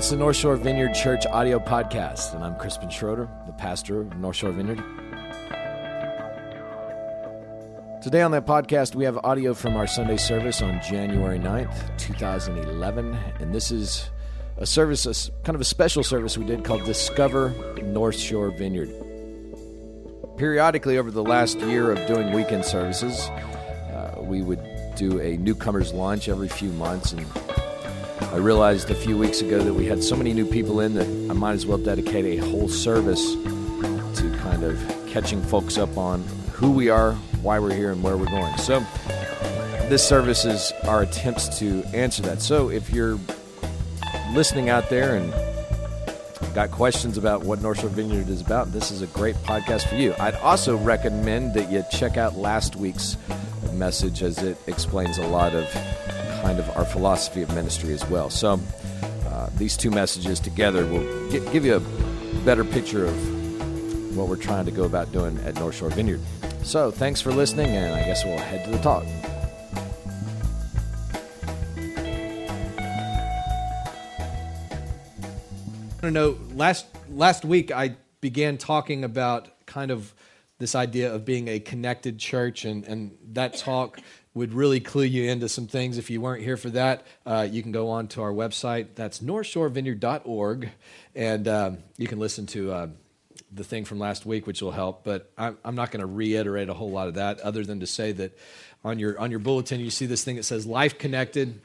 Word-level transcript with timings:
It's 0.00 0.08
the 0.08 0.16
North 0.16 0.36
Shore 0.36 0.56
Vineyard 0.56 0.94
Church 0.94 1.26
audio 1.26 1.58
podcast, 1.58 2.34
and 2.34 2.42
I'm 2.42 2.56
Crispin 2.56 2.88
Schroeder, 2.88 3.28
the 3.44 3.52
pastor 3.52 4.00
of 4.00 4.16
North 4.16 4.36
Shore 4.36 4.50
Vineyard. 4.50 4.82
Today 8.02 8.22
on 8.22 8.30
that 8.30 8.46
podcast, 8.46 8.94
we 8.94 9.04
have 9.04 9.18
audio 9.18 9.52
from 9.52 9.76
our 9.76 9.86
Sunday 9.86 10.16
service 10.16 10.62
on 10.62 10.80
January 10.80 11.38
9th, 11.38 11.98
2011, 11.98 13.14
and 13.40 13.54
this 13.54 13.70
is 13.70 14.08
a 14.56 14.64
service, 14.64 15.04
a, 15.04 15.30
kind 15.42 15.54
of 15.54 15.60
a 15.60 15.66
special 15.66 16.02
service 16.02 16.38
we 16.38 16.46
did 16.46 16.64
called 16.64 16.82
Discover 16.86 17.50
North 17.82 18.16
Shore 18.18 18.48
Vineyard. 18.48 18.88
Periodically, 20.38 20.96
over 20.96 21.10
the 21.10 21.22
last 21.22 21.60
year 21.60 21.92
of 21.92 22.06
doing 22.08 22.32
weekend 22.32 22.64
services, 22.64 23.20
uh, 23.28 24.14
we 24.16 24.40
would 24.40 24.66
do 24.96 25.20
a 25.20 25.36
newcomers 25.36 25.92
lunch 25.92 26.30
every 26.30 26.48
few 26.48 26.70
months, 26.72 27.12
and 27.12 27.20
I 28.32 28.36
realized 28.36 28.90
a 28.90 28.94
few 28.94 29.18
weeks 29.18 29.40
ago 29.40 29.58
that 29.58 29.74
we 29.74 29.86
had 29.86 30.04
so 30.04 30.14
many 30.14 30.32
new 30.32 30.46
people 30.46 30.78
in 30.80 30.94
that 30.94 31.08
I 31.30 31.34
might 31.34 31.54
as 31.54 31.66
well 31.66 31.78
dedicate 31.78 32.24
a 32.24 32.36
whole 32.36 32.68
service 32.68 33.34
to 33.34 34.36
kind 34.38 34.62
of 34.62 34.78
catching 35.08 35.42
folks 35.42 35.76
up 35.76 35.98
on 35.98 36.22
who 36.52 36.70
we 36.70 36.88
are, 36.90 37.14
why 37.42 37.58
we're 37.58 37.74
here, 37.74 37.90
and 37.90 38.04
where 38.04 38.16
we're 38.16 38.26
going. 38.26 38.56
So, 38.58 38.86
this 39.88 40.06
service 40.06 40.44
is 40.44 40.72
our 40.84 41.02
attempts 41.02 41.58
to 41.58 41.82
answer 41.92 42.22
that. 42.22 42.40
So, 42.40 42.70
if 42.70 42.90
you're 42.90 43.18
listening 44.30 44.68
out 44.68 44.88
there 44.90 45.16
and 45.16 45.34
got 46.54 46.70
questions 46.70 47.18
about 47.18 47.42
what 47.42 47.60
North 47.60 47.80
Shore 47.80 47.90
Vineyard 47.90 48.28
is 48.28 48.40
about, 48.40 48.70
this 48.70 48.92
is 48.92 49.02
a 49.02 49.08
great 49.08 49.34
podcast 49.38 49.88
for 49.88 49.96
you. 49.96 50.14
I'd 50.20 50.36
also 50.36 50.76
recommend 50.76 51.54
that 51.54 51.68
you 51.68 51.82
check 51.90 52.16
out 52.16 52.36
last 52.36 52.76
week's 52.76 53.16
message 53.72 54.22
as 54.22 54.38
it 54.38 54.56
explains 54.68 55.18
a 55.18 55.26
lot 55.26 55.52
of 55.52 55.64
kind 56.50 56.58
of 56.58 56.76
our 56.76 56.84
philosophy 56.84 57.42
of 57.42 57.54
ministry 57.54 57.92
as 57.92 58.04
well. 58.10 58.28
So, 58.28 58.58
uh, 59.26 59.50
these 59.56 59.76
two 59.76 59.92
messages 59.92 60.40
together 60.40 60.84
will 60.84 61.30
get, 61.30 61.52
give 61.52 61.64
you 61.64 61.76
a 61.76 62.44
better 62.44 62.64
picture 62.64 63.06
of 63.06 64.16
what 64.16 64.26
we're 64.26 64.34
trying 64.34 64.64
to 64.64 64.72
go 64.72 64.82
about 64.82 65.12
doing 65.12 65.38
at 65.44 65.54
North 65.54 65.76
Shore 65.76 65.90
Vineyard. 65.90 66.20
So, 66.64 66.90
thanks 66.90 67.20
for 67.20 67.30
listening, 67.30 67.68
and 67.68 67.94
I 67.94 68.00
guess 68.00 68.24
we'll 68.24 68.36
head 68.36 68.64
to 68.64 68.70
the 68.72 68.78
talk. 68.78 69.04
I 76.02 76.10
know. 76.10 76.36
Last 76.56 76.86
last 77.10 77.44
week, 77.44 77.70
I 77.70 77.94
began 78.20 78.58
talking 78.58 79.04
about 79.04 79.66
kind 79.66 79.92
of 79.92 80.12
this 80.58 80.74
idea 80.74 81.14
of 81.14 81.24
being 81.24 81.46
a 81.46 81.60
connected 81.60 82.18
church, 82.18 82.64
and 82.64 82.84
and 82.86 83.16
that 83.34 83.56
talk 83.56 84.00
would 84.34 84.52
really 84.52 84.80
clue 84.80 85.04
you 85.04 85.30
into 85.30 85.48
some 85.48 85.66
things. 85.66 85.98
If 85.98 86.10
you 86.10 86.20
weren't 86.20 86.42
here 86.42 86.56
for 86.56 86.70
that, 86.70 87.06
uh, 87.26 87.48
you 87.50 87.62
can 87.62 87.72
go 87.72 87.88
on 87.88 88.08
to 88.08 88.22
our 88.22 88.32
website. 88.32 88.94
That's 88.94 89.20
northshorevineyard.org, 89.20 90.70
and 91.14 91.48
um, 91.48 91.78
you 91.96 92.06
can 92.06 92.18
listen 92.18 92.46
to. 92.46 92.72
Uh, 92.72 92.86
the 93.52 93.64
thing 93.64 93.84
from 93.84 93.98
last 93.98 94.24
week, 94.24 94.46
which 94.46 94.62
will 94.62 94.70
help, 94.70 95.02
but 95.02 95.32
I'm, 95.36 95.58
I'm 95.64 95.74
not 95.74 95.90
going 95.90 96.00
to 96.00 96.06
reiterate 96.06 96.68
a 96.68 96.74
whole 96.74 96.90
lot 96.90 97.08
of 97.08 97.14
that, 97.14 97.40
other 97.40 97.64
than 97.64 97.80
to 97.80 97.86
say 97.86 98.12
that 98.12 98.38
on 98.84 98.98
your 98.98 99.18
on 99.18 99.30
your 99.30 99.40
bulletin 99.40 99.80
you 99.80 99.90
see 99.90 100.06
this 100.06 100.22
thing 100.24 100.36
that 100.36 100.44
says 100.44 100.66
"Life 100.66 100.98
Connected." 100.98 101.60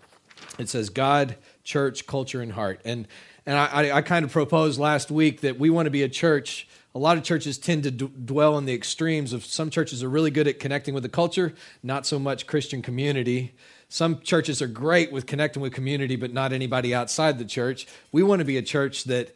It 0.57 0.67
says 0.67 0.89
God, 0.89 1.35
Church, 1.63 2.07
Culture, 2.07 2.41
and 2.41 2.51
Heart, 2.51 2.81
and 2.85 3.07
and 3.45 3.57
I, 3.57 3.65
I, 3.65 3.91
I 3.97 4.01
kind 4.01 4.25
of 4.25 4.31
proposed 4.31 4.79
last 4.79 5.11
week 5.11 5.41
that 5.41 5.59
we 5.59 5.69
want 5.69 5.85
to 5.85 5.91
be 5.91 6.03
a 6.03 6.09
church. 6.09 6.67
A 6.95 6.99
lot 6.99 7.17
of 7.17 7.23
churches 7.23 7.57
tend 7.57 7.83
to 7.83 7.91
d- 7.91 8.09
dwell 8.23 8.55
on 8.55 8.63
the 8.63 8.73
extremes 8.73 9.33
of 9.33 9.45
some 9.45 9.69
churches 9.69 10.01
are 10.01 10.09
really 10.09 10.31
good 10.31 10.47
at 10.47 10.61
connecting 10.61 10.93
with 10.93 11.03
the 11.03 11.09
culture, 11.09 11.53
not 11.83 12.05
so 12.05 12.17
much 12.17 12.47
Christian 12.47 12.81
community. 12.81 13.53
Some 13.89 14.21
churches 14.21 14.61
are 14.61 14.67
great 14.67 15.11
with 15.11 15.25
connecting 15.25 15.61
with 15.61 15.73
community, 15.73 16.15
but 16.15 16.31
not 16.31 16.53
anybody 16.53 16.95
outside 16.95 17.37
the 17.37 17.43
church. 17.43 17.85
We 18.13 18.23
want 18.23 18.39
to 18.39 18.45
be 18.45 18.55
a 18.55 18.61
church 18.61 19.03
that 19.03 19.35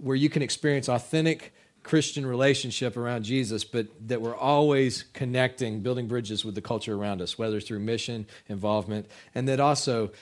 where 0.00 0.14
you 0.14 0.30
can 0.30 0.42
experience 0.42 0.88
authentic 0.88 1.52
Christian 1.82 2.24
relationship 2.24 2.96
around 2.96 3.24
Jesus, 3.24 3.64
but 3.64 3.88
that 4.06 4.22
we're 4.22 4.36
always 4.36 5.02
connecting, 5.12 5.80
building 5.80 6.06
bridges 6.06 6.44
with 6.44 6.54
the 6.54 6.62
culture 6.62 6.94
around 6.94 7.20
us, 7.20 7.36
whether 7.36 7.60
through 7.60 7.80
mission, 7.80 8.26
involvement, 8.48 9.06
and 9.34 9.48
that 9.48 9.58
also 9.58 10.12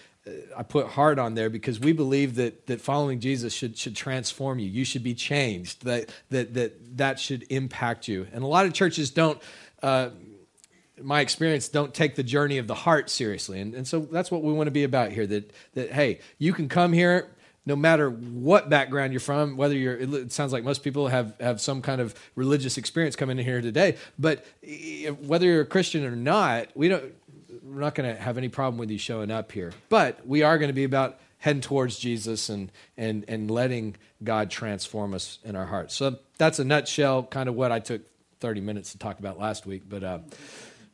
I 0.57 0.63
put 0.63 0.87
hard 0.87 1.19
on 1.19 1.35
there 1.35 1.51
because 1.51 1.81
we 1.81 1.93
believe 1.93 2.37
that 2.37 2.67
that 2.67 2.81
following 2.81 3.21
Jesus 3.21 3.53
should 3.53 3.77
should 3.77 3.97
transform 3.97 4.59
you. 4.59 4.69
You 4.69 4.85
should 4.85 5.03
be 5.03 5.15
changed. 5.15 5.85
That 5.85 6.11
that 6.31 6.55
that 6.55 6.97
that 6.99 7.21
should 7.21 7.45
impact 7.51 8.09
you. 8.09 8.27
And 8.33 8.43
a 8.43 8.47
lot 8.47 8.67
of 8.67 8.73
churches 8.73 9.11
don't. 9.11 9.41
Uh, 9.83 10.11
my 11.03 11.21
experience 11.21 11.69
don't 11.69 11.95
take 11.95 12.15
the 12.15 12.23
journey 12.23 12.59
of 12.59 12.67
the 12.67 12.75
heart 12.75 13.09
seriously 13.09 13.59
and, 13.59 13.75
and 13.75 13.89
so 13.89 14.01
that's 14.01 14.31
what 14.31 14.43
we 14.43 14.53
want 14.53 14.67
to 14.67 14.71
be 14.71 14.85
about 14.85 15.11
here 15.11 15.27
that 15.27 15.51
that 15.73 15.91
hey 15.91 16.21
you 16.37 16.53
can 16.53 16.69
come 16.69 16.93
here 16.93 17.31
no 17.67 17.77
matter 17.77 18.11
what 18.11 18.71
background 18.71 19.13
you're 19.13 19.21
from, 19.21 19.57
whether 19.57 19.77
you're, 19.77 19.97
it 19.97 20.33
sounds 20.33 20.53
like 20.53 20.65
most 20.65 20.83
people 20.83 21.09
have, 21.09 21.35
have 21.41 21.61
some 21.61 21.83
kind 21.83 22.01
of 22.01 22.15
religious 22.35 22.79
experience 22.79 23.17
coming 23.17 23.39
in 23.39 23.45
here 23.45 23.61
today, 23.61 23.97
but 24.19 24.45
whether 25.21 25.47
you're 25.47 25.61
a 25.61 25.67
Christian 25.67 26.05
or 26.05 26.17
not, 26.17 26.69
we 26.75 26.89
don't, 26.89 27.13
we're 27.71 27.81
not 27.81 27.95
going 27.95 28.15
to 28.15 28.21
have 28.21 28.37
any 28.37 28.49
problem 28.49 28.79
with 28.79 28.91
you 28.91 28.99
showing 28.99 29.31
up 29.31 29.53
here. 29.53 29.73
But 29.89 30.27
we 30.27 30.43
are 30.43 30.59
going 30.59 30.71
to 30.71 30.75
be 30.75 30.83
about 30.85 31.21
heading 31.39 31.63
towards 31.63 31.99
Jesus 31.99 32.49
and, 32.49 32.73
and, 32.97 33.25
and 33.29 33.51
letting 33.51 33.97
God 34.23 34.51
transform 34.51 35.15
us 35.15 35.39
in 35.45 35.55
our 35.57 35.67
hearts. 35.67 35.95
So 35.95 36.19
that's 36.37 36.59
a 36.59 36.65
nutshell, 36.65 37.23
kind 37.23 37.49
of 37.49 37.55
what 37.55 37.71
I 37.71 37.79
took 37.79 38.03
30 38.41 38.61
minutes 38.61 38.93
to 38.93 38.99
talk 38.99 39.21
about 39.21 39.39
last 39.39 39.67
week. 39.67 39.85
But 39.89 40.03
uh, 40.03 40.19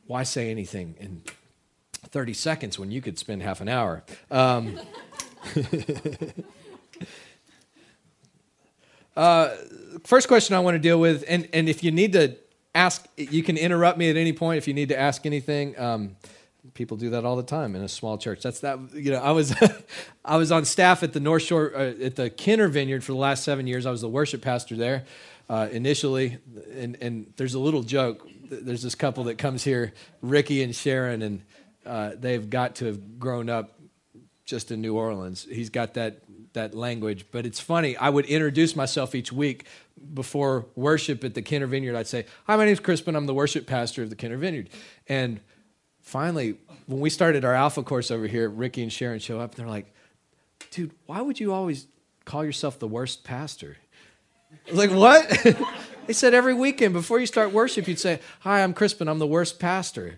why 0.05 0.23
say 0.23 0.51
anything 0.51 0.95
in 0.99 1.23
30 2.09 2.33
seconds 2.33 2.77
when 2.77 2.91
you 2.91 3.01
could 3.01 3.17
spend 3.17 3.41
half 3.41 3.59
an 3.59 3.69
hour? 3.69 4.03
Um, 4.29 4.79
uh, 9.15 9.49
first 10.03 10.27
question 10.27 10.55
I 10.55 10.59
want 10.59 10.75
to 10.75 10.79
deal 10.79 10.99
with, 10.99 11.25
and, 11.27 11.49
and 11.53 11.67
if 11.67 11.83
you 11.83 11.91
need 11.91 12.13
to 12.13 12.37
ask, 12.75 13.05
you 13.17 13.41
can 13.41 13.57
interrupt 13.57 13.97
me 13.97 14.11
at 14.11 14.15
any 14.15 14.31
point 14.31 14.59
if 14.59 14.67
you 14.67 14.75
need 14.75 14.89
to 14.89 14.99
ask 14.99 15.25
anything. 15.25 15.77
Um, 15.79 16.15
people 16.77 16.95
do 16.95 17.09
that 17.09 17.25
all 17.25 17.35
the 17.35 17.43
time 17.43 17.75
in 17.75 17.81
a 17.81 17.89
small 17.89 18.17
church. 18.17 18.41
That's 18.41 18.61
that. 18.61 18.79
You 18.93 19.11
know, 19.11 19.19
I 19.21 19.31
was 19.31 19.53
I 20.25 20.37
was 20.37 20.51
on 20.51 20.63
staff 20.63 21.03
at 21.03 21.11
the 21.11 21.19
North 21.19 21.41
Shore 21.41 21.73
uh, 21.75 21.93
at 22.01 22.15
the 22.15 22.29
Kenner 22.29 22.69
Vineyard 22.69 23.03
for 23.03 23.11
the 23.11 23.17
last 23.17 23.43
seven 23.43 23.67
years. 23.67 23.85
I 23.85 23.91
was 23.91 24.01
the 24.01 24.07
worship 24.07 24.41
pastor 24.41 24.75
there 24.75 25.05
uh, 25.49 25.67
initially, 25.71 26.37
and 26.73 26.95
and 27.01 27.33
there's 27.35 27.55
a 27.55 27.59
little 27.59 27.83
joke. 27.83 28.25
There's 28.49 28.83
this 28.83 28.95
couple 28.95 29.25
that 29.25 29.37
comes 29.37 29.63
here, 29.63 29.93
Ricky 30.21 30.63
and 30.63 30.73
Sharon, 30.73 31.21
and 31.21 31.41
uh, 31.85 32.11
they've 32.17 32.49
got 32.49 32.75
to 32.75 32.85
have 32.85 33.19
grown 33.19 33.49
up 33.49 33.77
just 34.45 34.71
in 34.71 34.79
New 34.79 34.95
Orleans. 34.95 35.45
He's 35.49 35.69
got 35.69 35.95
that 35.95 36.21
that 36.53 36.75
language. 36.75 37.25
But 37.31 37.45
it's 37.45 37.59
funny. 37.59 37.97
I 37.97 38.09
would 38.09 38.25
introduce 38.25 38.75
myself 38.75 39.15
each 39.15 39.31
week 39.31 39.65
before 40.13 40.67
worship 40.75 41.23
at 41.23 41.33
the 41.33 41.41
Kenner 41.41 41.67
Vineyard. 41.67 41.95
I'd 41.95 42.07
say, 42.07 42.27
"Hi, 42.45 42.55
my 42.55 42.65
name's 42.65 42.79
Crispin. 42.79 43.15
I'm 43.15 43.25
the 43.25 43.33
worship 43.33 43.65
pastor 43.65 44.03
of 44.03 44.11
the 44.11 44.15
Kenner 44.15 44.37
Vineyard." 44.37 44.69
And 45.07 45.39
finally, 46.07 46.55
when 46.85 47.01
we 47.01 47.09
started 47.09 47.43
our 47.43 47.53
Alpha 47.53 47.83
course 47.83 48.11
over 48.11 48.27
here, 48.27 48.49
Ricky 48.49 48.81
and 48.81 48.91
Sharon 48.91 49.19
show 49.19 49.39
up, 49.39 49.51
and 49.51 49.59
they're 49.59 49.71
like, 49.71 49.93
"Dude, 50.71 50.91
why 51.05 51.21
would 51.21 51.39
you 51.39 51.53
always 51.53 51.87
call 52.25 52.45
yourself 52.45 52.79
the 52.79 52.87
worst 52.87 53.23
pastor?" 53.23 53.77
I 54.67 54.71
was 54.71 54.79
like, 54.79 54.91
"What?" 54.91 55.57
they 56.07 56.13
said 56.13 56.33
every 56.33 56.53
weekend 56.53 56.93
before 56.93 57.19
you 57.19 57.25
start 57.25 57.51
worship, 57.51 57.87
you'd 57.87 57.99
say, 57.99 58.21
"Hi, 58.39 58.63
I'm 58.63 58.73
Crispin. 58.73 59.07
I'm 59.07 59.19
the 59.19 59.27
worst 59.27 59.59
pastor." 59.59 60.17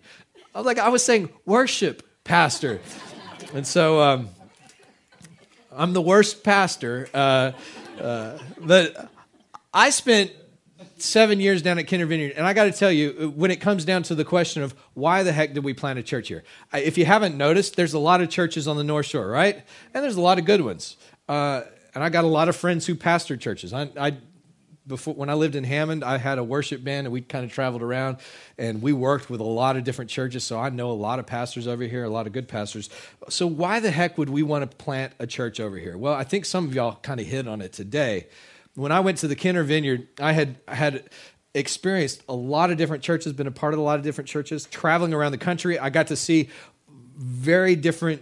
I 0.53 0.59
was 0.59 0.65
like, 0.65 0.77
"I 0.77 0.89
was 0.89 1.03
saying 1.03 1.29
worship 1.45 2.03
pastor," 2.23 2.79
and 3.53 3.65
so. 3.65 4.01
Um, 4.01 4.29
I'm 5.71 5.93
the 5.93 6.01
worst 6.01 6.43
pastor. 6.43 7.07
Uh, 7.13 7.51
uh, 8.01 8.37
but 8.59 9.09
I 9.73 9.91
spent 9.91 10.31
seven 11.01 11.39
years 11.39 11.61
down 11.61 11.79
at 11.79 11.87
Kenner 11.87 12.05
Vineyard, 12.05 12.33
and 12.35 12.45
I 12.45 12.53
got 12.53 12.65
to 12.65 12.71
tell 12.71 12.91
you, 12.91 13.33
when 13.35 13.51
it 13.51 13.57
comes 13.57 13.85
down 13.85 14.03
to 14.03 14.15
the 14.15 14.25
question 14.25 14.63
of 14.63 14.73
why 14.93 15.23
the 15.23 15.31
heck 15.31 15.53
did 15.53 15.63
we 15.63 15.73
plant 15.73 15.99
a 15.99 16.03
church 16.03 16.27
here, 16.27 16.43
if 16.73 16.97
you 16.97 17.05
haven't 17.05 17.37
noticed, 17.37 17.75
there's 17.75 17.93
a 17.93 17.99
lot 17.99 18.21
of 18.21 18.29
churches 18.29 18.67
on 18.67 18.77
the 18.77 18.83
North 18.83 19.05
Shore, 19.05 19.27
right? 19.27 19.63
And 19.93 20.03
there's 20.03 20.15
a 20.15 20.21
lot 20.21 20.39
of 20.39 20.45
good 20.45 20.61
ones. 20.61 20.97
Uh, 21.27 21.63
and 21.95 22.03
I 22.03 22.09
got 22.09 22.23
a 22.23 22.27
lot 22.27 22.49
of 22.49 22.55
friends 22.55 22.85
who 22.85 22.95
pastor 22.95 23.37
churches. 23.37 23.73
I, 23.73 23.89
I 23.99 24.17
before 24.89 25.13
when 25.13 25.29
I 25.29 25.35
lived 25.35 25.55
in 25.55 25.63
Hammond, 25.63 26.03
I 26.03 26.17
had 26.17 26.37
a 26.39 26.43
worship 26.43 26.83
band 26.83 27.07
and 27.07 27.13
we 27.13 27.21
kind 27.21 27.45
of 27.45 27.53
traveled 27.53 27.83
around 27.83 28.17
and 28.57 28.81
we 28.81 28.91
worked 28.91 29.29
with 29.29 29.39
a 29.39 29.45
lot 29.45 29.77
of 29.77 29.85
different 29.85 30.09
churches. 30.09 30.43
So 30.43 30.59
I 30.59 30.69
know 30.69 30.91
a 30.91 30.93
lot 30.93 31.19
of 31.19 31.27
pastors 31.27 31.67
over 31.67 31.83
here, 31.83 32.03
a 32.03 32.09
lot 32.09 32.27
of 32.27 32.33
good 32.33 32.47
pastors. 32.47 32.89
So 33.29 33.47
why 33.47 33.79
the 33.79 33.91
heck 33.91 34.17
would 34.17 34.29
we 34.29 34.43
want 34.43 34.69
to 34.69 34.75
plant 34.77 35.13
a 35.19 35.27
church 35.27 35.59
over 35.59 35.77
here? 35.77 35.97
Well, 35.97 36.13
I 36.13 36.23
think 36.23 36.43
some 36.43 36.65
of 36.65 36.73
y'all 36.73 36.97
kind 37.01 37.21
of 37.21 37.27
hit 37.27 37.47
on 37.47 37.61
it 37.61 37.71
today. 37.71 38.27
When 38.75 38.91
I 38.91 38.99
went 38.99 39.17
to 39.19 39.27
the 39.27 39.35
Kenner 39.35 39.63
Vineyard, 39.63 40.07
I 40.19 40.33
had 40.33 40.57
had 40.67 41.09
experienced 41.53 42.23
a 42.29 42.33
lot 42.33 42.71
of 42.71 42.77
different 42.77 43.03
churches, 43.03 43.33
been 43.33 43.47
a 43.47 43.51
part 43.51 43.73
of 43.73 43.79
a 43.79 43.83
lot 43.83 43.97
of 43.97 44.03
different 44.03 44.27
churches, 44.27 44.65
traveling 44.65 45.13
around 45.13 45.31
the 45.31 45.37
country. 45.37 45.79
I 45.79 45.89
got 45.89 46.07
to 46.07 46.15
see 46.15 46.49
very 47.17 47.75
different 47.75 48.21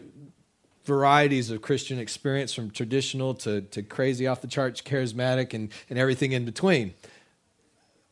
varieties 0.86 1.52
of 1.52 1.62
Christian 1.62 2.00
experience 2.00 2.54
from 2.54 2.72
traditional 2.72 3.34
to, 3.36 3.62
to 3.62 3.84
crazy 3.84 4.26
off 4.26 4.42
the 4.42 4.48
charts, 4.48 4.82
charismatic, 4.82 5.54
and, 5.54 5.70
and 5.90 6.00
everything 6.00 6.32
in 6.32 6.46
between. 6.46 6.94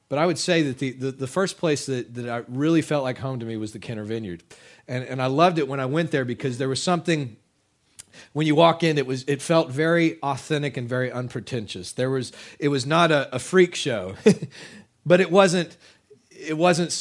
But 0.10 0.20
I 0.20 0.26
would 0.26 0.38
say 0.38 0.62
that 0.64 0.78
the, 0.78 0.92
the, 0.92 1.12
the, 1.12 1.28
first 1.28 1.58
place 1.58 1.88
that, 1.88 2.14
that 2.14 2.30
I 2.30 2.44
really 2.48 2.82
felt 2.82 3.04
like 3.04 3.18
home 3.18 3.40
to 3.40 3.46
me 3.46 3.58
was 3.58 3.72
the 3.72 3.80
Kenner 3.80 4.04
Vineyard. 4.04 4.44
And, 4.88 5.04
and 5.06 5.22
I 5.22 5.28
loved 5.28 5.58
it 5.58 5.68
when 5.68 5.80
I 5.80 5.88
went 5.88 6.12
there 6.12 6.26
because 6.26 6.58
there 6.60 6.70
was 6.70 6.84
something 6.84 7.38
when 8.34 8.48
you 8.48 8.56
walk 8.56 8.84
in, 8.84 8.98
it 8.98 9.06
was 9.06 9.24
it 9.28 9.42
felt 9.42 9.70
very 9.70 10.20
authentic 10.22 10.78
and 10.78 10.88
very 10.88 11.12
unpretentious. 11.12 11.92
There 11.92 12.10
was 12.10 12.32
it 12.60 12.70
was 12.70 12.86
not 12.86 13.12
a, 13.12 13.34
a 13.36 13.40
freak 13.40 13.76
show, 13.76 14.16
but 15.06 15.22
it 15.22 15.32
wasn't 15.32 15.78
it 16.30 16.58
wasn't 16.58 16.92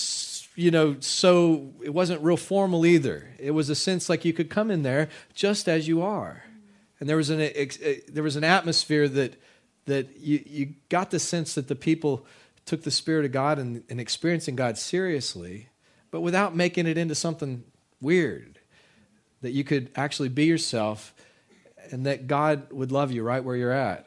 you 0.56 0.70
know 0.70 0.96
so 1.00 1.72
it 1.82 1.90
wasn't 1.90 2.22
real 2.22 2.36
formal 2.36 2.86
either. 2.86 3.28
It 3.38 3.52
was 3.52 3.70
a 3.70 3.74
sense 3.74 4.08
like 4.08 4.24
you 4.24 4.32
could 4.32 4.50
come 4.50 4.70
in 4.70 4.82
there 4.82 5.08
just 5.34 5.68
as 5.68 5.88
you 5.88 6.02
are, 6.02 6.44
and 7.00 7.08
there 7.08 7.16
was 7.16 7.30
an 7.30 7.40
eh, 7.40 7.66
there 8.08 8.22
was 8.22 8.36
an 8.36 8.44
atmosphere 8.44 9.08
that 9.08 9.36
that 9.86 10.18
you 10.18 10.42
you 10.46 10.74
got 10.88 11.10
the 11.10 11.18
sense 11.18 11.54
that 11.54 11.68
the 11.68 11.76
people 11.76 12.26
took 12.64 12.82
the 12.82 12.90
spirit 12.90 13.26
of 13.26 13.32
God 13.32 13.58
and, 13.58 13.82
and 13.90 14.00
experiencing 14.00 14.56
God 14.56 14.78
seriously, 14.78 15.68
but 16.10 16.22
without 16.22 16.56
making 16.56 16.86
it 16.86 16.96
into 16.96 17.14
something 17.14 17.62
weird 18.00 18.58
that 19.44 19.52
you 19.52 19.64
could 19.64 19.90
actually 19.94 20.28
be 20.28 20.44
yourself 20.44 21.14
and 21.90 22.06
that 22.06 22.26
God 22.26 22.72
would 22.72 22.92
love 22.92 23.12
you 23.12 23.22
right 23.22 23.42
where 23.42 23.56
you're 23.56 23.72
at. 23.72 24.06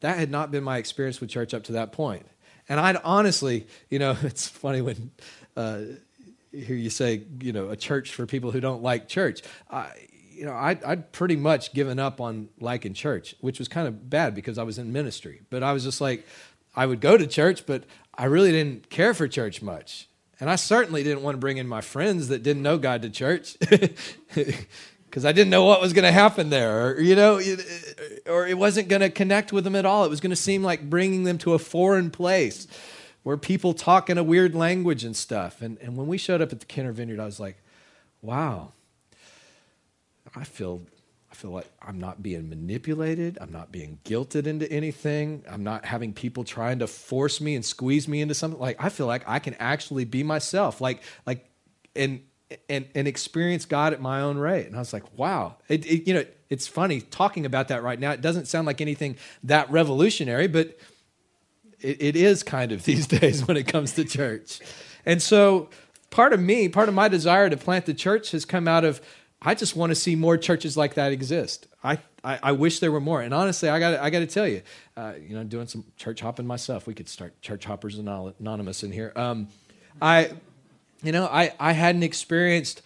That 0.00 0.18
had 0.18 0.30
not 0.30 0.50
been 0.50 0.62
my 0.64 0.78
experience 0.78 1.20
with 1.20 1.30
church 1.30 1.54
up 1.54 1.64
to 1.64 1.72
that 1.72 1.92
point. 1.92 2.26
And 2.68 2.78
I'd 2.78 2.96
honestly, 2.96 3.66
you 3.90 3.98
know, 3.98 4.16
it's 4.22 4.48
funny 4.48 4.80
when 4.80 5.10
uh, 5.56 5.80
you 6.52 6.90
say, 6.90 7.22
you 7.40 7.52
know, 7.52 7.70
a 7.70 7.76
church 7.76 8.14
for 8.14 8.26
people 8.26 8.50
who 8.50 8.60
don't 8.60 8.82
like 8.82 9.08
church. 9.08 9.42
I, 9.70 9.90
you 10.30 10.46
know, 10.46 10.54
I'd, 10.54 10.82
I'd 10.84 11.12
pretty 11.12 11.36
much 11.36 11.74
given 11.74 11.98
up 11.98 12.20
on 12.20 12.48
liking 12.60 12.94
church, 12.94 13.34
which 13.40 13.58
was 13.58 13.66
kind 13.66 13.88
of 13.88 14.08
bad 14.08 14.34
because 14.34 14.56
I 14.56 14.62
was 14.62 14.78
in 14.78 14.92
ministry. 14.92 15.40
But 15.50 15.62
I 15.62 15.72
was 15.72 15.82
just 15.82 16.00
like, 16.00 16.26
I 16.76 16.86
would 16.86 17.00
go 17.00 17.16
to 17.16 17.26
church, 17.26 17.66
but 17.66 17.84
I 18.14 18.26
really 18.26 18.52
didn't 18.52 18.88
care 18.88 19.14
for 19.14 19.26
church 19.26 19.62
much. 19.62 20.07
And 20.40 20.48
I 20.48 20.56
certainly 20.56 21.02
didn't 21.02 21.22
want 21.22 21.34
to 21.34 21.38
bring 21.38 21.56
in 21.56 21.66
my 21.66 21.80
friends 21.80 22.28
that 22.28 22.42
didn't 22.42 22.62
know 22.62 22.78
God 22.78 23.02
to 23.02 23.10
church 23.10 23.56
because 25.04 25.24
I 25.24 25.32
didn't 25.32 25.50
know 25.50 25.64
what 25.64 25.80
was 25.80 25.92
going 25.92 26.04
to 26.04 26.12
happen 26.12 26.50
there, 26.50 26.86
or, 26.86 27.00
you 27.00 27.16
know, 27.16 27.40
or 28.26 28.46
it 28.46 28.56
wasn't 28.56 28.88
going 28.88 29.00
to 29.00 29.10
connect 29.10 29.52
with 29.52 29.64
them 29.64 29.74
at 29.74 29.84
all. 29.84 30.04
It 30.04 30.10
was 30.10 30.20
going 30.20 30.30
to 30.30 30.36
seem 30.36 30.62
like 30.62 30.88
bringing 30.88 31.24
them 31.24 31.38
to 31.38 31.54
a 31.54 31.58
foreign 31.58 32.10
place 32.10 32.68
where 33.24 33.36
people 33.36 33.74
talk 33.74 34.08
in 34.08 34.16
a 34.16 34.22
weird 34.22 34.54
language 34.54 35.04
and 35.04 35.16
stuff. 35.16 35.60
And, 35.60 35.76
and 35.80 35.96
when 35.96 36.06
we 36.06 36.18
showed 36.18 36.40
up 36.40 36.52
at 36.52 36.60
the 36.60 36.66
Kenner 36.66 36.92
Vineyard, 36.92 37.20
I 37.20 37.24
was 37.24 37.40
like, 37.40 37.56
wow, 38.22 38.72
I 40.36 40.44
feel 40.44 40.82
feel 41.38 41.52
like 41.52 41.70
I'm 41.80 42.00
not 42.00 42.20
being 42.20 42.48
manipulated. 42.48 43.38
I'm 43.40 43.52
not 43.52 43.70
being 43.70 44.00
guilted 44.04 44.48
into 44.48 44.70
anything. 44.72 45.44
I'm 45.48 45.62
not 45.62 45.84
having 45.84 46.12
people 46.12 46.42
trying 46.42 46.80
to 46.80 46.88
force 46.88 47.40
me 47.40 47.54
and 47.54 47.64
squeeze 47.64 48.08
me 48.08 48.20
into 48.20 48.34
something. 48.34 48.58
Like 48.58 48.82
I 48.82 48.88
feel 48.88 49.06
like 49.06 49.22
I 49.24 49.38
can 49.38 49.54
actually 49.60 50.04
be 50.04 50.24
myself. 50.24 50.80
Like 50.80 51.00
like 51.26 51.48
and 51.94 52.22
and 52.68 52.88
and 52.92 53.06
experience 53.06 53.66
God 53.66 53.92
at 53.92 54.00
my 54.00 54.20
own 54.20 54.36
rate. 54.36 54.66
And 54.66 54.74
I 54.74 54.80
was 54.80 54.92
like, 54.92 55.16
wow. 55.16 55.56
It, 55.68 55.86
it, 55.86 56.08
you 56.08 56.14
know, 56.14 56.24
it's 56.50 56.66
funny 56.66 57.02
talking 57.02 57.46
about 57.46 57.68
that 57.68 57.84
right 57.84 58.00
now. 58.00 58.10
It 58.10 58.20
doesn't 58.20 58.48
sound 58.48 58.66
like 58.66 58.80
anything 58.80 59.16
that 59.44 59.70
revolutionary, 59.70 60.48
but 60.48 60.76
it, 61.80 62.02
it 62.02 62.16
is 62.16 62.42
kind 62.42 62.72
of 62.72 62.82
these 62.84 63.06
days 63.06 63.46
when 63.46 63.56
it 63.56 63.68
comes 63.68 63.92
to 63.92 64.04
church. 64.04 64.58
And 65.06 65.22
so 65.22 65.70
part 66.10 66.32
of 66.32 66.40
me, 66.40 66.68
part 66.68 66.88
of 66.88 66.96
my 66.96 67.06
desire 67.06 67.48
to 67.48 67.56
plant 67.56 67.86
the 67.86 67.94
church 67.94 68.32
has 68.32 68.44
come 68.44 68.66
out 68.66 68.84
of 68.84 69.00
I 69.40 69.54
just 69.54 69.76
want 69.76 69.90
to 69.90 69.94
see 69.94 70.16
more 70.16 70.36
churches 70.36 70.76
like 70.76 70.94
that 70.94 71.12
exist. 71.12 71.68
I, 71.82 71.98
I, 72.24 72.38
I 72.42 72.52
wish 72.52 72.80
there 72.80 72.90
were 72.90 73.00
more. 73.00 73.22
And 73.22 73.32
honestly, 73.32 73.68
I 73.68 73.78
got 73.78 74.00
I 74.00 74.10
got 74.10 74.20
to 74.20 74.26
tell 74.26 74.48
you, 74.48 74.62
uh, 74.96 75.14
you 75.20 75.34
know, 75.34 75.44
doing 75.44 75.68
some 75.68 75.84
church 75.96 76.20
hopping 76.20 76.46
myself. 76.46 76.86
We 76.86 76.94
could 76.94 77.08
start 77.08 77.40
Church 77.40 77.64
Hoppers 77.64 77.98
Anonymous 77.98 78.82
in 78.82 78.90
here. 78.90 79.12
Um, 79.14 79.48
I, 80.02 80.32
you 81.02 81.12
know, 81.12 81.26
I, 81.26 81.52
I 81.60 81.72
hadn't 81.72 82.02
experienced 82.02 82.82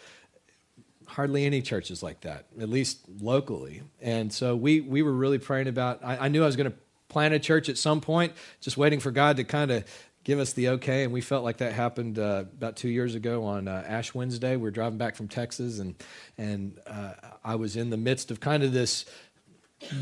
hardly 1.07 1.45
any 1.45 1.63
churches 1.63 2.03
like 2.03 2.23
that, 2.23 2.47
at 2.61 2.69
least 2.69 3.01
locally. 3.21 3.83
And 4.01 4.33
so 4.33 4.55
we 4.55 4.81
we 4.81 5.03
were 5.03 5.13
really 5.13 5.39
praying 5.39 5.69
about. 5.69 6.01
I, 6.05 6.17
I 6.19 6.29
knew 6.29 6.43
I 6.43 6.47
was 6.47 6.57
going 6.57 6.71
to 6.71 6.77
plant 7.09 7.33
a 7.35 7.39
church 7.39 7.69
at 7.69 7.79
some 7.79 8.01
point, 8.01 8.33
just 8.61 8.77
waiting 8.77 9.01
for 9.01 9.11
God 9.11 9.37
to 9.39 9.45
kind 9.45 9.71
of 9.71 9.85
give 10.25 10.39
us 10.39 10.53
the 10.53 10.71
okay. 10.71 11.05
And 11.05 11.13
we 11.13 11.21
felt 11.21 11.45
like 11.45 11.59
that 11.59 11.73
happened 11.73 12.19
uh, 12.19 12.45
about 12.57 12.77
two 12.77 12.89
years 12.89 13.15
ago 13.15 13.45
on 13.45 13.69
uh, 13.69 13.85
Ash 13.87 14.15
Wednesday. 14.15 14.57
We 14.57 14.63
were 14.63 14.71
driving 14.71 14.99
back 14.99 15.17
from 15.17 15.29
Texas, 15.29 15.79
and 15.79 15.95
and 16.39 16.79
uh, 16.87 17.15
I 17.45 17.57
was 17.57 17.77
in 17.77 17.91
the 17.91 17.97
midst 17.97 18.31
of 18.31 18.41
kind 18.41 18.63
of 18.63 18.73
this 18.73 19.05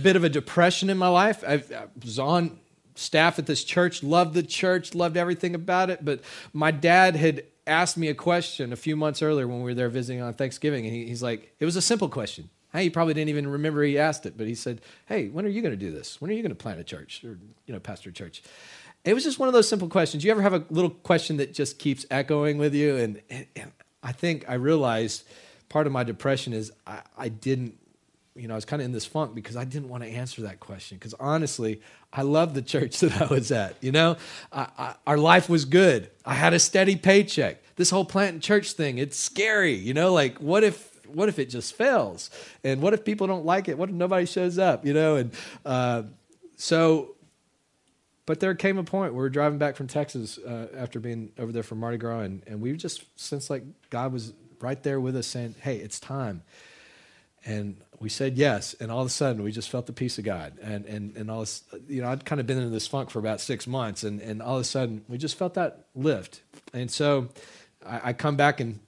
bit 0.03 0.17
of 0.17 0.25
a 0.25 0.29
depression 0.29 0.91
in 0.91 0.99
my 0.99 1.09
life. 1.09 1.43
I, 1.47 1.55
I 1.55 1.87
was 2.03 2.19
on 2.19 2.59
staff 2.95 3.39
at 3.39 3.47
this 3.47 3.65
church, 3.65 4.03
loved 4.03 4.35
the 4.35 4.43
church, 4.43 4.95
loved 4.95 5.17
everything 5.17 5.55
about 5.55 5.91
it. 5.91 6.05
But 6.05 6.21
my 6.53 6.71
dad 6.71 7.17
had 7.17 7.45
asked 7.67 7.97
me 7.97 8.09
a 8.09 8.15
question 8.15 8.73
a 8.73 8.77
few 8.77 8.97
months 8.97 9.23
earlier 9.23 9.47
when 9.47 9.59
we 9.59 9.65
were 9.65 9.75
there 9.75 9.89
visiting 9.89 10.23
on 10.23 10.35
Thanksgiving, 10.35 10.85
and 10.87 10.95
he, 10.95 11.07
he's 11.07 11.23
like, 11.23 11.55
it 11.59 11.65
was 11.65 11.77
a 11.77 11.83
simple 11.83 12.09
question. 12.09 12.51
Hey, 12.73 12.85
he 12.85 12.91
probably 12.91 13.15
didn't 13.15 13.31
even 13.31 13.49
remember 13.49 13.83
he 13.83 13.99
asked 13.99 14.27
it, 14.27 14.39
but 14.39 14.47
he 14.47 14.55
said, 14.55 14.81
"Hey, 15.07 15.29
when 15.29 15.45
are 15.45 15.49
you 15.49 15.61
going 15.61 15.73
to 15.73 15.77
do 15.77 15.91
this? 15.91 16.21
When 16.21 16.31
are 16.31 16.35
you 16.35 16.43
going 16.43 16.51
to 16.51 16.57
plant 16.57 16.79
a 16.79 16.85
church 16.85 17.25
or 17.25 17.37
you 17.67 17.75
know 17.75 17.81
pastor 17.81 18.11
a 18.11 18.13
church?" 18.13 18.45
It 19.05 19.15
was 19.15 19.25
just 19.25 19.39
one 19.39 19.49
of 19.49 19.55
those 19.55 19.69
simple 19.69 19.89
questions. 19.89 20.25
You 20.25 20.31
ever 20.31 20.43
have 20.43 20.53
a 20.53 20.65
little 20.71 20.91
question 20.91 21.39
that 21.39 21.55
just 21.55 21.79
keeps 21.79 22.05
echoing 22.11 22.59
with 22.59 22.75
you? 22.75 22.97
And, 22.97 23.23
and, 23.31 23.47
and 23.57 23.73
I 24.03 24.13
think 24.13 24.45
I 24.49 24.55
realized 24.55 25.25
part 25.69 25.87
of 25.87 25.93
my 25.93 26.05
depression 26.05 26.53
is 26.53 26.71
I, 26.87 27.01
I 27.17 27.29
didn't, 27.29 27.79
you 28.37 28.47
know, 28.47 28.55
I 28.55 28.57
was 28.57 28.67
kind 28.67 28.83
of 28.83 28.85
in 28.85 28.93
this 28.93 29.07
funk 29.07 29.35
because 29.35 29.57
I 29.57 29.65
didn't 29.65 29.89
want 29.89 30.03
to 30.05 30.09
answer 30.11 30.43
that 30.43 30.61
question. 30.61 30.99
Because 30.99 31.15
honestly, 31.15 31.81
I 32.13 32.23
loved 32.23 32.55
the 32.55 32.63
church 32.63 33.01
that 33.01 33.23
I 33.23 33.27
was 33.27 33.51
at. 33.51 33.77
You 33.81 33.93
know, 33.93 34.17
I, 34.53 34.69
I, 34.77 34.95
our 35.07 35.19
life 35.19 35.49
was 35.49 35.65
good. 35.65 36.11
I 36.27 36.35
had 36.35 36.53
a 36.53 36.59
steady 36.59 36.97
paycheck. 36.97 37.63
This 37.77 37.89
whole 37.89 38.05
plant 38.05 38.35
and 38.35 38.43
church 38.43 38.73
thing, 38.73 38.99
it's 38.99 39.19
scary. 39.19 39.75
You 39.75 39.95
know, 39.95 40.13
like 40.13 40.39
what 40.39 40.63
if 40.63 40.91
what 41.07 41.29
if 41.29 41.39
it 41.39 41.47
just 41.47 41.75
fails? 41.75 42.31
And 42.63 42.83
what 42.83 42.95
if 42.95 43.05
people 43.05 43.27
don't 43.27 43.45
like 43.45 43.69
it? 43.69 43.79
What 43.79 43.89
if 43.89 43.95
nobody 43.95 44.27
shows 44.27 44.59
up? 44.59 44.85
You 44.85 44.93
know, 44.95 45.17
and 45.17 45.33
uh, 45.65 46.03
so 46.57 47.15
but 48.31 48.39
there 48.39 48.55
came 48.55 48.79
a 48.79 48.85
point 48.85 49.13
where 49.13 49.23
we 49.23 49.23
were 49.23 49.29
driving 49.29 49.59
back 49.59 49.75
from 49.75 49.89
Texas 49.89 50.39
uh, 50.39 50.69
after 50.77 51.01
being 51.01 51.33
over 51.37 51.51
there 51.51 51.65
for 51.65 51.75
Mardi 51.75 51.99
Gras, 51.99 52.21
and, 52.21 52.45
and 52.47 52.61
we 52.61 52.73
just 52.77 53.05
sensed 53.19 53.51
like 53.51 53.65
God 53.91 54.13
was 54.13 54.33
right 54.61 54.81
there 54.85 55.01
with 55.01 55.17
us 55.17 55.27
saying, 55.27 55.57
hey, 55.61 55.79
it's 55.79 55.99
time. 55.99 56.45
And 57.45 57.79
we 57.99 58.09
said 58.09 58.39
yes, 58.39 58.73
and 58.75 58.89
all 58.89 59.01
of 59.01 59.09
a 59.09 59.11
sudden 59.11 59.43
we 59.43 59.51
just 59.51 59.69
felt 59.69 59.87
the 59.87 59.93
peace 59.93 60.17
of 60.17 60.23
God. 60.23 60.53
And, 60.63 60.87
and, 60.87 61.17
and 61.17 61.29
all 61.29 61.41
this, 61.41 61.65
you 61.89 62.03
know, 62.03 62.09
I'd 62.09 62.25
kind 62.25 62.41
of 62.41 62.47
been 62.47 62.59
in 62.59 62.71
this 62.71 62.87
funk 62.87 63.11
for 63.11 63.19
about 63.19 63.41
six 63.41 63.67
months, 63.67 64.05
and, 64.05 64.21
and 64.21 64.41
all 64.41 64.55
of 64.55 64.61
a 64.61 64.65
sudden 64.65 65.05
we 65.09 65.19
just 65.19 65.35
felt 65.35 65.55
that 65.55 65.87
lift. 65.97 66.41
And 66.73 66.89
so 66.89 67.31
I, 67.85 68.11
I 68.11 68.13
come 68.13 68.37
back 68.37 68.61
and 68.61 68.79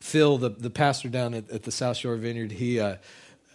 Phil, 0.00 0.38
the, 0.38 0.48
the 0.48 0.70
pastor 0.70 1.10
down 1.10 1.34
at, 1.34 1.50
at 1.50 1.64
the 1.64 1.70
South 1.70 1.98
Shore 1.98 2.16
Vineyard, 2.16 2.52
he, 2.52 2.80
uh, 2.80 2.96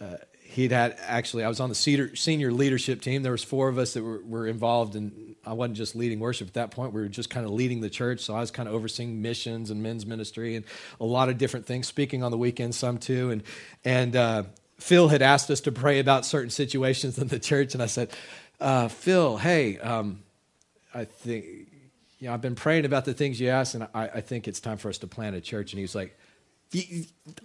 uh, 0.00 0.18
he'd 0.56 0.72
had 0.72 0.96
actually 1.06 1.44
i 1.44 1.48
was 1.48 1.60
on 1.60 1.68
the 1.68 1.74
senior 1.74 2.50
leadership 2.50 3.02
team. 3.02 3.22
There 3.22 3.32
was 3.32 3.44
four 3.44 3.68
of 3.68 3.76
us 3.76 3.92
that 3.92 4.02
were, 4.02 4.22
were 4.24 4.46
involved 4.46 4.96
and 4.96 5.36
i 5.44 5.52
wasn't 5.52 5.76
just 5.76 5.94
leading 5.94 6.18
worship. 6.18 6.48
At 6.48 6.54
that 6.54 6.70
point 6.70 6.94
we 6.94 7.02
were 7.02 7.08
just 7.08 7.28
kind 7.28 7.44
of 7.44 7.52
leading 7.52 7.82
the 7.82 7.90
church 7.90 8.20
so 8.20 8.34
i 8.34 8.40
was 8.40 8.50
kind 8.50 8.68
of 8.68 8.74
overseeing 8.74 9.20
missions 9.20 9.70
and 9.70 9.82
men's 9.82 10.06
ministry 10.06 10.56
and 10.56 10.64
a 10.98 11.04
lot 11.04 11.28
of 11.28 11.36
different 11.36 11.66
things 11.66 11.86
speaking 11.86 12.22
on 12.22 12.30
the 12.30 12.38
weekends 12.38 12.76
some 12.76 12.98
too. 12.98 13.30
And 13.30 13.42
and 13.84 14.16
uh, 14.16 14.42
phil 14.78 15.08
had 15.08 15.20
asked 15.20 15.50
us 15.50 15.60
to 15.60 15.72
pray 15.72 15.98
about 15.98 16.24
certain 16.24 16.50
situations 16.50 17.18
in 17.18 17.28
the 17.28 17.38
church 17.38 17.74
and 17.74 17.82
i 17.82 17.86
said 17.86 18.10
uh, 18.58 18.88
phil 18.88 19.36
hey 19.36 19.78
um, 19.78 20.20
i 20.94 21.04
think 21.04 21.44
you 22.18 22.28
know 22.28 22.32
i've 22.32 22.40
been 22.40 22.54
praying 22.54 22.86
about 22.86 23.04
the 23.04 23.12
things 23.12 23.38
you 23.38 23.50
asked 23.50 23.74
and 23.74 23.86
I, 23.94 24.08
I 24.08 24.20
think 24.22 24.48
it's 24.48 24.60
time 24.60 24.78
for 24.78 24.88
us 24.88 24.98
to 24.98 25.06
plant 25.06 25.36
a 25.36 25.40
church. 25.42 25.72
And 25.72 25.78
he 25.78 25.82
was 25.82 25.94
like 25.94 26.16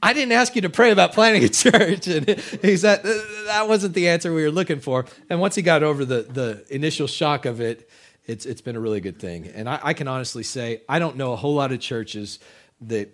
I 0.01 0.13
didn't 0.13 0.32
ask 0.32 0.56
you 0.56 0.63
to 0.63 0.70
pray 0.70 0.92
about 0.92 1.13
planting 1.13 1.44
a 1.44 1.50
church. 1.50 2.08
And 2.08 2.28
he 2.62 2.75
said 2.78 3.00
uh, 3.00 3.13
that 3.46 3.68
wasn't 3.68 3.94
the 3.94 4.10
answer 4.10 4.34
we 4.34 4.44
were 4.44 4.51
looking 4.51 4.80
for. 4.80 5.06
And 5.30 5.40
once 5.40 5.56
he 5.56 5.62
got 5.62 5.84
over 5.84 6.06
the, 6.06 6.24
the 6.24 6.66
initial 6.70 7.08
shock 7.08 7.46
of 7.46 7.62
it, 7.62 7.90
it's, 8.25 8.46
it's 8.46 8.62
been 8.62 8.75
a 8.75 8.80
really 8.80 9.01
good 9.01 9.20
thing. 9.20 9.48
And 9.48 9.70
I, 9.70 9.80
I 9.84 9.94
can 9.94 10.08
honestly 10.08 10.44
say, 10.44 10.82
I 10.90 11.00
don't 11.00 11.18
know 11.18 11.34
a 11.34 11.36
whole 11.36 11.54
lot 11.54 11.72
of 11.72 11.80
churches 11.80 12.40
that, 12.82 13.10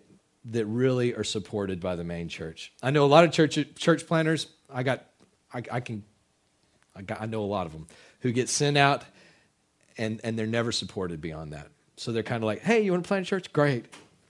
that 0.45 0.65
really 0.65 1.13
are 1.13 1.23
supported 1.23 1.79
by 1.79 1.95
the 1.95 2.03
main 2.03 2.29
church. 2.29 2.71
I 2.81 2.91
know 2.91 3.05
a 3.05 3.07
lot 3.07 3.23
of 3.23 3.31
church, 3.31 3.59
church 3.75 4.07
planters. 4.07 4.47
I 4.73 4.83
got, 4.83 5.05
I, 5.53 5.61
I 5.71 5.79
can, 5.81 6.03
I, 6.95 7.01
got, 7.01 7.21
I 7.21 7.25
know 7.25 7.43
a 7.43 7.45
lot 7.45 7.65
of 7.65 7.73
them 7.73 7.87
who 8.21 8.31
get 8.31 8.49
sent 8.49 8.77
out 8.77 9.03
and, 9.97 10.21
and 10.23 10.39
they're 10.39 10.47
never 10.47 10.71
supported 10.71 11.19
beyond 11.21 11.53
that. 11.53 11.67
So 11.97 12.11
they're 12.11 12.23
kind 12.23 12.43
of 12.43 12.47
like, 12.47 12.61
hey, 12.61 12.81
you 12.81 12.91
want 12.91 13.03
to 13.03 13.07
plant 13.07 13.25
a 13.25 13.29
church? 13.29 13.51
Great 13.51 13.85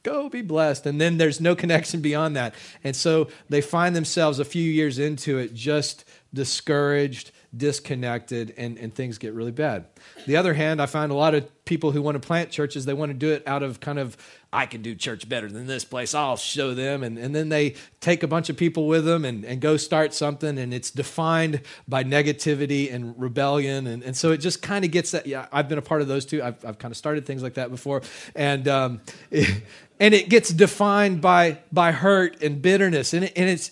go 0.07 0.29
be 0.29 0.41
blessed. 0.41 0.85
And 0.85 0.99
then 1.01 1.17
there's 1.17 1.41
no 1.41 1.55
connection 1.55 2.01
beyond 2.01 2.35
that. 2.35 2.55
And 2.83 2.95
so 2.95 3.27
they 3.49 3.61
find 3.61 3.95
themselves 3.95 4.39
a 4.39 4.45
few 4.45 4.63
years 4.63 4.99
into 4.99 5.37
it 5.37 5.53
just 5.53 6.05
discouraged, 6.33 7.31
disconnected, 7.55 8.53
and, 8.57 8.77
and 8.77 8.93
things 8.93 9.17
get 9.17 9.33
really 9.33 9.51
bad. 9.51 9.85
The 10.25 10.37
other 10.37 10.53
hand, 10.53 10.81
I 10.81 10.85
find 10.85 11.11
a 11.11 11.15
lot 11.15 11.33
of 11.33 11.65
people 11.65 11.91
who 11.91 12.01
want 12.01 12.21
to 12.21 12.25
plant 12.25 12.51
churches, 12.51 12.85
they 12.85 12.93
want 12.93 13.09
to 13.09 13.17
do 13.17 13.31
it 13.31 13.43
out 13.47 13.63
of 13.63 13.79
kind 13.79 13.99
of, 13.99 14.17
I 14.51 14.65
can 14.65 14.81
do 14.81 14.95
church 14.95 15.27
better 15.27 15.49
than 15.49 15.67
this 15.67 15.83
place. 15.83 16.13
I'll 16.13 16.37
show 16.37 16.73
them. 16.73 17.03
And, 17.03 17.17
and 17.17 17.35
then 17.35 17.49
they 17.49 17.75
take 17.99 18.23
a 18.23 18.27
bunch 18.27 18.49
of 18.49 18.57
people 18.57 18.87
with 18.87 19.05
them 19.05 19.25
and, 19.25 19.43
and 19.43 19.59
go 19.59 19.77
start 19.77 20.13
something, 20.13 20.57
and 20.57 20.73
it's 20.73 20.91
defined 20.91 21.61
by 21.87 22.03
negativity 22.03 22.93
and 22.93 23.19
rebellion. 23.19 23.87
And, 23.87 24.03
and 24.03 24.15
so 24.15 24.31
it 24.31 24.37
just 24.37 24.61
kind 24.61 24.85
of 24.85 24.91
gets 24.91 25.11
that. 25.11 25.27
Yeah, 25.27 25.47
I've 25.51 25.67
been 25.67 25.77
a 25.77 25.81
part 25.83 26.01
of 26.01 26.07
those 26.07 26.25
too. 26.25 26.41
I've, 26.43 26.63
I've 26.63 26.77
kind 26.77 26.91
of 26.91 26.97
started 26.97 27.25
things 27.25 27.43
like 27.43 27.55
that 27.55 27.69
before. 27.69 28.01
And, 28.35 28.67
um, 28.67 29.01
it, 29.31 29.63
and 29.99 30.13
it 30.13 30.29
gets 30.29 30.49
defined 30.49 31.21
by, 31.21 31.59
by 31.71 31.91
hurt 31.91 32.41
and 32.41 32.61
bitterness. 32.61 33.13
And, 33.13 33.25
it, 33.25 33.33
and 33.35 33.49
it's, 33.49 33.71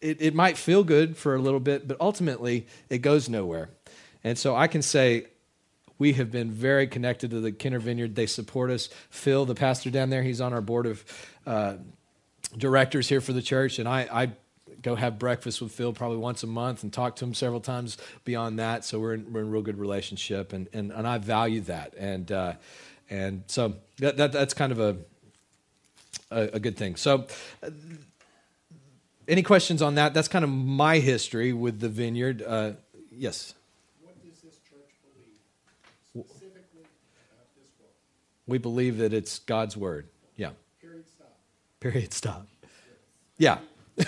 it, 0.00 0.20
it 0.20 0.34
might 0.34 0.56
feel 0.56 0.84
good 0.84 1.16
for 1.16 1.34
a 1.34 1.38
little 1.38 1.60
bit, 1.60 1.86
but 1.86 1.96
ultimately 2.00 2.66
it 2.88 2.98
goes 2.98 3.28
nowhere. 3.28 3.70
And 4.24 4.38
so 4.38 4.56
I 4.56 4.66
can 4.66 4.82
say 4.82 5.26
we 5.98 6.14
have 6.14 6.30
been 6.30 6.50
very 6.50 6.86
connected 6.86 7.30
to 7.30 7.40
the 7.40 7.52
Kenner 7.52 7.78
Vineyard. 7.78 8.14
They 8.14 8.26
support 8.26 8.70
us. 8.70 8.88
Phil, 9.10 9.44
the 9.44 9.54
pastor 9.54 9.90
down 9.90 10.10
there, 10.10 10.22
he's 10.22 10.40
on 10.40 10.52
our 10.52 10.62
board 10.62 10.86
of 10.86 11.04
uh, 11.46 11.74
directors 12.56 13.08
here 13.08 13.20
for 13.20 13.32
the 13.32 13.42
church, 13.42 13.78
and 13.78 13.88
I, 13.88 14.08
I 14.10 14.32
go 14.82 14.94
have 14.94 15.18
breakfast 15.18 15.60
with 15.60 15.72
Phil 15.72 15.92
probably 15.92 16.16
once 16.16 16.42
a 16.42 16.46
month 16.46 16.82
and 16.82 16.92
talk 16.92 17.16
to 17.16 17.24
him 17.24 17.34
several 17.34 17.60
times 17.60 17.98
beyond 18.24 18.58
that. 18.58 18.84
So 18.84 18.98
we're 18.98 19.14
in, 19.14 19.30
we're 19.30 19.42
in 19.42 19.50
real 19.50 19.62
good 19.62 19.78
relationship, 19.78 20.54
and, 20.54 20.68
and, 20.72 20.90
and 20.90 21.06
I 21.06 21.18
value 21.18 21.60
that. 21.62 21.94
And, 21.98 22.32
uh, 22.32 22.54
and 23.10 23.44
so 23.46 23.74
that, 23.98 24.16
that, 24.16 24.32
that's 24.32 24.54
kind 24.54 24.72
of 24.72 24.80
a, 24.80 24.96
a, 26.30 26.42
a 26.54 26.60
good 26.60 26.76
thing. 26.76 26.96
So, 26.96 27.26
uh, 27.62 27.70
any 29.28 29.42
questions 29.42 29.80
on 29.82 29.94
that? 29.94 30.12
That's 30.14 30.28
kind 30.28 30.44
of 30.44 30.50
my 30.50 30.98
history 30.98 31.52
with 31.52 31.78
the 31.80 31.88
vineyard. 31.88 32.42
Uh, 32.42 32.72
yes. 33.12 33.54
What 34.02 34.14
does 34.24 34.40
this 34.40 34.56
church 34.68 34.90
believe 35.04 36.26
specifically 36.26 36.82
about 36.82 37.46
this 37.56 37.68
book? 37.78 37.92
We 38.46 38.58
believe 38.58 38.98
that 38.98 39.12
it's 39.12 39.38
God's 39.40 39.76
word. 39.76 40.08
Yeah. 40.36 40.50
Period, 40.80 41.04
stop. 41.08 41.36
Period. 41.78 42.12
Stop. 42.12 42.46
Yeah. 43.38 43.58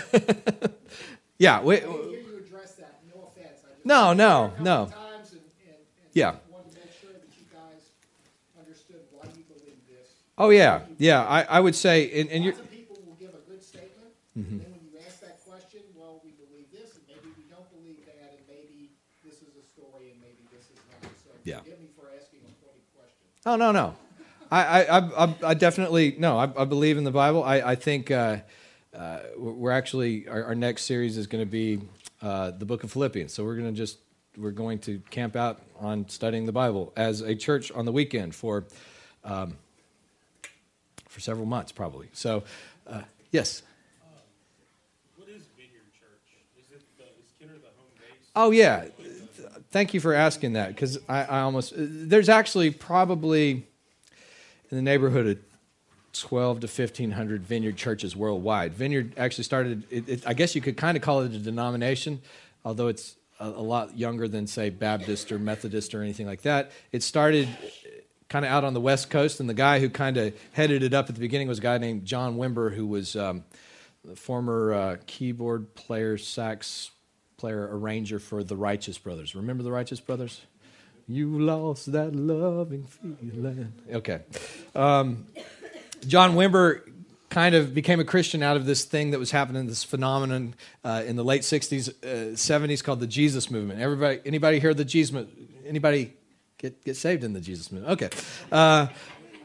yeah. 1.39 1.63
We, 1.63 1.77
I 1.77 1.81
didn't 1.81 1.93
hear 1.93 2.21
you 2.21 2.43
address 2.45 2.75
that, 2.75 3.01
no 3.15 3.29
offense. 3.29 3.61
I 3.65 3.75
just 3.75 3.87
No, 3.87 4.13
no, 4.13 4.15
heard 4.15 4.45
it 4.45 4.47
a 4.47 4.51
couple 4.51 4.65
no. 4.65 4.85
Times 4.87 5.33
and, 5.33 5.41
and, 5.67 5.77
and 5.77 6.11
Yeah. 6.15 6.35
wanted 6.51 6.73
to 6.73 6.79
make 6.79 6.93
sure 7.01 7.11
that 7.13 7.31
you 7.39 7.45
guys 7.53 7.91
understood 8.59 9.01
why 9.13 9.25
you 9.37 9.45
believe 9.45 9.79
this. 9.89 10.09
Oh 10.39 10.51
yeah, 10.51 10.81
yeah. 10.99 11.23
I, 11.25 11.43
I 11.43 11.61
would 11.61 11.75
say, 11.75 12.11
and, 12.21 12.31
and 12.31 12.47
of 12.49 12.71
people 12.71 12.97
will 13.07 13.17
give 13.21 13.31
a 13.31 13.51
good 13.51 13.63
statement, 13.63 13.91
Mm-hmm. 14.39 14.53
and 14.53 14.61
then 14.63 14.71
when 14.73 14.81
you 14.91 14.99
ask 15.07 15.21
that 15.21 15.45
question, 15.45 15.81
well, 15.95 16.21
we 16.25 16.31
believe 16.33 16.67
this, 16.73 16.97
and 16.97 17.05
maybe 17.09 17.29
we 17.37 17.45
don't 17.51 17.69
believe 17.71 17.99
that, 18.07 18.33
and 18.39 18.41
maybe 18.49 18.91
this 19.25 19.35
is 19.43 19.53
a 19.61 19.65
story, 19.77 20.11
and 20.11 20.21
maybe 20.21 20.41
this 20.51 20.65
is 20.73 20.81
not. 20.91 21.11
So 21.23 21.31
Yeah. 21.45 21.59
forgive 21.61 21.81
me 21.81 21.89
for 21.95 22.07
asking 22.17 22.41
a 22.49 22.97
question. 22.97 23.27
Oh 23.45 23.57
no 23.57 23.73
no, 23.73 23.95
I 24.51 24.85
I 24.87 24.99
I, 25.27 25.35
I 25.49 25.55
definitely 25.55 26.17
no. 26.19 26.39
I, 26.39 26.45
I 26.57 26.65
believe 26.65 26.97
in 26.97 27.05
the 27.05 27.11
Bible. 27.11 27.45
I 27.45 27.61
I 27.61 27.75
think 27.75 28.11
uh, 28.11 28.39
uh, 28.97 29.21
we're 29.37 29.71
actually 29.73 30.29
our, 30.29 30.45
our 30.45 30.55
next 30.55 30.85
series 30.85 31.17
is 31.19 31.27
going 31.27 31.43
to 31.45 31.51
be 31.51 31.81
uh, 32.23 32.53
the 32.53 32.65
Book 32.65 32.85
of 32.85 32.93
Philippians. 32.93 33.33
So 33.35 33.45
we're 33.45 33.57
going 33.57 33.73
to 33.73 33.77
just 33.77 33.99
we're 34.39 34.51
going 34.51 34.79
to 34.81 35.01
camp 35.11 35.37
out 35.37 35.61
on 35.79 36.09
studying 36.09 36.47
the 36.47 36.53
Bible 36.53 36.93
as 36.97 37.21
a 37.21 37.35
church 37.35 37.71
on 37.73 37.85
the 37.85 37.93
weekend 37.93 38.35
for 38.35 38.65
um, 39.25 39.57
for 41.13 41.21
several 41.21 41.47
months 41.47 41.73
probably. 41.73 42.09
So 42.13 42.43
uh, 42.87 43.03
yes. 43.31 43.63
What 45.17 45.29
is 45.29 45.43
Vineyard 45.57 45.93
Church? 45.93 46.27
Is 46.59 46.73
it 46.73 46.83
the, 46.97 47.05
is 47.05 47.31
Kenner 47.39 47.59
the 47.59 47.69
home 47.77 47.93
base? 47.99 48.31
Oh 48.35 48.51
yeah, 48.51 48.87
thank 49.71 49.95
you 49.95 50.01
for 50.01 50.15
asking 50.15 50.55
that 50.55 50.69
because 50.69 50.99
I, 51.09 51.25
I 51.25 51.41
almost 51.43 51.75
there's 51.77 52.29
actually 52.29 52.71
probably 52.71 53.67
in 54.71 54.77
the 54.77 54.83
neighborhood 54.83 55.27
of 55.27 55.39
twelve 56.15 56.61
to 56.61 56.69
fifteen 56.69 57.11
hundred 57.11 57.43
Vineyard 57.43 57.77
churches 57.77 58.17
worldwide. 58.17 58.73
Vineyard 58.73 59.13
actually 59.19 59.45
started. 59.45 59.85
It, 59.91 60.09
it, 60.09 60.27
I 60.27 60.33
guess 60.33 60.55
you 60.55 60.63
could 60.63 60.79
kind 60.79 60.97
of 60.97 61.03
call 61.03 61.21
it 61.21 61.33
a 61.35 61.39
denomination, 61.39 62.21
although 62.65 62.89
it's 62.89 63.17
a, 63.39 63.49
a 63.49 63.65
lot 63.65 63.97
younger 63.99 64.29
than 64.29 64.47
say 64.47 64.71
Baptist 64.71 65.31
or 65.31 65.39
Methodist 65.39 65.95
or 65.95 66.03
anything 66.03 66.27
like 66.27 66.43
that. 66.43 66.73
It 66.91 67.03
started 67.03 67.49
kind 68.33 68.47
of 68.47 68.51
out 68.51 68.65
on 68.65 68.73
the 68.73 68.81
West 68.81 69.11
Coast, 69.11 69.41
and 69.41 69.49
the 69.49 69.55
guy 69.55 69.79
who 69.79 69.91
kind 69.91 70.17
of 70.17 70.35
headed 70.53 70.83
it 70.83 70.95
up 70.95 71.11
at 71.11 71.15
the 71.15 71.21
beginning 71.21 71.49
was 71.49 71.59
a 71.59 71.63
guy 71.63 71.77
named 71.77 72.07
John 72.07 72.39
Wimber, 72.39 72.75
who 72.75 72.87
was 72.87 73.15
um, 73.15 73.45
the 74.07 74.17
former 74.17 74.73
uh, 74.73 74.97
keyboard 75.07 75.75
player, 75.75 76.17
sax 76.17 76.93
player, 77.37 77.69
arranger 77.71 78.19
for 78.19 78.43
the 78.43 78.57
Righteous 78.57 78.97
Brothers. 78.97 79.35
Remember 79.35 79.63
the 79.63 79.71
Righteous 79.71 80.01
Brothers? 80.01 80.41
You 81.07 81.41
lost 81.41 81.93
that 81.93 82.17
loving 82.17 82.85
feeling. 82.85 83.75
Okay. 83.93 84.21
Um, 84.75 85.27
John 86.07 86.35
Wimber 86.35 86.81
kind 87.29 87.55
of 87.55 87.75
became 87.75 88.01
a 88.01 88.05
Christian 88.05 88.43
out 88.43 88.57
of 88.57 88.65
this 88.65 88.87
thing 88.87 89.11
that 89.11 89.19
was 89.19 89.31
happening, 89.31 89.67
this 89.67 89.85
phenomenon 89.85 90.55
uh, 90.85 91.03
in 91.07 91.17
the 91.17 91.25
late 91.25 91.43
'60s, 91.43 91.91
uh, 92.03 92.35
'70s 92.35 92.83
called 92.83 93.01
the 93.01 93.07
Jesus 93.07 93.51
movement. 93.51 93.79
Everybody, 93.79 94.21
anybody 94.25 94.59
hear 94.59 94.73
the 94.73 94.87
Jesus? 94.87 95.27
Anybody 95.67 96.15
get 96.63 96.83
get 96.85 96.97
saved 96.97 97.25
in 97.25 97.33
the 97.33 97.41
Jesus 97.41 97.71
movement? 97.71 97.93
Okay. 97.93 98.11
Uh, 98.51 98.87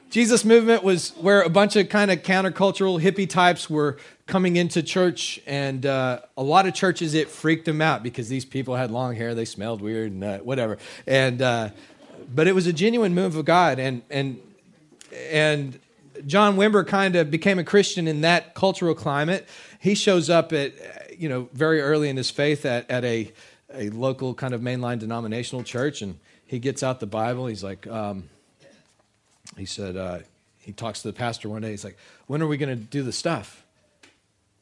Jesus 0.09 0.45
movement 0.45 0.83
was 0.83 1.09
where 1.17 1.41
a 1.41 1.49
bunch 1.49 1.75
of 1.75 1.89
kind 1.89 2.11
of 2.11 2.23
countercultural 2.23 3.01
hippie 3.01 3.29
types 3.29 3.69
were 3.69 3.97
coming 4.25 4.55
into 4.55 4.81
church, 4.81 5.41
and 5.45 5.85
uh, 5.85 6.19
a 6.37 6.43
lot 6.43 6.65
of 6.65 6.73
churches 6.73 7.13
it 7.13 7.29
freaked 7.29 7.65
them 7.65 7.81
out 7.81 8.03
because 8.03 8.29
these 8.29 8.45
people 8.45 8.75
had 8.75 8.89
long 8.89 9.15
hair, 9.15 9.35
they 9.35 9.43
smelled 9.43 9.81
weird, 9.81 10.13
and 10.13 10.23
uh, 10.23 10.37
whatever. 10.39 10.77
And 11.05 11.41
uh, 11.41 11.69
but 12.33 12.47
it 12.47 12.55
was 12.55 12.67
a 12.67 12.73
genuine 12.73 13.13
move 13.13 13.35
of 13.35 13.43
God, 13.43 13.79
and 13.79 14.01
and 14.09 14.39
and 15.29 15.77
John 16.25 16.55
Wimber 16.55 16.87
kind 16.87 17.17
of 17.17 17.29
became 17.29 17.59
a 17.59 17.63
Christian 17.63 18.07
in 18.07 18.21
that 18.21 18.53
cultural 18.53 18.95
climate. 18.95 19.45
He 19.79 19.93
shows 19.93 20.29
up 20.29 20.53
at 20.53 20.73
you 21.19 21.27
know 21.27 21.49
very 21.51 21.81
early 21.81 22.07
in 22.07 22.15
his 22.15 22.29
faith 22.29 22.65
at 22.65 22.89
at 22.89 23.03
a 23.03 23.31
a 23.73 23.89
local 23.89 24.33
kind 24.33 24.53
of 24.53 24.61
mainline 24.61 24.99
denominational 24.99 25.63
church, 25.63 26.01
and 26.01 26.17
he 26.47 26.59
gets 26.59 26.81
out 26.81 26.99
the 26.99 27.07
Bible. 27.07 27.47
He's 27.47 27.63
like. 27.63 27.85
Um, 27.87 28.29
he 29.55 29.65
said 29.65 29.95
uh, 29.95 30.19
he 30.59 30.71
talks 30.73 31.01
to 31.01 31.07
the 31.07 31.13
pastor 31.13 31.47
one 31.47 31.61
day 31.61 31.71
he's 31.71 31.83
like 31.83 31.97
when 32.25 32.41
are 32.41 32.47
we 32.47 32.57
going 32.57 32.69
to 32.69 32.75
do 32.75 33.03
the 33.03 33.11
stuff 33.11 33.63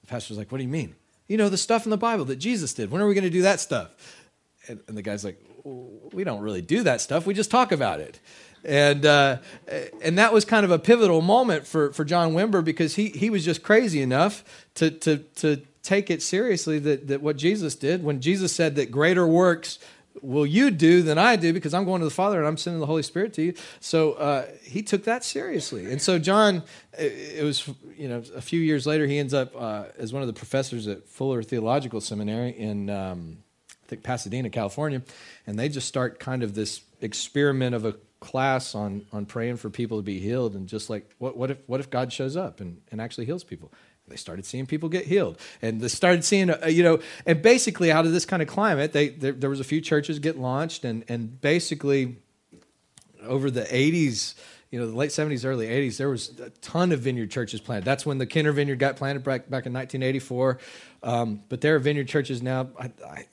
the 0.01 0.07
pastor's 0.07 0.37
like 0.37 0.51
what 0.51 0.59
do 0.59 0.63
you 0.63 0.69
mean 0.69 0.95
you 1.27 1.37
know 1.37 1.49
the 1.49 1.57
stuff 1.57 1.85
in 1.85 1.89
the 1.89 1.97
bible 1.97 2.25
that 2.25 2.35
jesus 2.35 2.73
did 2.73 2.91
when 2.91 3.01
are 3.01 3.07
we 3.07 3.13
going 3.13 3.23
to 3.23 3.29
do 3.29 3.41
that 3.41 3.59
stuff 3.59 3.89
and, 4.67 4.79
and 4.87 4.97
the 4.97 5.01
guy's 5.01 5.23
like 5.23 5.39
we 5.63 6.23
don't 6.23 6.41
really 6.41 6.61
do 6.61 6.83
that 6.83 7.01
stuff 7.01 7.25
we 7.25 7.33
just 7.33 7.49
talk 7.49 7.71
about 7.71 7.99
it 7.99 8.19
and 8.63 9.05
uh, 9.05 9.37
and 10.01 10.17
that 10.17 10.33
was 10.33 10.43
kind 10.43 10.65
of 10.65 10.71
a 10.71 10.79
pivotal 10.79 11.21
moment 11.21 11.67
for, 11.67 11.93
for 11.93 12.03
John 12.03 12.33
Wimber 12.33 12.65
because 12.65 12.95
he, 12.95 13.09
he 13.09 13.29
was 13.29 13.45
just 13.45 13.61
crazy 13.61 14.01
enough 14.01 14.43
to, 14.73 14.89
to, 14.89 15.17
to 15.35 15.61
take 15.83 16.09
it 16.09 16.23
seriously 16.23 16.79
that, 16.79 17.07
that 17.07 17.21
what 17.21 17.37
Jesus 17.37 17.75
did 17.75 18.03
when 18.03 18.21
Jesus 18.21 18.51
said 18.53 18.75
that 18.75 18.89
greater 18.89 19.27
works 19.27 19.77
will 20.22 20.45
you 20.45 20.72
do 20.72 21.01
than 21.01 21.17
I 21.17 21.36
do 21.36 21.53
because 21.53 21.74
I'm 21.74 21.86
going 21.86 22.00
to 22.00 22.05
the 22.05 22.12
Father 22.12 22.39
and 22.39 22.48
I'm 22.48 22.57
sending 22.57 22.79
the 22.79 22.86
Holy 22.86 23.03
Spirit 23.03 23.34
to 23.34 23.41
you. 23.41 23.53
So 23.79 24.13
uh, 24.13 24.45
he 24.63 24.81
took 24.81 25.03
that 25.05 25.24
seriously. 25.24 25.91
And 25.91 26.01
so 26.01 26.19
John, 26.19 26.63
it, 26.98 27.43
was, 27.43 27.69
you 27.98 28.07
know, 28.07 28.24
a 28.36 28.41
few 28.41 28.60
years 28.60 28.86
later, 28.88 29.05
he 29.05 29.19
ends 29.19 29.34
up 29.34 29.55
uh, 29.55 29.86
as 29.98 30.13
one 30.13 30.22
of 30.22 30.27
the 30.27 30.34
professors 30.34 30.88
at 30.88 31.07
Fuller 31.07 31.43
Theological 31.43 32.01
Seminary 32.01 32.51
in, 32.57 32.89
um, 32.89 33.38
I 33.69 33.88
think, 33.88 34.03
Pasadena, 34.03 34.50
California. 34.50 35.01
And 35.48 35.60
they 35.60 35.69
just 35.69 35.88
start 35.88 36.19
kind 36.19 36.43
of 36.43 36.55
this 36.55 36.81
experiment 37.01 37.75
of 37.75 37.86
a 37.86 37.95
class 38.19 38.74
on, 38.74 39.05
on 39.12 39.25
praying 39.25 39.57
for 39.57 39.69
people 39.69 39.98
to 39.98 40.03
be 40.03 40.19
healed. 40.19 40.55
And 40.55 40.67
just 40.67 40.89
like, 40.89 41.10
what, 41.19 41.38
what, 41.38 41.51
if, 41.51 41.57
what 41.67 41.79
if 41.79 41.89
God 41.89 42.12
shows 42.12 42.36
up 42.36 42.60
and, 42.62 42.81
and 42.91 43.00
actually 43.00 43.25
heals 43.25 43.43
people? 43.43 43.72
They 44.07 44.15
started 44.15 44.45
seeing 44.45 44.65
people 44.65 44.89
get 44.89 45.05
healed. 45.05 45.39
And 45.62 45.81
they 45.81 45.88
started 45.88 46.24
seeing 46.24 46.50
uh, 46.50 46.67
you 46.67 46.83
know 46.83 47.00
and 47.25 47.41
basically 47.41 47.91
out 47.91 48.05
of 48.05 48.12
this 48.12 48.25
kind 48.25 48.41
of 48.41 48.47
climate 48.47 48.93
they 48.93 49.09
there, 49.09 49.50
was 49.50 49.59
a 49.59 49.63
few 49.63 49.81
churches 49.81 50.19
get 50.19 50.38
launched 50.38 50.85
and 50.85 51.03
and 51.07 51.39
basically 51.41 52.17
over 53.24 53.50
the 53.50 53.63
80s 53.63 54.35
you 54.69 54.79
know 54.79 54.88
the 54.88 54.95
late 54.95 55.09
70s 55.09 55.45
early 55.45 55.67
80s 55.67 55.97
there 55.97 56.09
was 56.09 56.39
a 56.39 56.50
ton 56.62 56.91
of 56.91 57.01
vineyard 57.01 57.31
churches 57.31 57.59
planted. 57.62 57.85
That's 57.85 58.05
when 58.05 58.17
the 58.17 58.25
Kenner 58.25 58.51
vineyard 58.51 58.79
got 58.79 58.97
planted 58.97 59.24
back, 59.24 59.50
back 59.50 59.65
in 59.65 59.74
1984 59.74 60.59
um, 61.03 61.41
but 61.50 61.62
there 61.62 61.75
are 61.75 61.79
vineyard 61.79 62.07
churches 62.07 62.41
now 62.41 62.69
I, 62.79 62.91
I 63.07 63.25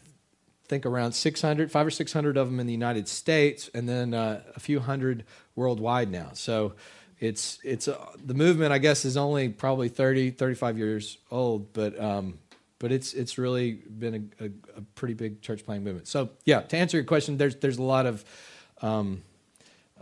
think 0.66 0.86
around 0.86 1.12
600 1.12 1.70
five 1.70 1.86
or 1.86 1.90
600 1.90 2.36
of 2.36 2.46
them 2.48 2.58
in 2.60 2.66
the 2.66 2.72
united 2.72 3.08
states 3.08 3.68
and 3.74 3.88
then 3.88 4.14
uh, 4.14 4.42
a 4.56 4.60
few 4.60 4.80
hundred 4.80 5.24
worldwide 5.54 6.10
now. 6.10 6.30
So 6.32 6.74
it's 7.22 7.58
it's 7.62 7.88
the 8.24 8.34
movement 8.34 8.72
i 8.72 8.78
guess 8.78 9.04
is 9.04 9.16
only 9.16 9.48
probably 9.48 9.88
30 9.88 10.32
35 10.32 10.76
years 10.76 11.18
old 11.30 11.72
but 11.72 11.98
um 11.98 12.38
but 12.82 12.90
it's 12.90 13.14
it's 13.14 13.38
really 13.38 13.74
been 13.74 14.30
a, 14.40 14.44
a, 14.44 14.48
a 14.78 14.80
pretty 14.96 15.14
big 15.14 15.40
church 15.40 15.64
planting 15.64 15.84
movement. 15.84 16.08
So 16.08 16.30
yeah 16.44 16.62
to 16.62 16.76
answer 16.76 16.96
your 16.96 17.04
question 17.04 17.38
there's 17.38 17.54
there's 17.56 17.78
a 17.78 17.82
lot 17.82 18.06
of 18.06 18.24
um 18.82 19.22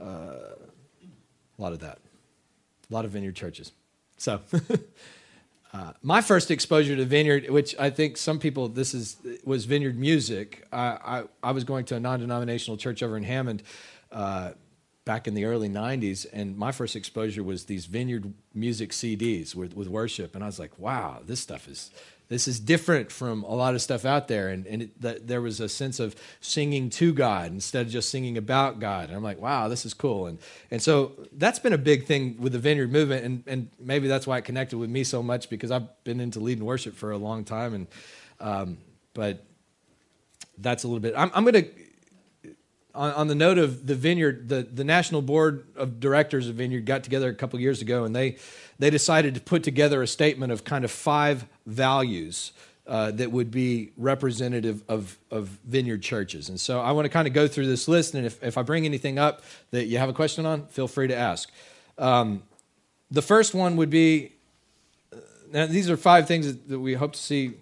uh, 0.01 0.57
a 1.59 1.63
lot 1.63 1.75
of 1.75 1.81
that. 1.81 1.99
A 2.91 2.95
lot 2.95 3.05
of 3.05 3.11
vineyard 3.11 3.37
churches. 3.37 3.73
So 4.17 4.41
Uh, 5.73 5.93
my 6.03 6.21
first 6.21 6.51
exposure 6.51 6.97
to 6.97 7.05
vineyard, 7.05 7.49
which 7.49 7.77
I 7.79 7.91
think 7.91 8.17
some 8.17 8.41
people 8.41 8.67
this 8.67 8.93
is 8.93 9.17
was 9.45 9.67
vineyard 9.67 9.97
music. 9.97 10.67
I 10.73 10.83
I, 10.89 11.23
I 11.45 11.53
was 11.53 11.63
going 11.63 11.85
to 11.87 11.95
a 11.95 12.01
non-denominational 12.01 12.77
church 12.77 13.05
over 13.05 13.17
in 13.17 13.23
Hammond 13.23 13.63
uh, 14.11 14.51
back 15.11 15.27
in 15.27 15.35
the 15.35 15.45
early 15.45 15.69
90s 15.69 16.25
and 16.33 16.57
my 16.57 16.71
first 16.71 16.95
exposure 16.95 17.43
was 17.43 17.65
these 17.65 17.87
vineyard 17.87 18.33
music 18.55 18.91
cds 18.91 19.57
with, 19.57 19.75
with 19.75 19.89
worship 19.89 20.37
and 20.37 20.45
i 20.45 20.47
was 20.47 20.61
like 20.61 20.79
wow 20.79 21.19
this 21.27 21.41
stuff 21.41 21.67
is 21.67 21.91
this 22.29 22.47
is 22.47 22.61
different 22.61 23.11
from 23.11 23.43
a 23.43 23.53
lot 23.53 23.75
of 23.75 23.83
stuff 23.83 24.05
out 24.05 24.29
there. 24.29 24.51
And, 24.51 24.65
and 24.69 24.83
it, 24.83 25.03
that 25.03 25.27
there 25.27 25.41
was 25.41 25.59
a 25.59 25.69
sense 25.69 25.99
of 25.99 26.15
singing 26.41 26.89
to 26.91 27.13
god 27.13 27.51
instead 27.51 27.87
of 27.87 27.93
just 27.93 28.09
singing 28.09 28.39
about 28.39 28.79
god 28.79 29.09
and 29.09 29.17
i'm 29.17 29.25
like 29.25 29.41
wow 29.41 29.67
this 29.67 29.85
is 29.85 29.95
cool. 29.95 30.29
And, 30.29 30.39
and 30.71 30.81
so 30.81 31.13
that's 31.33 31.59
been 31.59 31.73
a 31.73 31.79
big 31.79 32.07
thing 32.07 32.37
with 32.39 32.53
the 32.53 32.61
vineyard 32.61 32.93
movement 32.93 33.25
and, 33.25 33.43
and 33.49 33.69
maybe 33.81 34.07
that's 34.07 34.29
why 34.29 34.39
it 34.39 34.45
connected 34.45 34.79
with 34.79 34.91
me 34.91 35.03
so 35.03 35.25
much 35.25 35.51
because 35.51 35.73
i've 35.73 35.89
been 36.05 36.21
into 36.21 36.39
leading 36.39 36.65
worship 36.65 36.95
for 36.95 37.11
a 37.11 37.19
long 37.19 37.43
time 37.43 37.75
and 37.75 37.87
um, 38.39 38.79
but 39.13 39.45
that's 40.59 40.85
a 40.85 40.87
little 40.87 41.01
bit 41.01 41.15
i'm, 41.17 41.33
I'm 41.35 41.43
going 41.43 41.65
to 41.65 41.90
on, 42.95 43.13
on, 43.13 43.29
the 43.29 43.35
note 43.35 43.59
of 43.59 43.87
the 43.87 43.95
vineyard, 43.95 44.49
the, 44.49 44.63
the 44.63 44.85
National 44.85 45.23
Board 45.23 45.67
of 45.77 46.01
Directors 46.01 46.49
of 46.49 46.57
Vineyard 46.57 46.87
got 46.87 47.05
together 47.05 47.29
a 47.29 47.35
couple 47.35 47.59
years 47.61 47.83
ago 47.83 48.05
and 48.05 48.15
they, 48.15 48.37
they 48.79 48.91
decided 48.91 49.35
to 49.35 49.41
put 49.41 49.63
together 49.63 50.03
a 50.03 50.07
statement 50.07 50.53
of 50.53 50.65
kind 50.65 50.85
of 50.85 50.91
five 50.91 51.47
values 51.67 52.53
uh, 52.87 53.13
that 53.13 53.31
would 53.31 53.51
be 53.51 53.93
representative 53.97 54.83
of, 54.89 55.17
of 55.31 55.47
vineyard 55.65 56.03
churches. 56.03 56.49
And 56.49 56.59
so 56.59 56.81
I 56.81 56.91
want 56.93 57.05
to 57.05 57.09
kind 57.09 57.29
of 57.29 57.35
go 57.35 57.47
through 57.47 57.69
this 57.69 57.87
list, 57.87 58.15
and 58.15 58.27
if, 58.27 58.43
if 58.43 58.59
I 58.59 58.63
bring 58.63 58.85
anything 58.85 59.19
up 59.19 59.43
that 59.71 59.87
you 59.87 59.99
have 59.99 60.09
a 60.09 60.13
question 60.13 60.45
on, 60.45 60.67
feel 60.67 60.89
free 60.89 61.07
to 61.07 61.17
ask. 61.17 61.53
Um, 61.99 62.43
the 63.11 63.23
first 63.23 63.55
one 63.55 63.77
would 63.77 63.91
be 63.91 64.33
uh, 65.13 65.17
now, 65.53 65.67
these 65.67 65.89
are 65.89 65.97
five 65.97 66.27
things 66.27 66.47
that, 66.47 66.69
that 66.69 66.81
we 66.81 66.95
hope 66.95 67.13
to 67.13 67.21
see 67.21 67.53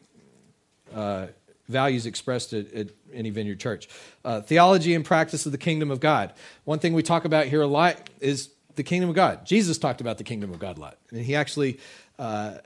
uh, 0.95 1.27
values 1.69 2.07
expressed 2.07 2.53
at, 2.55 2.73
at 2.73 2.89
any 3.13 3.31
vineyard 3.31 3.61
church. 3.61 3.89
Uh, 4.25 4.41
theology 4.41 4.95
and 4.95 5.05
practice 5.05 5.47
of 5.47 5.53
the 5.53 5.59
kingdom 5.59 5.91
of 5.91 6.01
God. 6.01 6.33
One 6.65 6.79
thing 6.79 6.95
we 6.95 7.03
talk 7.03 7.25
about 7.25 7.47
here 7.47 7.63
a 7.63 7.67
lot 7.67 8.11
is 8.21 8.51
the 8.77 8.83
kingdom 8.83 9.11
of 9.11 9.17
God. 9.17 9.45
Jesus 9.45 9.79
talked 9.79 10.01
about 10.01 10.19
the 10.19 10.25
kingdom 10.25 10.53
of 10.53 10.59
God 10.59 10.79
a 10.79 10.81
lot. 10.81 10.99
And 11.11 11.21
he 11.21 11.35
actually, 11.35 11.79
uh, 12.19 12.59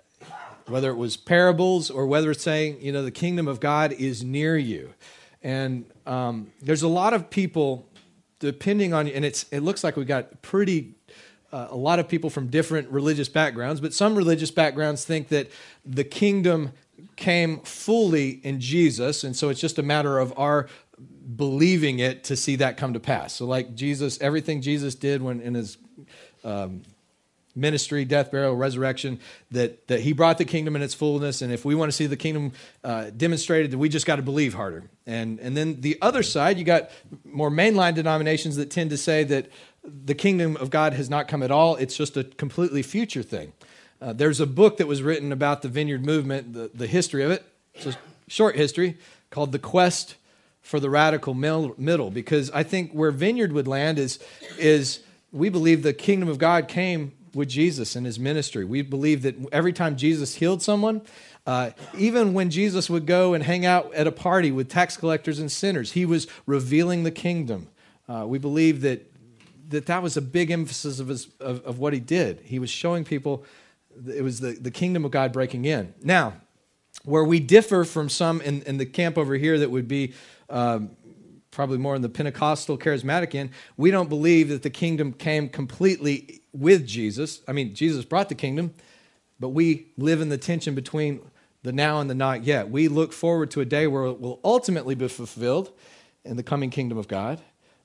whether 0.67 0.91
it 0.91 0.97
was 0.97 1.17
parables 1.17 1.91
or 1.91 2.07
whether 2.07 2.31
it's 2.31 2.43
saying, 2.43 2.81
you 2.81 2.93
know, 2.93 3.03
the 3.03 3.11
kingdom 3.11 3.49
of 3.49 3.61
God 3.61 3.93
is 3.93 4.23
near 4.23 4.57
you. 4.57 4.95
And 5.43 5.87
um, 6.07 6.53
there's 6.61 6.83
a 6.83 6.89
lot 6.89 7.15
of 7.15 7.31
people, 7.31 7.89
depending 8.39 8.93
on, 8.93 9.09
and 9.09 9.25
it's, 9.25 9.45
it 9.51 9.61
looks 9.61 9.83
like 9.83 9.97
we 9.97 10.05
got 10.05 10.43
pretty 10.43 10.95
uh, 11.53 11.69
a 11.71 11.77
lot 11.77 11.99
of 11.99 12.09
people 12.09 12.31
from 12.31 12.47
different 12.47 12.89
religious 12.89 13.29
backgrounds, 13.29 13.81
but 13.81 13.93
some 13.93 14.17
religious 14.17 14.51
backgrounds 14.51 15.05
think 15.05 15.29
that 15.29 15.51
the 15.85 16.05
kingdom 16.05 16.73
came 17.17 17.61
fully 17.61 18.31
in 18.31 18.61
Jesus, 18.61 19.25
and 19.25 19.37
so 19.37 19.49
it's 19.49 19.61
just 19.61 19.79
a 19.79 19.83
matter 19.83 20.19
of 20.19 20.33
our 20.39 20.69
believing 21.37 21.99
it 21.99 22.25
to 22.25 22.37
see 22.37 22.57
that 22.57 22.77
come 22.77 22.93
to 22.95 23.01
pass. 23.01 23.35
So, 23.35 23.47
like 23.47 23.75
Jesus, 23.75 24.21
everything 24.21 24.61
Jesus 24.61 24.95
did 24.95 25.23
when 25.23 25.41
in 25.41 25.55
his 25.55 25.79
um, 26.45 26.83
ministry, 27.55 28.05
death, 28.05 28.31
burial, 28.31 28.55
resurrection, 28.57 29.21
that, 29.51 29.87
that 29.89 30.01
he 30.01 30.13
brought 30.13 30.39
the 30.39 30.45
kingdom 30.45 30.75
in 30.77 30.83
its 30.83 30.95
fullness. 30.95 31.43
And 31.43 31.53
if 31.53 31.65
we 31.65 31.75
want 31.75 31.91
to 31.91 31.97
see 31.97 32.07
the 32.07 32.17
kingdom 32.17 32.53
uh, 32.83 33.11
demonstrated, 33.11 33.71
then 33.71 33.79
we 33.79 33.89
just 33.89 34.07
got 34.07 34.17
to 34.17 34.23
believe 34.23 34.55
harder. 34.55 34.85
And, 35.07 35.39
and 35.41 35.57
then 35.57 35.81
the 35.81 35.99
other 36.01 36.23
side, 36.23 36.59
you 36.59 36.65
got 36.65 36.91
more 37.25 37.51
mainline 37.51 37.95
denominations 37.95 38.57
that 38.57 38.71
tend 38.71 38.91
to 38.91 38.97
say 38.97 39.25
that 39.25 39.51
the 39.85 40.15
kingdom 40.15 40.57
of 40.57 40.71
God 40.71 40.95
has 40.95 41.11
not 41.11 41.29
come 41.29 41.43
at 41.43 41.51
all, 41.51 41.77
it's 41.77 41.97
just 41.97 42.17
a 42.17 42.25
completely 42.25 42.83
future 42.83 43.23
thing. 43.23 43.53
Uh, 44.03 44.13
there's 44.13 44.41
a 44.41 44.47
book 44.47 44.79
that 44.79 44.89
was 44.89 45.01
written 45.01 45.31
about 45.31 45.63
the 45.63 45.69
vineyard 45.69 46.05
movement, 46.05 46.55
the, 46.55 46.69
the 46.75 46.89
history 46.89 47.23
of 47.23 47.31
it. 47.31 47.45
It's 47.75 47.87
a 47.87 47.97
short 48.27 48.57
history 48.57 48.99
called 49.31 49.53
The 49.53 49.61
Quest 49.61 50.17
for 50.61 50.81
the 50.81 50.91
Radical 50.91 51.35
Middle, 51.35 52.11
because 52.11 52.51
I 52.51 52.65
think 52.65 52.91
where 52.91 53.13
vineyard 53.13 53.53
would 53.53 53.69
land 53.69 54.01
is, 54.01 54.19
is 54.59 55.05
we 55.31 55.51
believe 55.51 55.85
the 55.85 55.93
kingdom 55.93 56.29
of 56.29 56.39
God 56.39 56.67
came 56.67 57.13
with 57.33 57.49
Jesus 57.49 57.95
and 57.95 58.05
his 58.05 58.19
ministry. 58.19 58.65
We 58.65 58.83
believe 58.83 59.23
that 59.23 59.37
every 59.53 59.73
time 59.73 59.97
Jesus 59.97 60.35
healed 60.35 60.63
someone, 60.63 61.03
uh, 61.47 61.71
even 61.97 62.35
when 62.35 62.51
Jesus 62.51 62.91
would 62.91 63.07
go 63.07 63.35
and 63.35 63.45
hang 63.45 63.65
out 63.65 63.95
at 63.95 64.09
a 64.09 64.13
party 64.13 64.51
with 64.51 64.69
tax 64.69 64.97
collectors 64.97 65.39
and 65.39 65.51
sinners, 65.51 65.93
he 65.93 66.05
was 66.05 66.27
revealing 66.45 67.05
the 67.05 67.13
kingdom. 67.13 67.69
Uh, 68.09 68.25
we 68.27 68.39
believe 68.39 68.81
that, 68.81 69.09
that 69.69 69.87
that 69.87 70.03
was 70.03 70.17
a 70.17 70.23
big 70.23 70.51
emphasis 70.51 70.99
of, 70.99 71.07
his, 71.07 71.29
of, 71.39 71.65
of 71.65 71.79
what 71.79 71.93
he 71.93 72.01
did. 72.01 72.41
He 72.45 72.59
was 72.59 72.69
showing 72.69 73.05
people 73.05 73.45
it 74.09 74.23
was 74.23 74.41
the, 74.41 74.53
the 74.53 74.71
kingdom 74.71 75.05
of 75.05 75.11
God 75.11 75.33
breaking 75.33 75.65
in. 75.65 75.95
Now, 76.03 76.35
where 77.05 77.25
we 77.25 77.41
differ 77.41 77.85
from 77.85 78.09
some 78.09 78.41
in, 78.41 78.63
in 78.63 78.79
the 78.79 78.87
camp 78.87 79.19
over 79.19 79.35
here 79.35 79.59
that 79.59 79.71
would 79.71 79.89
be 79.89 80.15
um, 80.51 80.91
probably 81.51 81.79
more 81.79 81.95
in 81.95 82.03
the 82.03 82.09
Pentecostal 82.09 82.79
charismatic 82.79 83.35
end, 83.35 83.51
we 83.77 83.91
don't 83.91 84.09
believe 84.09 84.49
that 84.49 84.63
the 84.63 84.71
kingdom 84.71 85.13
came 85.13 85.49
completely 85.49 86.43
with 86.53 86.87
Jesus. 86.87 87.41
I 87.49 87.53
mean, 87.53 87.75
Jesus 87.75 88.05
brought 88.05 88.29
the 88.29 88.35
kingdom, 88.35 88.75
but 89.41 89.51
we 89.51 89.89
live 89.97 90.21
in 90.21 90.29
the 90.29 90.39
tension 90.39 90.75
between 90.75 91.21
the 91.63 91.73
now 91.73 92.01
and 92.01 92.11
the 92.11 92.15
not 92.15 92.45
yet. 92.45 92.71
We 92.71 92.89
look 92.89 93.13
forward 93.13 93.51
to 93.53 93.61
a 93.61 93.65
day 93.65 93.87
where 93.87 94.07
it 94.07 94.21
will 94.21 94.41
ultimately 94.45 94.95
be 94.95 95.09
fulfilled 95.09 95.73
in 96.25 96.37
the 96.37 96.43
coming 96.43 96.71
kingdom 96.71 96.99
of 96.99 97.09
God 97.09 97.41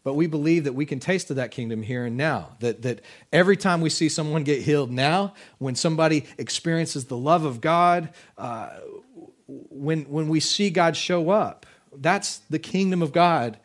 but 0.08 0.14
we 0.14 0.26
believe 0.26 0.64
that 0.64 0.72
we 0.72 0.86
can 0.86 1.02
taste 1.02 1.30
of 1.32 1.36
that 1.36 1.52
kingdom 1.52 1.84
here 1.84 2.06
and 2.06 2.16
now. 2.16 2.56
That, 2.62 2.82
that 2.84 3.02
every 3.34 3.58
time 3.58 3.82
we 3.82 3.90
see 3.90 4.08
someone 4.08 4.46
get 4.46 4.62
healed 4.62 4.90
now, 4.90 5.34
when 5.58 5.76
somebody 5.76 6.24
experiences 6.38 7.04
the 7.04 7.18
love 7.18 7.44
of 7.44 7.60
God, 7.60 8.08
uh, 8.38 8.70
when, 9.48 10.04
when 10.04 10.30
we 10.30 10.40
see 10.40 10.70
God 10.70 10.96
show 10.96 11.30
up, 11.30 11.66
that's 11.94 12.38
the 12.50 12.58
kingdom 12.58 13.02
of 13.02 13.12
God 13.12 13.60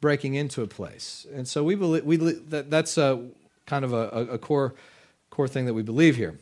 breaking 0.00 0.34
into 0.34 0.62
a 0.62 0.68
place. 0.68 1.26
And 1.34 1.48
so 1.48 1.64
we 1.64 1.74
believe 1.74 2.04
we, 2.04 2.14
that, 2.16 2.70
that's 2.70 2.96
a, 2.96 3.26
kind 3.66 3.84
of 3.84 3.92
a, 3.92 4.34
a 4.34 4.38
core, 4.38 4.72
core 5.30 5.48
thing 5.48 5.66
that 5.66 5.74
we 5.74 5.82
believe 5.82 6.14
here. 6.14 6.38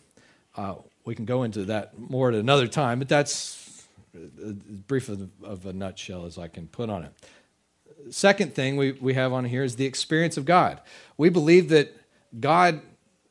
Uh, 0.54 0.74
we 1.06 1.14
can 1.14 1.24
go 1.24 1.44
into 1.44 1.64
that 1.64 1.98
more 1.98 2.28
at 2.28 2.34
another 2.34 2.66
time, 2.66 2.98
but 2.98 3.08
that's 3.08 3.86
as 4.14 4.52
brief 4.86 5.08
of, 5.08 5.30
of 5.42 5.64
a 5.64 5.72
nutshell 5.72 6.26
as 6.26 6.36
I 6.36 6.48
can 6.48 6.66
put 6.66 6.90
on 6.90 7.04
it 7.04 7.12
second 8.10 8.54
thing 8.54 8.76
we, 8.76 8.92
we 8.92 9.14
have 9.14 9.32
on 9.32 9.44
here 9.44 9.64
is 9.64 9.76
the 9.76 9.86
experience 9.86 10.36
of 10.36 10.44
God. 10.44 10.80
We 11.16 11.28
believe 11.28 11.68
that 11.70 11.96
God, 12.38 12.80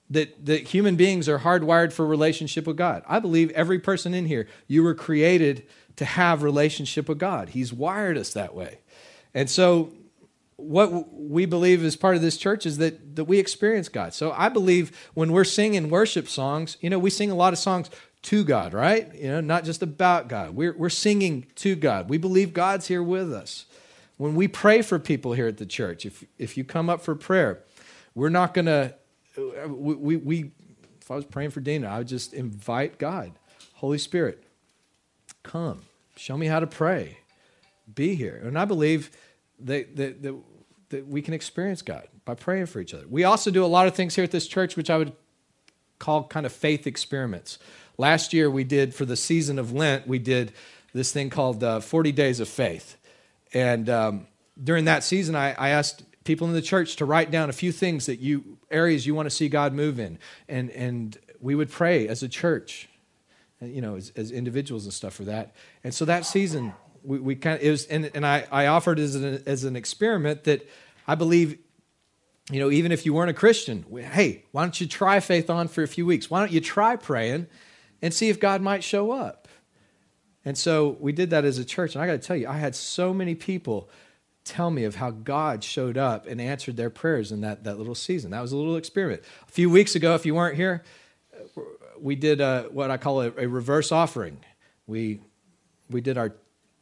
that, 0.10 0.46
that 0.46 0.68
human 0.68 0.96
beings 0.96 1.28
are 1.28 1.40
hardwired 1.40 1.94
for 1.94 2.06
relationship 2.06 2.68
with 2.68 2.78
God. 2.78 3.04
I 3.08 3.20
believe 3.20 3.52
every 3.52 3.80
person 3.80 4.14
in 4.14 4.26
here, 4.26 4.48
you 4.68 4.84
were 4.84 4.96
created 4.96 5.66
to 5.98 6.06
have 6.06 6.44
relationship 6.44 7.08
with 7.10 7.20
God. 7.20 7.50
He's 7.50 7.72
wired 7.72 8.18
us 8.18 8.34
that 8.34 8.56
way. 8.56 8.80
And 9.34 9.50
so 9.50 9.92
what 10.56 11.14
we 11.14 11.46
believe 11.46 11.84
as 11.84 11.96
part 11.96 12.16
of 12.16 12.22
this 12.22 12.38
church 12.38 12.66
is 12.66 12.78
that, 12.78 13.16
that 13.16 13.26
we 13.26 13.40
experience 13.40 13.90
God. 13.90 14.14
So 14.14 14.32
I 14.32 14.50
believe 14.50 15.10
when 15.14 15.32
we're 15.32 15.44
singing 15.44 15.90
worship 15.90 16.28
songs, 16.28 16.78
you 16.82 16.90
know, 16.90 17.00
we 17.00 17.10
sing 17.10 17.32
a 17.32 17.36
lot 17.36 17.54
of 17.54 17.60
songs 17.60 17.90
to 18.24 18.44
God, 18.44 18.74
right? 18.74 19.14
You 19.16 19.28
know, 19.28 19.42
not 19.42 19.66
just 19.66 19.82
about 19.82 20.30
God. 20.30 20.56
We're, 20.56 20.76
we're 20.78 20.90
singing 20.90 21.48
to 21.56 21.76
God. 21.76 22.10
We 22.10 22.18
believe 22.18 22.54
God's 22.54 22.88
here 22.88 23.04
with 23.04 23.34
us. 23.34 23.66
When 24.24 24.36
we 24.36 24.48
pray 24.48 24.82
for 24.82 25.00
people 25.00 25.34
here 25.34 25.48
at 25.48 25.58
the 25.58 25.66
church, 25.66 26.06
if, 26.06 26.24
if 26.38 26.56
you 26.56 26.64
come 26.64 26.90
up 26.90 27.02
for 27.02 27.14
prayer, 27.14 27.62
we're 28.16 28.30
not 28.30 28.54
going 28.54 28.68
to, 28.68 28.96
we, 29.68 30.16
we, 30.16 30.52
if 31.02 31.12
I 31.12 31.16
was 31.16 31.26
praying 31.26 31.50
for 31.50 31.60
Dana, 31.60 31.90
I 31.90 31.98
would 31.98 32.08
just 32.08 32.34
invite 32.34 32.98
God, 32.98 33.34
Holy 33.74 33.98
Spirit, 33.98 34.42
come, 35.44 35.82
show 36.16 36.38
me 36.38 36.48
how 36.48 36.62
to 36.62 36.68
pray, 36.68 37.18
be 37.94 38.16
here. 38.16 38.42
And 38.42 38.58
I 38.58 38.64
believe 38.64 39.12
that, 39.60 39.98
that, 39.98 40.24
that, 40.24 40.42
that 40.88 41.06
we 41.06 41.22
can 41.22 41.34
experience 41.34 41.82
God 41.82 42.08
by 42.24 42.36
praying 42.36 42.68
for 42.68 42.80
each 42.80 42.94
other. 42.94 43.06
We 43.10 43.26
also 43.26 43.52
do 43.52 43.66
a 43.66 43.68
lot 43.68 43.88
of 43.88 43.94
things 43.94 44.16
here 44.16 44.24
at 44.24 44.32
this 44.32 44.48
church, 44.48 44.78
which 44.78 44.90
I 44.90 44.96
would 44.96 45.12
call 46.00 46.24
kind 46.30 46.46
of 46.46 46.54
faith 46.54 46.88
experiments. 46.88 47.60
Last 47.98 48.32
year, 48.32 48.50
we 48.50 48.64
did, 48.64 48.96
for 48.96 49.04
the 49.04 49.18
season 49.18 49.60
of 49.60 49.74
Lent, 49.74 50.08
we 50.08 50.18
did 50.18 50.54
this 50.94 51.12
thing 51.12 51.30
called 51.30 51.62
uh, 51.62 51.82
40 51.82 52.14
Days 52.14 52.40
of 52.40 52.48
Faith. 52.48 52.96
And 53.54 53.90
um, 53.90 54.28
during 54.62 54.86
that 54.86 55.04
season, 55.04 55.36
I, 55.36 55.54
I 55.54 55.70
asked 55.70 56.04
people 56.24 56.48
in 56.48 56.54
the 56.54 56.62
church 56.62 56.96
to 56.98 57.06
write 57.06 57.32
down 57.32 57.50
a 57.50 57.54
few 57.54 57.72
things 57.72 58.06
that 58.08 58.20
you 58.20 58.58
areas 58.72 59.06
you 59.06 59.14
want 59.14 59.28
to 59.28 59.36
see 59.36 59.50
God 59.50 59.74
move 59.74 60.00
in, 60.00 60.18
and 60.48 60.70
and 60.72 61.18
we 61.40 61.56
would 61.56 61.70
pray 61.70 62.08
as 62.08 62.24
a 62.24 62.30
church, 62.30 62.90
you 63.62 63.82
know, 63.82 63.96
as, 63.96 64.12
as 64.16 64.32
individuals 64.32 64.86
and 64.86 64.94
stuff 64.94 65.14
for 65.14 65.26
that. 65.26 65.54
And 65.84 65.94
so 65.94 66.06
that 66.06 66.26
season, 66.26 66.74
we, 67.04 67.20
we 67.20 67.36
kind 67.36 67.58
of 67.60 67.64
it 67.64 67.70
was, 67.70 67.86
and, 67.86 68.10
and 68.16 68.26
I, 68.26 68.48
I 68.52 68.68
offered 68.68 69.00
as 69.00 69.16
an 69.16 69.44
as 69.46 69.64
an 69.64 69.76
experiment 69.76 70.46
that 70.46 70.68
I 71.08 71.16
believe, 71.16 71.58
you 72.50 72.60
know, 72.60 72.72
even 72.72 72.92
if 72.92 73.06
you 73.06 73.14
weren't 73.14 73.30
a 73.30 73.34
Christian, 73.34 73.86
hey, 74.12 74.46
why 74.52 74.64
don't 74.64 74.80
you 74.80 74.88
try 74.88 75.20
faith 75.20 75.50
on 75.50 75.68
for 75.68 75.84
a 75.84 75.88
few 75.88 76.06
weeks? 76.06 76.30
Why 76.30 76.40
don't 76.40 76.52
you 76.52 76.62
try 76.62 76.96
praying, 76.96 77.48
and 78.02 78.14
see 78.14 78.30
if 78.30 78.40
God 78.40 78.62
might 78.62 78.84
show 78.84 79.12
up? 79.12 79.43
And 80.46 80.58
so 80.58 80.98
we 81.00 81.12
did 81.14 81.30
that 81.30 81.46
as 81.46 81.58
a 81.58 81.66
church. 81.66 81.96
And 81.96 82.04
I 82.04 82.08
got 82.08 82.14
to 82.14 82.28
tell 82.28 82.36
you, 82.36 82.48
I 82.48 82.58
had 82.58 82.76
so 82.76 83.14
many 83.14 83.36
people 83.36 83.90
tell 84.44 84.70
me 84.70 84.84
of 84.84 84.96
how 84.96 85.12
God 85.12 85.64
showed 85.64 85.98
up 85.98 86.28
and 86.28 86.42
answered 86.42 86.76
their 86.76 86.90
prayers 86.90 87.32
in 87.32 87.42
that, 87.42 87.64
that 87.64 87.78
little 87.78 87.96
season. 87.96 88.32
That 88.32 88.42
was 88.42 88.52
a 88.52 88.58
little 88.58 88.76
experiment. 88.76 89.22
A 89.48 89.52
few 89.52 89.70
weeks 89.70 89.96
ago, 89.96 90.16
if 90.16 90.26
you 90.26 90.36
weren't 90.36 90.58
here, 90.58 90.84
we 92.00 92.16
did 92.16 92.42
a, 92.42 92.68
what 92.72 92.92
I 92.92 92.98
call 92.98 93.22
a, 93.22 93.32
a 93.38 93.48
reverse 93.48 93.92
offering. 93.92 94.40
We, 94.86 95.22
we 95.90 96.02
did 96.02 96.18
our 96.18 96.36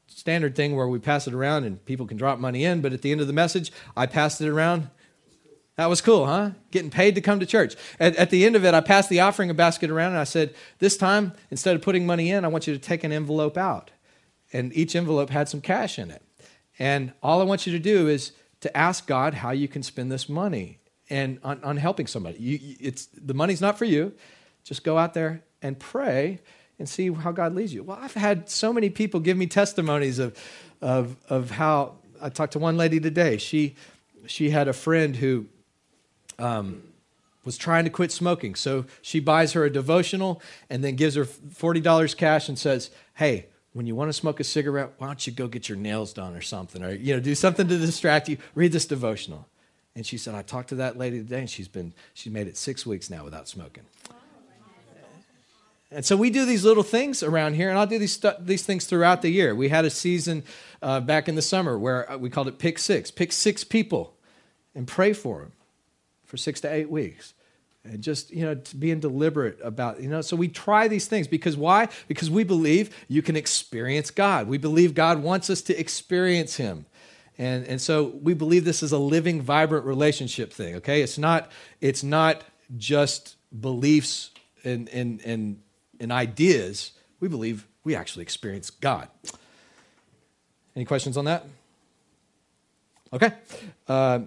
standard 0.07 0.55
thing 0.55 0.75
where 0.75 0.87
we 0.87 0.97
pass 0.99 1.27
it 1.27 1.33
around 1.33 1.65
and 1.65 1.83
people 1.85 2.07
can 2.07 2.17
drop 2.17 2.39
money 2.39 2.65
in, 2.65 2.81
but 2.81 2.93
at 2.93 3.03
the 3.03 3.11
end 3.11 3.21
of 3.21 3.27
the 3.27 3.33
message, 3.33 3.71
I 3.95 4.07
passed 4.07 4.41
it 4.41 4.47
around. 4.47 4.89
That 5.81 5.89
was 5.89 5.99
cool, 5.99 6.27
huh? 6.27 6.51
Getting 6.69 6.91
paid 6.91 7.15
to 7.15 7.21
come 7.21 7.39
to 7.39 7.45
church. 7.47 7.75
At, 7.99 8.15
at 8.15 8.29
the 8.29 8.45
end 8.45 8.55
of 8.55 8.63
it, 8.63 8.75
I 8.75 8.81
passed 8.81 9.09
the 9.09 9.21
offering 9.21 9.51
basket 9.55 9.89
around 9.89 10.11
and 10.11 10.19
I 10.19 10.25
said, 10.25 10.53
This 10.77 10.95
time, 10.95 11.33
instead 11.49 11.75
of 11.75 11.81
putting 11.81 12.05
money 12.05 12.29
in, 12.29 12.45
I 12.45 12.49
want 12.49 12.67
you 12.67 12.73
to 12.75 12.79
take 12.79 13.03
an 13.03 13.11
envelope 13.11 13.57
out. 13.57 13.89
And 14.53 14.71
each 14.77 14.95
envelope 14.95 15.31
had 15.31 15.49
some 15.49 15.59
cash 15.59 15.97
in 15.97 16.11
it. 16.11 16.21
And 16.77 17.13
all 17.23 17.41
I 17.41 17.45
want 17.45 17.65
you 17.65 17.73
to 17.73 17.79
do 17.79 18.07
is 18.07 18.33
to 18.59 18.77
ask 18.77 19.07
God 19.07 19.33
how 19.33 19.49
you 19.49 19.67
can 19.67 19.81
spend 19.81 20.11
this 20.11 20.29
money 20.29 20.77
and 21.09 21.39
on, 21.43 21.63
on 21.63 21.77
helping 21.77 22.05
somebody. 22.05 22.37
You, 22.37 22.75
it's, 22.79 23.07
the 23.07 23.33
money's 23.33 23.59
not 23.59 23.79
for 23.79 23.85
you. 23.85 24.13
Just 24.63 24.83
go 24.83 24.99
out 24.99 25.15
there 25.15 25.41
and 25.63 25.79
pray 25.79 26.41
and 26.77 26.87
see 26.87 27.11
how 27.11 27.31
God 27.31 27.55
leads 27.55 27.73
you. 27.73 27.81
Well, 27.81 27.97
I've 27.99 28.13
had 28.13 28.51
so 28.51 28.71
many 28.71 28.91
people 28.91 29.19
give 29.19 29.35
me 29.35 29.47
testimonies 29.47 30.19
of, 30.19 30.37
of, 30.79 31.15
of 31.27 31.49
how 31.49 31.95
I 32.21 32.29
talked 32.29 32.53
to 32.53 32.59
one 32.59 32.77
lady 32.77 32.99
today. 32.99 33.37
She, 33.37 33.75
she 34.27 34.51
had 34.51 34.67
a 34.67 34.73
friend 34.73 35.15
who 35.15 35.47
um, 36.39 36.83
was 37.43 37.57
trying 37.57 37.83
to 37.85 37.89
quit 37.89 38.11
smoking. 38.11 38.55
So 38.55 38.85
she 39.01 39.19
buys 39.19 39.53
her 39.53 39.65
a 39.65 39.69
devotional 39.69 40.41
and 40.69 40.83
then 40.83 40.95
gives 40.95 41.15
her 41.15 41.25
$40 41.25 42.15
cash 42.17 42.49
and 42.49 42.57
says, 42.57 42.91
Hey, 43.15 43.47
when 43.73 43.87
you 43.87 43.95
want 43.95 44.09
to 44.09 44.13
smoke 44.13 44.39
a 44.39 44.43
cigarette, 44.43 44.91
why 44.97 45.07
don't 45.07 45.25
you 45.25 45.33
go 45.33 45.47
get 45.47 45.69
your 45.69 45.77
nails 45.77 46.13
done 46.13 46.35
or 46.35 46.41
something? 46.41 46.83
Or, 46.83 46.91
you 46.91 47.13
know, 47.13 47.19
do 47.19 47.35
something 47.35 47.67
to 47.67 47.77
distract 47.77 48.27
you. 48.29 48.37
Read 48.53 48.71
this 48.71 48.85
devotional. 48.85 49.47
And 49.95 50.05
she 50.05 50.17
said, 50.17 50.35
I 50.35 50.41
talked 50.41 50.69
to 50.69 50.75
that 50.75 50.97
lady 50.97 51.19
today 51.19 51.39
and 51.39 51.49
she's 51.49 51.67
been, 51.67 51.93
she's 52.13 52.31
made 52.31 52.47
it 52.47 52.57
six 52.57 52.85
weeks 52.85 53.09
now 53.09 53.23
without 53.23 53.47
smoking. 53.47 53.83
And 55.93 56.05
so 56.05 56.15
we 56.15 56.29
do 56.29 56.45
these 56.45 56.63
little 56.63 56.83
things 56.83 57.21
around 57.21 57.55
here, 57.55 57.69
and 57.69 57.77
I'll 57.77 57.85
do 57.85 57.99
these, 57.99 58.13
stu- 58.13 58.31
these 58.39 58.65
things 58.65 58.85
throughout 58.85 59.21
the 59.21 59.29
year. 59.29 59.53
We 59.53 59.67
had 59.67 59.83
a 59.83 59.89
season 59.89 60.43
uh, 60.81 61.01
back 61.01 61.27
in 61.27 61.35
the 61.35 61.41
summer 61.41 61.77
where 61.77 62.09
uh, 62.09 62.17
we 62.17 62.29
called 62.29 62.47
it 62.47 62.59
Pick 62.59 62.79
Six. 62.79 63.11
Pick 63.11 63.33
six 63.33 63.65
people 63.65 64.13
and 64.73 64.87
pray 64.87 65.11
for 65.11 65.41
them 65.41 65.51
for 66.31 66.37
six 66.37 66.61
to 66.61 66.73
eight 66.73 66.89
weeks. 66.89 67.33
And 67.83 68.01
just, 68.01 68.31
you 68.31 68.45
know, 68.45 68.55
being 68.79 69.01
deliberate 69.01 69.59
about, 69.61 70.01
you 70.01 70.07
know, 70.07 70.21
so 70.21 70.37
we 70.37 70.47
try 70.47 70.87
these 70.87 71.07
things 71.07 71.27
because 71.27 71.57
why? 71.57 71.89
Because 72.07 72.29
we 72.29 72.45
believe 72.45 72.95
you 73.09 73.21
can 73.21 73.35
experience 73.35 74.11
God. 74.11 74.47
We 74.47 74.57
believe 74.57 74.93
God 74.93 75.21
wants 75.21 75.49
us 75.49 75.61
to 75.63 75.77
experience 75.77 76.55
Him. 76.55 76.85
And, 77.37 77.65
and 77.65 77.81
so 77.81 78.17
we 78.21 78.33
believe 78.33 78.63
this 78.63 78.81
is 78.81 78.93
a 78.93 78.97
living, 78.97 79.41
vibrant 79.41 79.85
relationship 79.85 80.53
thing, 80.53 80.75
okay? 80.75 81.01
It's 81.01 81.17
not, 81.17 81.51
it's 81.81 82.01
not 82.01 82.43
just 82.77 83.35
beliefs 83.59 84.31
and, 84.63 84.87
and, 84.89 85.19
and, 85.25 85.59
and 85.99 86.13
ideas. 86.13 86.91
We 87.19 87.27
believe 87.27 87.67
we 87.83 87.93
actually 87.93 88.21
experience 88.21 88.69
God. 88.69 89.09
Any 90.77 90.85
questions 90.85 91.17
on 91.17 91.25
that? 91.25 91.45
Okay. 93.11 93.33
Uh, 93.85 94.19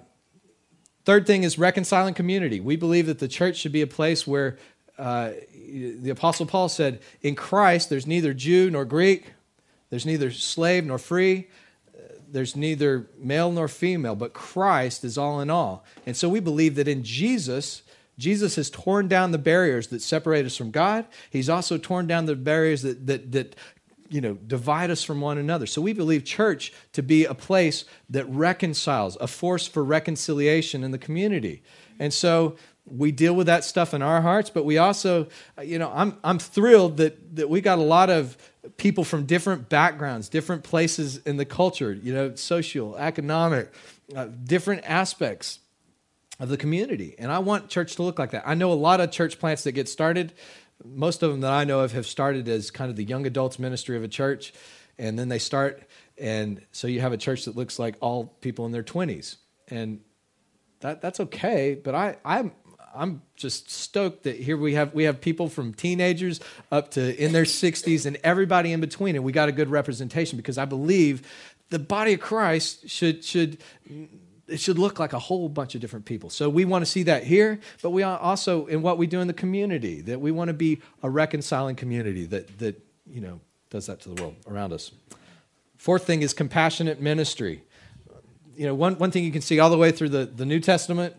Third 1.05 1.27
thing 1.27 1.43
is 1.43 1.59
reconciling 1.59 2.15
community. 2.15 2.61
We 2.61 2.77
believe 2.77 3.07
that 3.07 3.19
the 3.19 3.29
church 3.29 3.57
should 3.57 3.73
be 3.73 3.83
a 3.83 3.87
place 3.87 4.27
where 4.27 4.59
uh, 4.99 5.33
the 5.53 6.11
Apostle 6.11 6.47
Paul 6.47 6.69
said, 6.69 7.01
In 7.21 7.35
Christ, 7.35 7.91
there's 7.91 8.07
neither 8.07 8.33
Jew 8.33 8.71
nor 8.71 8.85
Greek, 8.85 9.33
there's 9.91 10.07
neither 10.07 10.31
slave 10.31 10.85
nor 10.85 10.99
free, 10.99 11.49
there's 12.35 12.57
neither 12.57 13.07
male 13.17 13.53
nor 13.53 13.69
female, 13.69 14.17
but 14.17 14.33
Christ 14.33 15.05
is 15.05 15.17
all 15.17 15.41
in 15.41 15.51
all. 15.51 15.85
And 16.05 16.17
so 16.17 16.29
we 16.29 16.41
believe 16.41 16.75
that 16.75 16.89
in 16.89 17.05
Jesus, 17.05 17.83
Jesus 18.19 18.57
has 18.57 18.71
torn 18.71 19.07
down 19.07 19.31
the 19.31 19.39
barriers 19.39 19.87
that 19.89 20.03
separate 20.03 20.45
us 20.45 20.57
from 20.57 20.73
God. 20.73 21.07
He's 21.31 21.49
also 21.49 21.79
torn 21.79 22.09
down 22.09 22.27
the 22.27 22.35
barriers 22.35 22.83
that, 22.83 23.07
that, 23.07 23.31
that 23.31 23.57
you 24.09 24.21
know, 24.21 24.35
divide 24.35 24.91
us 24.91 25.03
from 25.03 25.21
one 25.21 25.39
another. 25.39 25.67
So 25.67 25.81
we 25.81 25.93
believe 25.93 26.25
church 26.25 26.73
to 26.93 27.03
be 27.03 27.25
a 27.25 27.35
place 27.35 27.85
that 28.11 28.29
reconciles, 28.29 29.17
a 29.21 29.27
force 29.27 29.67
for 29.67 29.83
reconciliation 29.83 30.85
in 30.85 30.91
the 30.91 30.99
community. 30.99 31.63
And 31.99 32.13
so 32.13 32.57
we 32.87 33.13
deal 33.13 33.35
with 33.35 33.47
that 33.47 33.65
stuff 33.65 33.95
in 33.95 34.03
our 34.03 34.21
hearts, 34.21 34.51
but 34.51 34.65
we 34.65 34.77
also, 34.79 35.29
you 35.63 35.79
know, 35.79 35.91
I'm, 35.95 36.19
I'm 36.23 36.39
thrilled 36.39 36.99
that, 36.99 37.37
that 37.37 37.49
we 37.49 37.61
got 37.61 37.79
a 37.79 37.83
lot 37.83 38.11
of 38.11 38.37
people 38.77 39.05
from 39.05 39.25
different 39.25 39.69
backgrounds, 39.69 40.29
different 40.29 40.65
places 40.65 41.19
in 41.19 41.37
the 41.37 41.45
culture, 41.45 41.93
you 41.93 42.13
know, 42.13 42.35
social, 42.35 42.97
economic, 42.97 43.73
uh, 44.15 44.27
different 44.45 44.83
aspects 44.85 45.61
of 46.41 46.49
the 46.49 46.57
community. 46.57 47.15
And 47.19 47.31
I 47.31 47.39
want 47.39 47.69
church 47.69 47.97
to 47.97 48.03
look 48.03 48.19
like 48.19 48.33
that. 48.33 48.43
I 48.47 48.55
know 48.55 48.73
a 48.73 48.75
lot 48.75 49.01
of 49.01 49.11
church 49.11 49.39
plants 49.39 49.65
that 49.65 49.73
get 49.73 49.89
started 49.89 50.33
most 50.85 51.23
of 51.23 51.31
them 51.31 51.41
that 51.41 51.53
I 51.53 51.65
know 51.65 51.81
of 51.81 51.93
have 51.93 52.07
started 52.07 52.49
as 52.49 52.71
kind 52.71 52.91
of 52.91 52.97
the 52.97 53.05
young 53.05 53.27
adults 53.27 53.59
ministry 53.59 53.97
of 53.97 54.03
a 54.03 54.09
church, 54.09 54.53
and 54.99 55.19
then 55.19 55.29
they 55.29 55.39
start, 55.39 55.83
and 56.19 56.61
so 56.73 56.87
you 56.87 57.01
have 57.01 57.13
a 57.13 57.17
church 57.17 57.47
that 57.47 57.57
looks 57.57 57.79
like 57.79 57.97
all 58.01 58.27
people 58.41 58.67
in 58.67 58.73
their 58.73 58.83
twenties, 58.83 59.39
and 59.69 60.01
that 60.81 61.01
that's 61.01 61.21
okay. 61.21 61.75
But 61.75 61.95
I 61.95 62.17
I'm 62.25 62.53
I'm 62.95 63.23
just 63.37 63.71
stoked 63.71 64.25
that 64.25 64.37
here 64.37 64.57
we 64.57 64.75
have 64.75 64.95
we 64.95 65.05
have 65.05 65.21
people 65.21 65.49
from 65.49 65.75
teenagers 65.75 66.41
up 66.71 66.93
to 66.93 67.23
in 67.23 67.33
their 67.33 67.45
sixties 67.45 68.07
and 68.07 68.19
everybody 68.23 68.73
in 68.73 68.81
between, 68.81 69.17
and 69.17 69.25
we 69.25 69.33
got 69.33 69.49
a 69.49 69.53
good 69.53 69.71
representation 69.71 70.37
because 70.37 70.59
I 70.59 70.65
believe 70.65 71.27
the 71.71 71.79
body 71.79 72.15
of 72.15 72.21
Christ 72.21 72.89
should 72.89 73.25
should 73.25 73.59
it 74.47 74.61
should 74.61 74.79
look 74.79 74.99
like 74.99 75.13
a 75.13 75.19
whole 75.19 75.49
bunch 75.49 75.75
of 75.75 75.81
different 75.81 76.05
people. 76.05 76.31
So 76.31 76.49
we 76.49 76.65
want 76.65 76.85
to 76.85 76.91
see 76.91 77.05
that 77.05 77.25
here, 77.25 77.61
but 77.83 77.91
we 77.91 78.03
also 78.03 78.67
in 78.67 78.83
what 78.83 78.99
we 78.99 79.07
do 79.07 79.21
in 79.21 79.27
the 79.27 79.35
community 79.35 80.01
that 80.03 80.21
we 80.21 80.31
want 80.31 80.49
to 80.49 80.55
be 80.55 80.81
a 81.03 81.11
reconciling 81.11 81.77
community 81.77 82.27
that 82.27 82.59
that 82.59 82.81
you 83.07 83.21
know 83.21 83.41
does 83.71 83.87
that 83.87 84.01
to 84.03 84.11
the 84.11 84.23
world 84.23 84.37
around 84.47 84.73
us. 84.73 84.93
Fourth 85.77 86.07
thing 86.07 86.23
is 86.23 86.33
compassionate 86.33 87.01
ministry. 87.01 87.63
You 88.57 88.67
know, 88.67 88.75
one, 88.75 88.97
one 88.99 89.11
thing 89.11 89.25
you 89.25 89.33
can 89.33 89.43
see 89.43 89.59
all 89.59 89.69
the 89.69 89.77
way 89.77 89.91
through 89.91 90.11
the, 90.11 90.25
the 90.25 90.47
New 90.47 90.61
Testament 90.61 91.17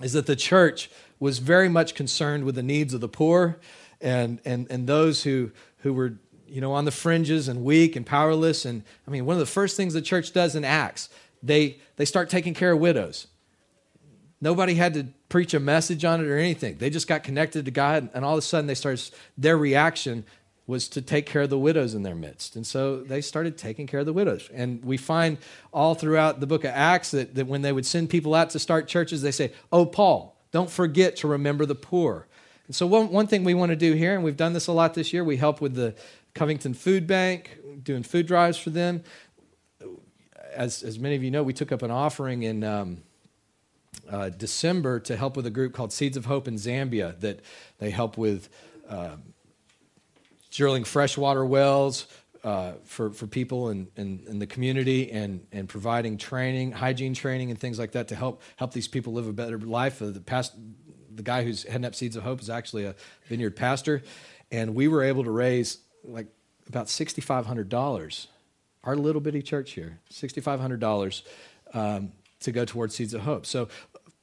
is 0.00 0.12
that 0.12 0.26
the 0.26 0.36
church 0.36 0.88
was 1.18 1.38
very 1.38 1.68
much 1.68 1.94
concerned 1.94 2.44
with 2.44 2.54
the 2.54 2.62
needs 2.62 2.94
of 2.94 3.00
the 3.00 3.08
poor 3.08 3.58
and, 4.00 4.40
and, 4.44 4.70
and 4.70 4.86
those 4.86 5.24
who, 5.24 5.50
who 5.78 5.92
were 5.92 6.14
you 6.46 6.60
know, 6.60 6.72
on 6.72 6.84
the 6.84 6.92
fringes 6.92 7.48
and 7.48 7.64
weak 7.64 7.96
and 7.96 8.06
powerless. 8.06 8.64
And 8.64 8.84
I 9.08 9.10
mean, 9.10 9.26
one 9.26 9.34
of 9.34 9.40
the 9.40 9.46
first 9.46 9.76
things 9.76 9.94
the 9.94 10.00
church 10.00 10.32
does 10.32 10.54
in 10.54 10.64
Acts, 10.64 11.08
they, 11.44 11.78
they 11.96 12.04
start 12.04 12.30
taking 12.30 12.54
care 12.54 12.72
of 12.72 12.78
widows. 12.78 13.26
Nobody 14.40 14.74
had 14.74 14.94
to 14.94 15.06
preach 15.28 15.54
a 15.54 15.60
message 15.60 16.04
on 16.04 16.20
it 16.20 16.26
or 16.26 16.38
anything. 16.38 16.76
They 16.78 16.90
just 16.90 17.08
got 17.08 17.22
connected 17.22 17.64
to 17.64 17.70
God, 17.70 18.10
and 18.14 18.24
all 18.24 18.34
of 18.34 18.38
a 18.38 18.42
sudden, 18.42 18.66
they 18.66 18.74
started. 18.74 19.02
Their 19.38 19.56
reaction 19.56 20.24
was 20.66 20.88
to 20.88 21.02
take 21.02 21.26
care 21.26 21.42
of 21.42 21.50
the 21.50 21.58
widows 21.58 21.94
in 21.94 22.02
their 22.02 22.14
midst, 22.14 22.56
and 22.56 22.66
so 22.66 23.02
they 23.02 23.20
started 23.20 23.56
taking 23.56 23.86
care 23.86 24.00
of 24.00 24.06
the 24.06 24.12
widows. 24.12 24.50
And 24.52 24.84
we 24.84 24.96
find 24.96 25.38
all 25.72 25.94
throughout 25.94 26.40
the 26.40 26.46
book 26.46 26.64
of 26.64 26.72
Acts 26.74 27.10
that, 27.12 27.34
that 27.34 27.46
when 27.46 27.62
they 27.62 27.72
would 27.72 27.86
send 27.86 28.10
people 28.10 28.34
out 28.34 28.50
to 28.50 28.58
start 28.58 28.86
churches, 28.86 29.22
they 29.22 29.30
say, 29.30 29.52
"Oh, 29.72 29.86
Paul, 29.86 30.36
don't 30.52 30.70
forget 30.70 31.16
to 31.16 31.28
remember 31.28 31.64
the 31.66 31.74
poor." 31.74 32.26
And 32.66 32.74
so 32.74 32.86
one 32.86 33.10
one 33.10 33.26
thing 33.26 33.44
we 33.44 33.54
want 33.54 33.70
to 33.70 33.76
do 33.76 33.92
here, 33.92 34.14
and 34.14 34.24
we've 34.24 34.36
done 34.36 34.52
this 34.52 34.66
a 34.66 34.72
lot 34.72 34.94
this 34.94 35.12
year, 35.12 35.24
we 35.24 35.36
help 35.36 35.60
with 35.60 35.74
the 35.74 35.94
Covington 36.34 36.74
Food 36.74 37.06
Bank, 37.06 37.58
doing 37.82 38.02
food 38.02 38.26
drives 38.26 38.58
for 38.58 38.70
them. 38.70 39.02
As 40.54 40.82
as 40.82 40.98
many 40.98 41.16
of 41.16 41.22
you 41.22 41.30
know, 41.30 41.42
we 41.42 41.52
took 41.52 41.72
up 41.72 41.82
an 41.82 41.90
offering 41.90 42.42
in. 42.42 42.64
Um, 42.64 43.02
uh, 44.10 44.28
December 44.28 44.98
to 44.98 45.16
help 45.16 45.36
with 45.36 45.46
a 45.46 45.50
group 45.50 45.72
called 45.72 45.92
Seeds 45.92 46.16
of 46.16 46.24
Hope 46.26 46.48
in 46.48 46.56
Zambia 46.56 47.18
that 47.20 47.40
they 47.78 47.90
help 47.90 48.18
with 48.18 48.48
um, 48.88 49.22
drilling 50.50 50.84
freshwater 50.84 51.44
wells 51.44 52.06
uh, 52.44 52.72
for, 52.84 53.10
for 53.10 53.26
people 53.26 53.70
in, 53.70 53.88
in, 53.96 54.20
in, 54.28 54.38
the 54.38 54.46
community 54.46 55.10
and, 55.10 55.46
and 55.50 55.68
providing 55.68 56.18
training, 56.18 56.72
hygiene 56.72 57.14
training, 57.14 57.50
and 57.50 57.58
things 57.58 57.78
like 57.78 57.92
that 57.92 58.08
to 58.08 58.14
help 58.14 58.42
help 58.56 58.72
these 58.72 58.86
people 58.86 59.14
live 59.14 59.26
a 59.26 59.32
better 59.32 59.58
life. 59.58 60.02
Uh, 60.02 60.10
the, 60.10 60.20
past, 60.20 60.52
the 61.14 61.22
guy 61.22 61.42
who's 61.42 61.62
heading 61.62 61.86
up 61.86 61.94
Seeds 61.94 62.16
of 62.16 62.22
Hope 62.22 62.40
is 62.40 62.50
actually 62.50 62.84
a 62.84 62.94
vineyard 63.26 63.56
pastor, 63.56 64.02
and 64.52 64.74
we 64.74 64.88
were 64.88 65.02
able 65.02 65.24
to 65.24 65.30
raise 65.30 65.78
like 66.04 66.26
about 66.68 66.90
sixty 66.90 67.22
five 67.22 67.46
hundred 67.46 67.70
dollars. 67.70 68.28
Our 68.84 68.96
little 68.96 69.20
bitty 69.20 69.42
church 69.42 69.72
here, 69.72 69.98
sixty 70.10 70.40
five 70.40 70.60
hundred 70.60 70.80
dollars. 70.80 71.22
Um, 71.72 72.12
to 72.44 72.52
go 72.52 72.64
towards 72.64 72.94
Seeds 72.94 73.14
of 73.14 73.22
Hope. 73.22 73.46
So, 73.46 73.68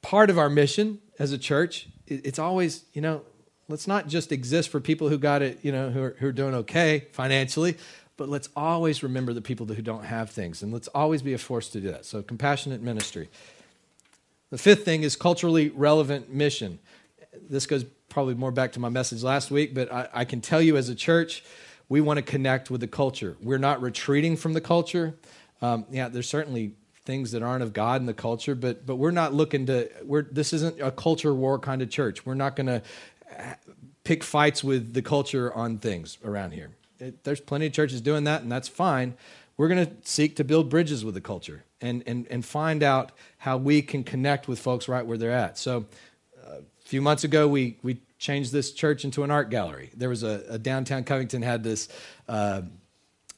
part 0.00 0.30
of 0.30 0.38
our 0.38 0.48
mission 0.48 1.00
as 1.18 1.32
a 1.32 1.38
church, 1.38 1.88
it's 2.06 2.38
always, 2.38 2.84
you 2.92 3.02
know, 3.02 3.22
let's 3.68 3.86
not 3.86 4.08
just 4.08 4.32
exist 4.32 4.68
for 4.70 4.80
people 4.80 5.08
who 5.08 5.18
got 5.18 5.42
it, 5.42 5.58
you 5.62 5.70
know, 5.70 5.90
who 5.90 6.02
are, 6.02 6.16
who 6.18 6.28
are 6.28 6.32
doing 6.32 6.54
okay 6.54 7.06
financially, 7.12 7.76
but 8.16 8.28
let's 8.28 8.48
always 8.56 9.02
remember 9.02 9.32
the 9.32 9.40
people 9.40 9.66
who 9.66 9.82
don't 9.82 10.04
have 10.04 10.30
things, 10.30 10.62
and 10.62 10.72
let's 10.72 10.88
always 10.88 11.22
be 11.22 11.32
a 11.32 11.38
force 11.38 11.68
to 11.70 11.80
do 11.80 11.90
that. 11.90 12.04
So, 12.04 12.22
compassionate 12.22 12.80
ministry. 12.80 13.28
The 14.50 14.58
fifth 14.58 14.84
thing 14.84 15.02
is 15.02 15.16
culturally 15.16 15.70
relevant 15.70 16.32
mission. 16.32 16.78
This 17.48 17.66
goes 17.66 17.84
probably 18.08 18.34
more 18.34 18.52
back 18.52 18.72
to 18.72 18.80
my 18.80 18.88
message 18.88 19.22
last 19.22 19.50
week, 19.50 19.74
but 19.74 19.92
I, 19.92 20.08
I 20.12 20.24
can 20.24 20.40
tell 20.40 20.60
you 20.60 20.76
as 20.76 20.88
a 20.88 20.94
church, 20.94 21.42
we 21.92 22.00
want 22.00 22.16
to 22.16 22.22
connect 22.22 22.70
with 22.70 22.80
the 22.80 22.88
culture. 22.88 23.36
We're 23.42 23.58
not 23.58 23.82
retreating 23.82 24.38
from 24.38 24.54
the 24.54 24.62
culture. 24.62 25.14
Um, 25.60 25.84
yeah, 25.90 26.08
there's 26.08 26.26
certainly 26.26 26.72
things 27.04 27.32
that 27.32 27.42
aren't 27.42 27.62
of 27.62 27.74
God 27.74 28.00
in 28.00 28.06
the 28.06 28.14
culture, 28.14 28.54
but 28.54 28.86
but 28.86 28.96
we're 28.96 29.10
not 29.10 29.34
looking 29.34 29.66
to 29.66 29.90
we're 30.02 30.22
this 30.22 30.54
isn't 30.54 30.80
a 30.80 30.90
culture 30.90 31.34
war 31.34 31.58
kind 31.58 31.82
of 31.82 31.90
church. 31.90 32.24
We're 32.24 32.32
not 32.32 32.56
going 32.56 32.68
to 32.68 32.82
pick 34.04 34.24
fights 34.24 34.64
with 34.64 34.94
the 34.94 35.02
culture 35.02 35.52
on 35.52 35.76
things 35.76 36.16
around 36.24 36.52
here. 36.52 36.70
it, 36.98 37.24
there's 37.24 37.42
plenty 37.42 37.66
of 37.66 37.74
churches 37.74 38.00
doing 38.00 38.24
that, 38.24 38.40
and 38.40 38.50
that's 38.50 38.68
fine. 38.68 39.12
We're 39.58 39.68
going 39.68 39.84
to 39.86 39.92
seek 40.02 40.36
to 40.36 40.44
build 40.44 40.70
bridges 40.70 41.04
with 41.04 41.12
the 41.12 41.20
culture 41.20 41.62
and, 41.82 42.02
and, 42.06 42.26
and 42.30 42.42
find 42.42 42.82
out 42.82 43.12
how 43.36 43.58
we 43.58 43.82
can 43.82 44.02
connect 44.02 44.48
with 44.48 44.58
folks 44.58 44.88
right 44.88 45.04
where 45.04 45.18
they're 45.18 45.30
at. 45.30 45.58
So, 45.58 45.84
uh, 46.42 46.60
a 46.60 46.88
few 46.88 47.02
months 47.02 47.22
ago, 47.22 47.46
we, 47.46 47.76
we 47.82 47.98
changed 48.22 48.52
this 48.52 48.70
church 48.70 49.04
into 49.04 49.24
an 49.24 49.32
art 49.32 49.50
gallery. 49.50 49.90
There 49.96 50.08
was 50.08 50.22
a, 50.22 50.44
a 50.48 50.58
downtown 50.58 51.02
Covington 51.02 51.42
had 51.42 51.64
this 51.64 51.88
uh, 52.28 52.62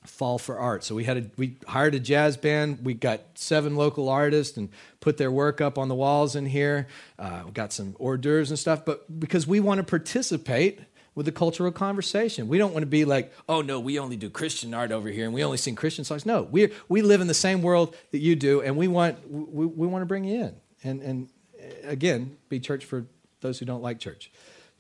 fall 0.05 0.37
for 0.37 0.59
art. 0.59 0.85
So 0.85 0.95
we 0.95 1.05
had 1.05 1.17
a, 1.17 1.31
we 1.39 1.57
hired 1.67 1.95
a 1.95 2.01
jazz 2.01 2.37
band. 2.37 2.85
We 2.85 2.93
got 2.93 3.21
seven 3.35 3.77
local 3.77 4.11
artists 4.11 4.59
and 4.59 4.69
put 5.01 5.17
their 5.17 5.31
work 5.31 5.63
up 5.63 5.79
on 5.79 5.89
the 5.89 5.95
walls 5.95 6.37
in 6.37 6.45
here. 6.45 6.87
Uh, 7.19 7.45
we 7.47 7.53
got 7.53 7.73
some 7.73 7.97
hors 7.99 8.19
d'oeuvres 8.19 8.51
and 8.51 8.59
stuff. 8.59 8.85
But 8.85 9.19
because 9.19 9.47
we 9.47 9.59
want 9.59 9.79
to 9.79 9.85
participate 9.85 10.81
with 11.15 11.25
the 11.25 11.33
cultural 11.33 11.73
conversation, 11.73 12.47
we 12.47 12.59
don't 12.59 12.75
want 12.75 12.83
to 12.83 12.87
be 12.87 13.07
like, 13.07 13.33
oh 13.49 13.63
no, 13.63 13.81
we 13.81 13.99
only 13.99 14.19
do 14.19 14.29
Christian 14.29 14.75
art 14.75 14.93
over 14.93 15.09
here 15.09 15.25
and 15.25 15.33
we 15.33 15.43
only 15.43 15.57
sing 15.57 15.77
Christian 15.77 16.05
songs. 16.05 16.27
No, 16.27 16.43
we 16.43 16.73
we 16.91 17.01
live 17.01 17.23
in 17.23 17.27
the 17.27 17.33
same 17.33 17.63
world 17.63 17.97
that 18.11 18.19
you 18.19 18.37
do, 18.37 18.61
and 18.61 18.77
we 18.77 18.89
want 18.89 19.17
we, 19.31 19.65
we 19.65 19.87
want 19.87 20.03
to 20.03 20.07
bring 20.07 20.25
you 20.25 20.43
in 20.43 20.57
and 20.83 21.01
and 21.01 21.29
uh, 21.59 21.89
again 21.89 22.37
be 22.51 22.61
church 22.61 22.85
for 22.85 23.07
those 23.41 23.59
who 23.59 23.65
don't 23.65 23.83
like 23.83 23.99
church. 23.99 24.31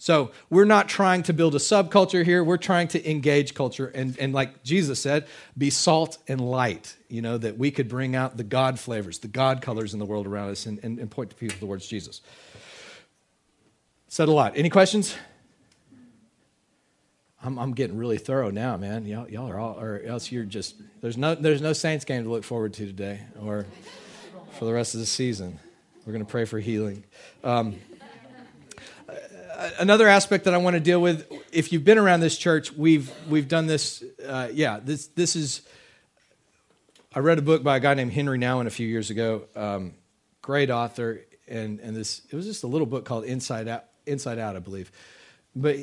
So 0.05 0.33
we're 0.51 0.67
not 0.67 0.91
trying 0.91 1.23
to 1.23 1.33
build 1.33 1.55
a 1.55 1.59
subculture 1.59 2.27
here. 2.27 2.45
We're 2.45 2.59
trying 2.59 2.89
to 2.89 3.11
engage 3.11 3.55
culture 3.55 3.87
and, 3.87 4.19
and 4.19 4.35
like 4.35 4.63
Jesus 4.63 5.01
said, 5.01 5.27
be 5.57 5.71
salt 5.71 6.19
and 6.29 6.43
light, 6.43 6.95
you 7.09 7.23
know, 7.23 7.39
that 7.39 7.57
we 7.57 7.71
could 7.71 7.89
bring 7.89 8.15
out 8.15 8.37
the 8.37 8.45
God 8.45 8.79
flavors, 8.79 9.21
the 9.21 9.29
God 9.29 9.63
colors 9.63 9.95
in 9.95 9.99
the 9.99 10.05
world 10.05 10.27
around 10.27 10.51
us 10.51 10.67
and, 10.67 10.79
and, 10.85 10.99
and 10.99 11.11
point 11.11 11.31
to 11.31 11.37
people 11.37 11.57
towards 11.59 11.87
Jesus. 11.87 12.21
Said 14.09 14.29
a 14.29 14.31
lot. 14.31 14.53
Any 14.57 14.69
questions? 14.69 15.17
I'm, 17.43 17.59
I'm 17.59 17.73
getting 17.73 17.97
really 17.97 18.19
thorough 18.19 18.51
now, 18.51 18.77
man. 18.77 19.07
Y'all, 19.07 19.27
y'all 19.31 19.49
are 19.49 19.59
all, 19.59 19.81
or 19.81 20.03
else 20.05 20.31
you're 20.31 20.45
just, 20.45 20.75
there's 21.01 21.17
no, 21.17 21.35
there's 21.35 21.63
no 21.63 21.73
Saints 21.73 22.05
game 22.05 22.25
to 22.25 22.29
look 22.29 22.45
forward 22.45 22.75
to 22.75 22.85
today 22.85 23.21
or 23.41 23.65
for 24.59 24.67
the 24.67 24.73
rest 24.75 24.93
of 24.93 25.01
the 25.01 25.07
season. 25.07 25.59
We're 26.05 26.13
going 26.13 26.27
to 26.27 26.31
pray 26.31 26.45
for 26.45 26.61
healing. 26.61 27.05
Um, 27.43 27.77
another 29.79 30.09
aspect 30.09 30.45
that 30.45 30.55
I 30.55 30.59
want 30.59 30.75
to 30.75 30.81
deal 30.81 31.01
with, 31.01 31.31
if 31.53 31.73
you've 31.73 31.85
been 31.85 31.99
around 31.99 32.21
this 32.21 32.37
church, 32.37 32.73
we've 32.73 33.13
we've 33.29 33.49
done 33.49 33.67
this. 33.67 34.03
Uh, 34.27 34.49
yeah, 34.53 34.81
this 34.83 35.09
this 35.09 35.37
is. 35.37 35.63
I 37.15 37.21
read 37.21 37.39
a 37.39 37.43
book 37.43 37.63
by 37.63 37.77
a 37.77 37.81
guy 37.81 37.95
named 37.95 38.13
Henri 38.13 38.39
Nouwen 38.39 38.67
a 38.67 38.71
few 38.71 38.89
years 38.89 39.11
ago. 39.11 39.45
Um, 39.55 39.95
great 40.43 40.71
author, 40.71 41.21
and 41.49 41.81
and 41.81 41.97
this 41.97 42.23
it 42.31 42.37
was 42.37 42.47
just 42.47 42.65
a 42.65 42.67
little 42.67 42.87
book 42.87 43.05
called 43.05 43.25
Inside 43.25 43.69
Out. 43.69 43.85
Inside 44.07 44.39
Out, 44.39 44.57
I 44.57 44.59
believe, 44.59 44.91
but 45.55 45.77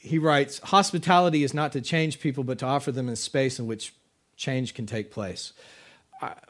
he 0.00 0.18
writes, 0.18 0.60
hospitality 0.60 1.42
is 1.42 1.52
not 1.52 1.72
to 1.72 1.80
change 1.80 2.20
people, 2.20 2.44
but 2.44 2.58
to 2.58 2.66
offer 2.66 2.92
them 2.92 3.08
a 3.08 3.16
space 3.16 3.58
in 3.58 3.66
which 3.66 3.92
change 4.36 4.72
can 4.72 4.86
take 4.86 5.10
place 5.10 5.52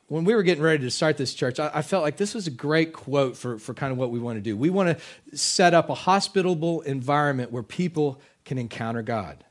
when 0.07 0.25
we 0.25 0.35
were 0.35 0.43
getting 0.43 0.63
ready 0.63 0.83
to 0.85 0.91
start 0.91 1.17
this 1.17 1.35
church, 1.35 1.61
I, 1.61 1.71
I, 1.75 1.83
felt 1.83 2.03
like 2.03 2.17
this 2.17 2.35
was 2.35 2.47
a 2.47 2.51
great 2.51 2.93
quote 2.93 3.37
for, 3.37 3.59
for 3.59 3.75
kind 3.75 3.93
of 3.93 3.99
what 3.99 4.11
we 4.11 4.19
want 4.19 4.37
to 4.37 4.41
do. 4.41 4.57
We 4.57 4.71
want 4.71 4.99
to 4.99 5.37
set 5.37 5.75
up 5.75 5.91
a 5.91 5.95
hospitable 5.95 6.81
environment 6.83 7.53
where 7.53 7.63
people 7.63 8.21
can 8.45 8.57
encounter 8.57 9.03
God. 9.03 9.45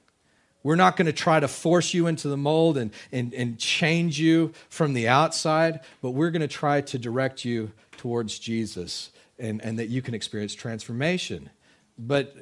We're 0.63 0.75
not 0.75 0.97
going 0.97 1.05
to 1.05 1.13
try 1.13 1.39
to 1.39 1.47
force 1.47 1.93
you 1.93 2.07
into 2.07 2.27
the 2.27 2.37
mold 2.37 2.77
and, 2.77 2.91
and, 3.11 3.33
and 3.33 3.59
change 3.59 4.19
you 4.19 4.53
from 4.69 4.93
the 4.93 5.07
outside, 5.07 5.81
but 6.01 6.11
we're 6.11 6.31
going 6.31 6.41
to 6.41 6.47
try 6.47 6.81
to 6.81 6.97
direct 6.97 7.45
you 7.45 7.71
towards 7.97 8.39
Jesus 8.39 9.11
and, 9.39 9.61
and 9.63 9.77
that 9.79 9.89
you 9.89 10.01
can 10.01 10.13
experience 10.13 10.55
transformation. 10.55 11.51
But 11.97 12.35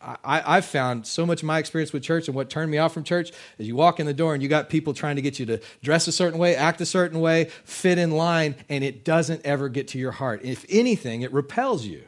I, 0.00 0.54
have 0.54 0.64
found 0.64 1.06
so 1.06 1.26
much 1.26 1.42
of 1.42 1.46
my 1.46 1.58
experience 1.58 1.92
with 1.92 2.04
church 2.04 2.28
and 2.28 2.34
what 2.34 2.48
turned 2.50 2.70
me 2.70 2.78
off 2.78 2.94
from 2.94 3.02
church 3.02 3.32
is 3.58 3.66
you 3.66 3.74
walk 3.74 3.98
in 3.98 4.06
the 4.06 4.14
door 4.14 4.32
and 4.32 4.42
you 4.42 4.48
got 4.48 4.68
people 4.68 4.94
trying 4.94 5.16
to 5.16 5.22
get 5.22 5.40
you 5.40 5.46
to 5.46 5.60
dress 5.82 6.06
a 6.06 6.12
certain 6.12 6.38
way, 6.38 6.54
act 6.54 6.80
a 6.80 6.86
certain 6.86 7.20
way, 7.20 7.46
fit 7.64 7.98
in 7.98 8.12
line, 8.12 8.54
and 8.68 8.84
it 8.84 9.04
doesn't 9.04 9.44
ever 9.44 9.68
get 9.68 9.88
to 9.88 9.98
your 9.98 10.12
heart. 10.12 10.40
If 10.44 10.64
anything, 10.68 11.22
it 11.22 11.32
repels 11.32 11.84
you. 11.84 12.02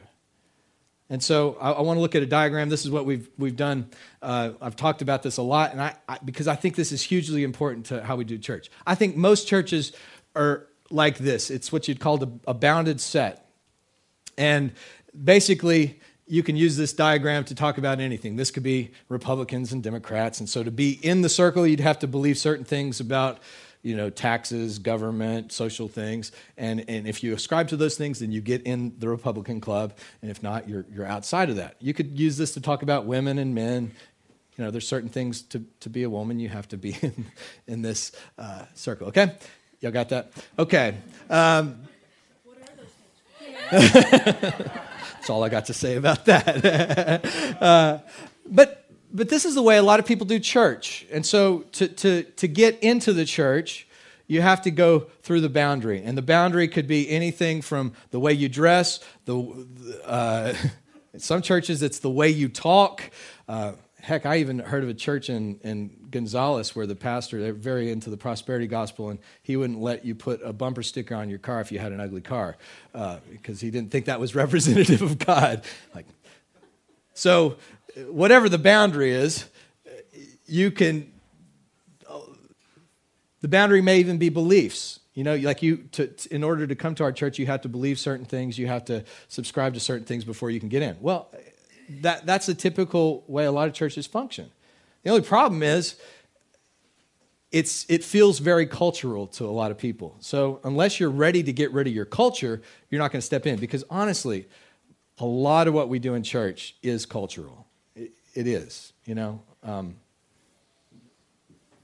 And 1.09 1.21
so 1.21 1.57
I, 1.59 1.71
I 1.71 1.81
want 1.81 1.97
to 1.97 2.01
look 2.01 2.15
at 2.15 2.23
a 2.23 2.27
diagram. 2.27 2.69
This 2.69 2.85
is 2.85 2.91
what 2.91 3.05
we've, 3.05 3.29
we've 3.37 3.57
done. 3.57 3.89
Uh, 4.21 4.51
I've 4.61 4.77
talked 4.77 5.01
about 5.01 5.23
this 5.23 5.35
a 5.35 5.43
lot, 5.43 5.73
and 5.73 5.81
I, 5.81 5.95
I, 6.07 6.17
because 6.23 6.47
I 6.47 6.55
think 6.55 6.75
this 6.75 6.93
is 6.93 7.01
hugely 7.01 7.43
important 7.43 7.87
to 7.87 8.01
how 8.01 8.15
we 8.15 8.23
do 8.23 8.37
church. 8.37 8.71
I 8.87 8.95
think 8.95 9.17
most 9.17 9.47
churches 9.47 9.91
are 10.35 10.67
like 10.89 11.17
this 11.17 11.49
it's 11.49 11.71
what 11.71 11.87
you'd 11.87 11.99
call 11.99 12.23
a, 12.23 12.29
a 12.47 12.53
bounded 12.53 13.01
set. 13.01 13.49
And 14.37 14.71
basically, 15.21 16.00
you 16.31 16.43
can 16.43 16.55
use 16.55 16.77
this 16.77 16.93
diagram 16.93 17.43
to 17.43 17.53
talk 17.53 17.77
about 17.77 17.99
anything. 17.99 18.37
This 18.37 18.51
could 18.51 18.63
be 18.63 18.91
Republicans 19.09 19.73
and 19.73 19.83
Democrats. 19.83 20.39
And 20.39 20.47
so 20.47 20.63
to 20.63 20.71
be 20.71 20.91
in 20.91 21.23
the 21.23 21.27
circle, 21.27 21.67
you'd 21.67 21.81
have 21.81 21.99
to 21.99 22.07
believe 22.07 22.37
certain 22.37 22.63
things 22.63 23.01
about 23.01 23.39
you 23.81 23.97
know 23.97 24.09
taxes 24.09 24.79
government 24.79 25.51
social 25.51 25.89
things. 25.89 26.31
And 26.55 26.85
and 26.87 27.05
if 27.05 27.21
you 27.21 27.33
ascribe 27.33 27.67
to 27.69 27.75
those 27.75 27.97
things 27.97 28.19
then 28.19 28.31
you 28.31 28.39
get 28.39 28.61
in 28.61 28.97
the 28.97 29.09
republican 29.09 29.59
club. 29.59 29.97
And 30.21 30.31
if 30.31 30.41
not 30.41 30.69
you're 30.69 30.85
you're 30.89 31.05
outside 31.05 31.49
of 31.49 31.57
that. 31.57 31.75
You 31.81 31.93
could 31.93 32.17
use 32.17 32.37
this 32.37 32.53
to 32.53 32.61
talk 32.61 32.81
about 32.81 33.05
women 33.05 33.37
and 33.37 33.53
men. 33.53 33.91
You 34.57 34.63
know 34.63 34.71
there's 34.71 34.87
certain 34.87 35.09
things 35.09 35.41
to 35.41 35.65
to 35.81 35.89
be 35.89 36.03
a 36.03 36.09
woman 36.09 36.39
you 36.39 36.47
have 36.47 36.69
to 36.69 36.77
be 36.77 36.95
in 37.01 37.25
in 37.67 37.81
this 37.81 38.13
uh, 38.37 38.63
circle. 38.73 39.07
Okay? 39.07 39.35
Y'all 39.81 39.91
got 39.91 40.07
that? 40.09 40.31
Okay. 40.57 40.95
Um, 41.29 41.81
That's 45.21 45.29
all 45.29 45.43
I 45.43 45.49
got 45.49 45.67
to 45.67 45.73
say 45.75 45.97
about 45.97 46.25
that. 46.25 47.23
uh, 47.61 47.99
but 48.47 48.89
but 49.13 49.29
this 49.29 49.45
is 49.45 49.53
the 49.53 49.61
way 49.61 49.77
a 49.77 49.83
lot 49.83 49.99
of 49.99 50.07
people 50.07 50.25
do 50.25 50.39
church. 50.39 51.05
And 51.11 51.23
so 51.23 51.59
to, 51.73 51.87
to, 51.87 52.23
to 52.23 52.47
get 52.47 52.79
into 52.79 53.13
the 53.13 53.23
church, 53.23 53.87
you 54.25 54.41
have 54.41 54.63
to 54.63 54.71
go 54.71 55.01
through 55.21 55.41
the 55.41 55.49
boundary. 55.49 56.01
And 56.03 56.17
the 56.17 56.23
boundary 56.23 56.67
could 56.67 56.87
be 56.87 57.07
anything 57.07 57.61
from 57.61 57.93
the 58.09 58.19
way 58.19 58.33
you 58.33 58.49
dress, 58.49 58.99
the, 59.25 59.67
uh, 60.05 60.53
some 61.17 61.43
churches, 61.43 61.83
it's 61.83 61.99
the 61.99 62.09
way 62.09 62.29
you 62.29 62.49
talk. 62.49 63.03
Uh, 63.47 63.73
heck, 64.01 64.25
I 64.25 64.37
even 64.37 64.59
heard 64.59 64.83
of 64.83 64.89
a 64.89 64.93
church 64.93 65.29
in, 65.29 65.59
in 65.63 65.91
Gonzales 66.09 66.75
where 66.75 66.87
the 66.87 66.95
pastor, 66.95 67.39
they're 67.39 67.53
very 67.53 67.91
into 67.91 68.09
the 68.09 68.17
prosperity 68.17 68.67
gospel, 68.67 69.09
and 69.09 69.19
he 69.43 69.55
wouldn't 69.55 69.79
let 69.79 70.03
you 70.03 70.15
put 70.15 70.41
a 70.43 70.51
bumper 70.51 70.83
sticker 70.83 71.15
on 71.15 71.29
your 71.29 71.39
car 71.39 71.61
if 71.61 71.71
you 71.71 71.79
had 71.79 71.91
an 71.91 71.99
ugly 71.99 72.21
car 72.21 72.57
uh, 72.93 73.17
because 73.29 73.61
he 73.61 73.69
didn't 73.69 73.91
think 73.91 74.05
that 74.05 74.19
was 74.19 74.35
representative 74.35 75.01
of 75.01 75.19
God. 75.19 75.63
Like, 75.93 76.05
so, 77.13 77.57
whatever 78.07 78.49
the 78.49 78.57
boundary 78.57 79.11
is, 79.11 79.45
you 80.47 80.71
can, 80.71 81.11
the 83.41 83.47
boundary 83.47 83.81
may 83.81 83.99
even 83.99 84.17
be 84.17 84.29
beliefs. 84.29 84.99
You 85.13 85.25
know, 85.25 85.35
like 85.35 85.61
you, 85.61 85.77
to, 85.93 86.09
in 86.31 86.43
order 86.43 86.65
to 86.65 86.75
come 86.75 86.95
to 86.95 87.03
our 87.03 87.11
church, 87.11 87.37
you 87.37 87.45
have 87.45 87.61
to 87.61 87.69
believe 87.69 87.99
certain 87.99 88.25
things, 88.25 88.57
you 88.57 88.67
have 88.67 88.85
to 88.85 89.03
subscribe 89.27 89.73
to 89.73 89.79
certain 89.79 90.05
things 90.05 90.23
before 90.23 90.49
you 90.49 90.59
can 90.59 90.69
get 90.69 90.81
in. 90.81 90.95
Well, 91.01 91.27
that, 91.89 92.25
that's 92.25 92.45
the 92.45 92.53
typical 92.53 93.23
way 93.27 93.45
a 93.45 93.51
lot 93.51 93.67
of 93.67 93.73
churches 93.73 94.07
function. 94.07 94.51
The 95.03 95.09
only 95.09 95.23
problem 95.23 95.63
is 95.63 95.95
it's, 97.51 97.85
it 97.89 98.03
feels 98.03 98.39
very 98.39 98.65
cultural 98.65 99.27
to 99.27 99.45
a 99.45 99.51
lot 99.51 99.71
of 99.71 99.77
people. 99.77 100.15
So 100.19 100.59
unless 100.63 100.99
you're 100.99 101.09
ready 101.09 101.43
to 101.43 101.51
get 101.51 101.71
rid 101.71 101.87
of 101.87 101.93
your 101.93 102.05
culture, 102.05 102.61
you're 102.89 102.99
not 102.99 103.11
going 103.11 103.19
to 103.19 103.25
step 103.25 103.45
in. 103.45 103.59
Because 103.59 103.83
honestly, 103.89 104.47
a 105.17 105.25
lot 105.25 105.67
of 105.67 105.73
what 105.73 105.89
we 105.89 105.99
do 105.99 106.13
in 106.13 106.23
church 106.23 106.75
is 106.81 107.05
cultural. 107.05 107.67
it, 107.95 108.11
it 108.33 108.47
is, 108.47 108.93
you 109.05 109.15
know. 109.15 109.41
Um, 109.63 109.95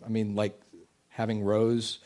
I 0.06 0.10
mean, 0.10 0.36
like 0.36 0.60
having 1.10 1.44
rows 1.44 2.00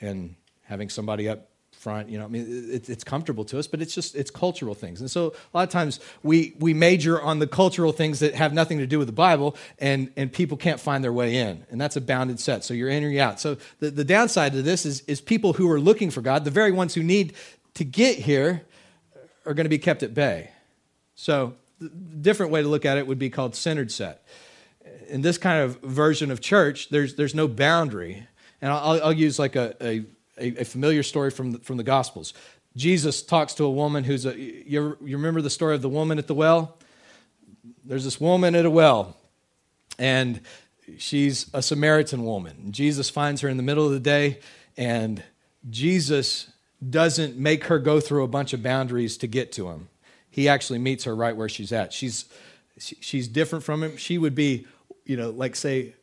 and 0.00 0.34
having 0.64 0.88
somebody 0.88 1.28
up 1.28 1.48
front. 1.84 2.08
You 2.08 2.18
know, 2.18 2.24
I 2.24 2.28
mean, 2.28 2.70
it, 2.72 2.88
it's 2.88 3.04
comfortable 3.04 3.44
to 3.44 3.58
us, 3.58 3.66
but 3.66 3.82
it's 3.82 3.94
just 3.94 4.14
it's 4.14 4.30
cultural 4.30 4.74
things. 4.74 5.00
And 5.00 5.10
so 5.10 5.34
a 5.52 5.56
lot 5.56 5.64
of 5.64 5.68
times 5.68 6.00
we 6.22 6.56
we 6.58 6.72
major 6.72 7.20
on 7.20 7.38
the 7.38 7.46
cultural 7.46 7.92
things 7.92 8.20
that 8.20 8.34
have 8.34 8.54
nothing 8.54 8.78
to 8.78 8.86
do 8.86 8.98
with 8.98 9.06
the 9.06 9.12
Bible, 9.12 9.54
and 9.78 10.10
and 10.16 10.32
people 10.32 10.56
can't 10.56 10.80
find 10.80 11.04
their 11.04 11.12
way 11.12 11.36
in, 11.36 11.64
and 11.70 11.78
that's 11.78 11.96
a 11.96 12.00
bounded 12.00 12.40
set. 12.40 12.64
So 12.64 12.72
you're 12.72 12.88
in 12.88 13.04
or 13.04 13.08
you're 13.08 13.22
out. 13.22 13.38
So 13.38 13.58
the, 13.80 13.90
the 13.90 14.04
downside 14.04 14.52
to 14.52 14.62
this 14.62 14.86
is 14.86 15.02
is 15.02 15.20
people 15.20 15.52
who 15.52 15.70
are 15.70 15.78
looking 15.78 16.10
for 16.10 16.22
God, 16.22 16.44
the 16.44 16.50
very 16.50 16.72
ones 16.72 16.94
who 16.94 17.02
need 17.02 17.34
to 17.74 17.84
get 17.84 18.18
here, 18.18 18.62
are 19.44 19.52
going 19.52 19.66
to 19.66 19.76
be 19.76 19.78
kept 19.78 20.02
at 20.02 20.14
bay. 20.14 20.50
So 21.14 21.54
the 21.78 21.88
different 21.88 22.50
way 22.50 22.62
to 22.62 22.68
look 22.68 22.86
at 22.86 22.96
it 22.96 23.06
would 23.06 23.18
be 23.18 23.28
called 23.28 23.54
centered 23.54 23.92
set. 23.92 24.26
In 25.08 25.20
this 25.20 25.36
kind 25.36 25.62
of 25.62 25.80
version 25.82 26.30
of 26.30 26.40
church, 26.40 26.88
there's 26.88 27.14
there's 27.16 27.34
no 27.34 27.46
boundary. 27.46 28.26
And 28.62 28.72
I'll, 28.72 29.02
I'll 29.04 29.12
use 29.12 29.38
like 29.38 29.56
a, 29.56 29.76
a 29.82 30.06
a, 30.38 30.60
a 30.60 30.64
familiar 30.64 31.02
story 31.02 31.30
from 31.30 31.52
the, 31.52 31.58
from 31.58 31.76
the 31.76 31.82
Gospels. 31.82 32.34
Jesus 32.76 33.22
talks 33.22 33.54
to 33.54 33.64
a 33.64 33.70
woman 33.70 34.04
who's 34.04 34.26
a. 34.26 34.36
You, 34.38 34.96
you 35.00 35.16
remember 35.16 35.40
the 35.40 35.50
story 35.50 35.74
of 35.74 35.82
the 35.82 35.88
woman 35.88 36.18
at 36.18 36.26
the 36.26 36.34
well? 36.34 36.76
There's 37.84 38.04
this 38.04 38.20
woman 38.20 38.54
at 38.54 38.64
a 38.64 38.70
well, 38.70 39.16
and 39.98 40.40
she's 40.98 41.48
a 41.54 41.62
Samaritan 41.62 42.24
woman. 42.24 42.72
Jesus 42.72 43.10
finds 43.10 43.42
her 43.42 43.48
in 43.48 43.56
the 43.56 43.62
middle 43.62 43.86
of 43.86 43.92
the 43.92 44.00
day, 44.00 44.40
and 44.76 45.22
Jesus 45.70 46.50
doesn't 46.90 47.36
make 47.36 47.64
her 47.64 47.78
go 47.78 48.00
through 48.00 48.24
a 48.24 48.28
bunch 48.28 48.52
of 48.52 48.62
boundaries 48.62 49.16
to 49.18 49.26
get 49.26 49.52
to 49.52 49.68
him. 49.68 49.88
He 50.28 50.48
actually 50.48 50.80
meets 50.80 51.04
her 51.04 51.14
right 51.14 51.36
where 51.36 51.48
she's 51.48 51.72
at. 51.72 51.92
She's 51.92 52.24
she's 52.78 53.28
different 53.28 53.64
from 53.64 53.84
him. 53.84 53.96
She 53.96 54.18
would 54.18 54.34
be, 54.34 54.66
you 55.04 55.16
know, 55.16 55.30
like 55.30 55.54
say 55.54 55.94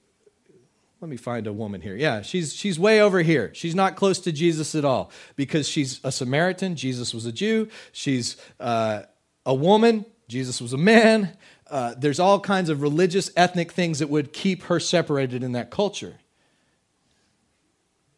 let 1.01 1.09
me 1.09 1.17
find 1.17 1.47
a 1.47 1.53
woman 1.53 1.81
here. 1.81 1.95
Yeah, 1.95 2.21
she's 2.21 2.53
she's 2.53 2.79
way 2.79 3.01
over 3.01 3.23
here. 3.23 3.51
She's 3.55 3.73
not 3.73 3.95
close 3.95 4.19
to 4.19 4.31
Jesus 4.31 4.75
at 4.75 4.85
all 4.85 5.11
because 5.35 5.67
she's 5.67 5.99
a 6.03 6.11
Samaritan. 6.11 6.75
Jesus 6.75 7.11
was 7.11 7.25
a 7.25 7.31
Jew. 7.31 7.69
She's 7.91 8.37
uh, 8.59 9.01
a 9.43 9.53
woman. 9.53 10.05
Jesus 10.27 10.61
was 10.61 10.73
a 10.73 10.77
man. 10.77 11.35
Uh, 11.69 11.95
there's 11.97 12.19
all 12.19 12.39
kinds 12.39 12.69
of 12.69 12.83
religious, 12.83 13.31
ethnic 13.35 13.71
things 13.71 13.97
that 13.99 14.09
would 14.09 14.31
keep 14.31 14.63
her 14.63 14.79
separated 14.79 15.41
in 15.41 15.53
that 15.53 15.71
culture. 15.71 16.15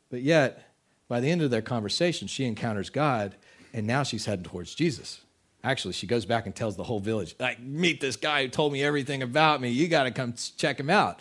But 0.10 0.22
yet, 0.22 0.70
by 1.08 1.22
the 1.22 1.32
end 1.32 1.42
of 1.42 1.52
their 1.52 1.62
conversation, 1.62 2.28
she 2.28 2.44
encounters 2.46 2.90
God, 2.90 3.36
and 3.72 3.88
now 3.88 4.04
she's 4.04 4.26
heading 4.26 4.44
towards 4.44 4.76
Jesus. 4.76 5.22
Actually, 5.64 5.94
she 5.94 6.06
goes 6.06 6.26
back 6.26 6.46
and 6.46 6.54
tells 6.54 6.76
the 6.76 6.84
whole 6.84 7.00
village, 7.00 7.36
like, 7.40 7.60
meet 7.60 8.02
this 8.02 8.18
guy 8.18 8.44
who 8.44 8.50
told 8.50 8.74
me 8.74 8.84
everything 8.84 9.24
about 9.24 9.62
me. 9.62 9.70
You 9.70 9.88
got 9.88 10.04
to 10.04 10.12
come 10.12 10.34
check 10.58 10.80
him 10.80 10.90
out. 10.90 11.20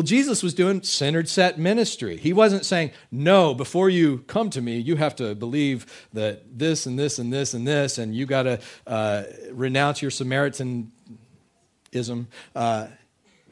Well, 0.00 0.06
Jesus 0.06 0.42
was 0.42 0.54
doing 0.54 0.82
centered 0.82 1.28
set 1.28 1.58
ministry. 1.58 2.16
He 2.16 2.32
wasn't 2.32 2.64
saying, 2.64 2.92
no, 3.10 3.52
before 3.52 3.90
you 3.90 4.24
come 4.28 4.48
to 4.48 4.62
me, 4.62 4.78
you 4.78 4.96
have 4.96 5.14
to 5.16 5.34
believe 5.34 6.08
that 6.14 6.58
this 6.58 6.86
and 6.86 6.98
this 6.98 7.18
and 7.18 7.30
this 7.30 7.52
and 7.52 7.68
this, 7.68 7.98
and 7.98 8.14
you 8.14 8.24
got 8.24 8.44
to 8.44 8.60
uh, 8.86 9.24
renounce 9.52 10.00
your 10.00 10.10
Samaritanism. 10.10 10.88
Uh, 12.56 12.86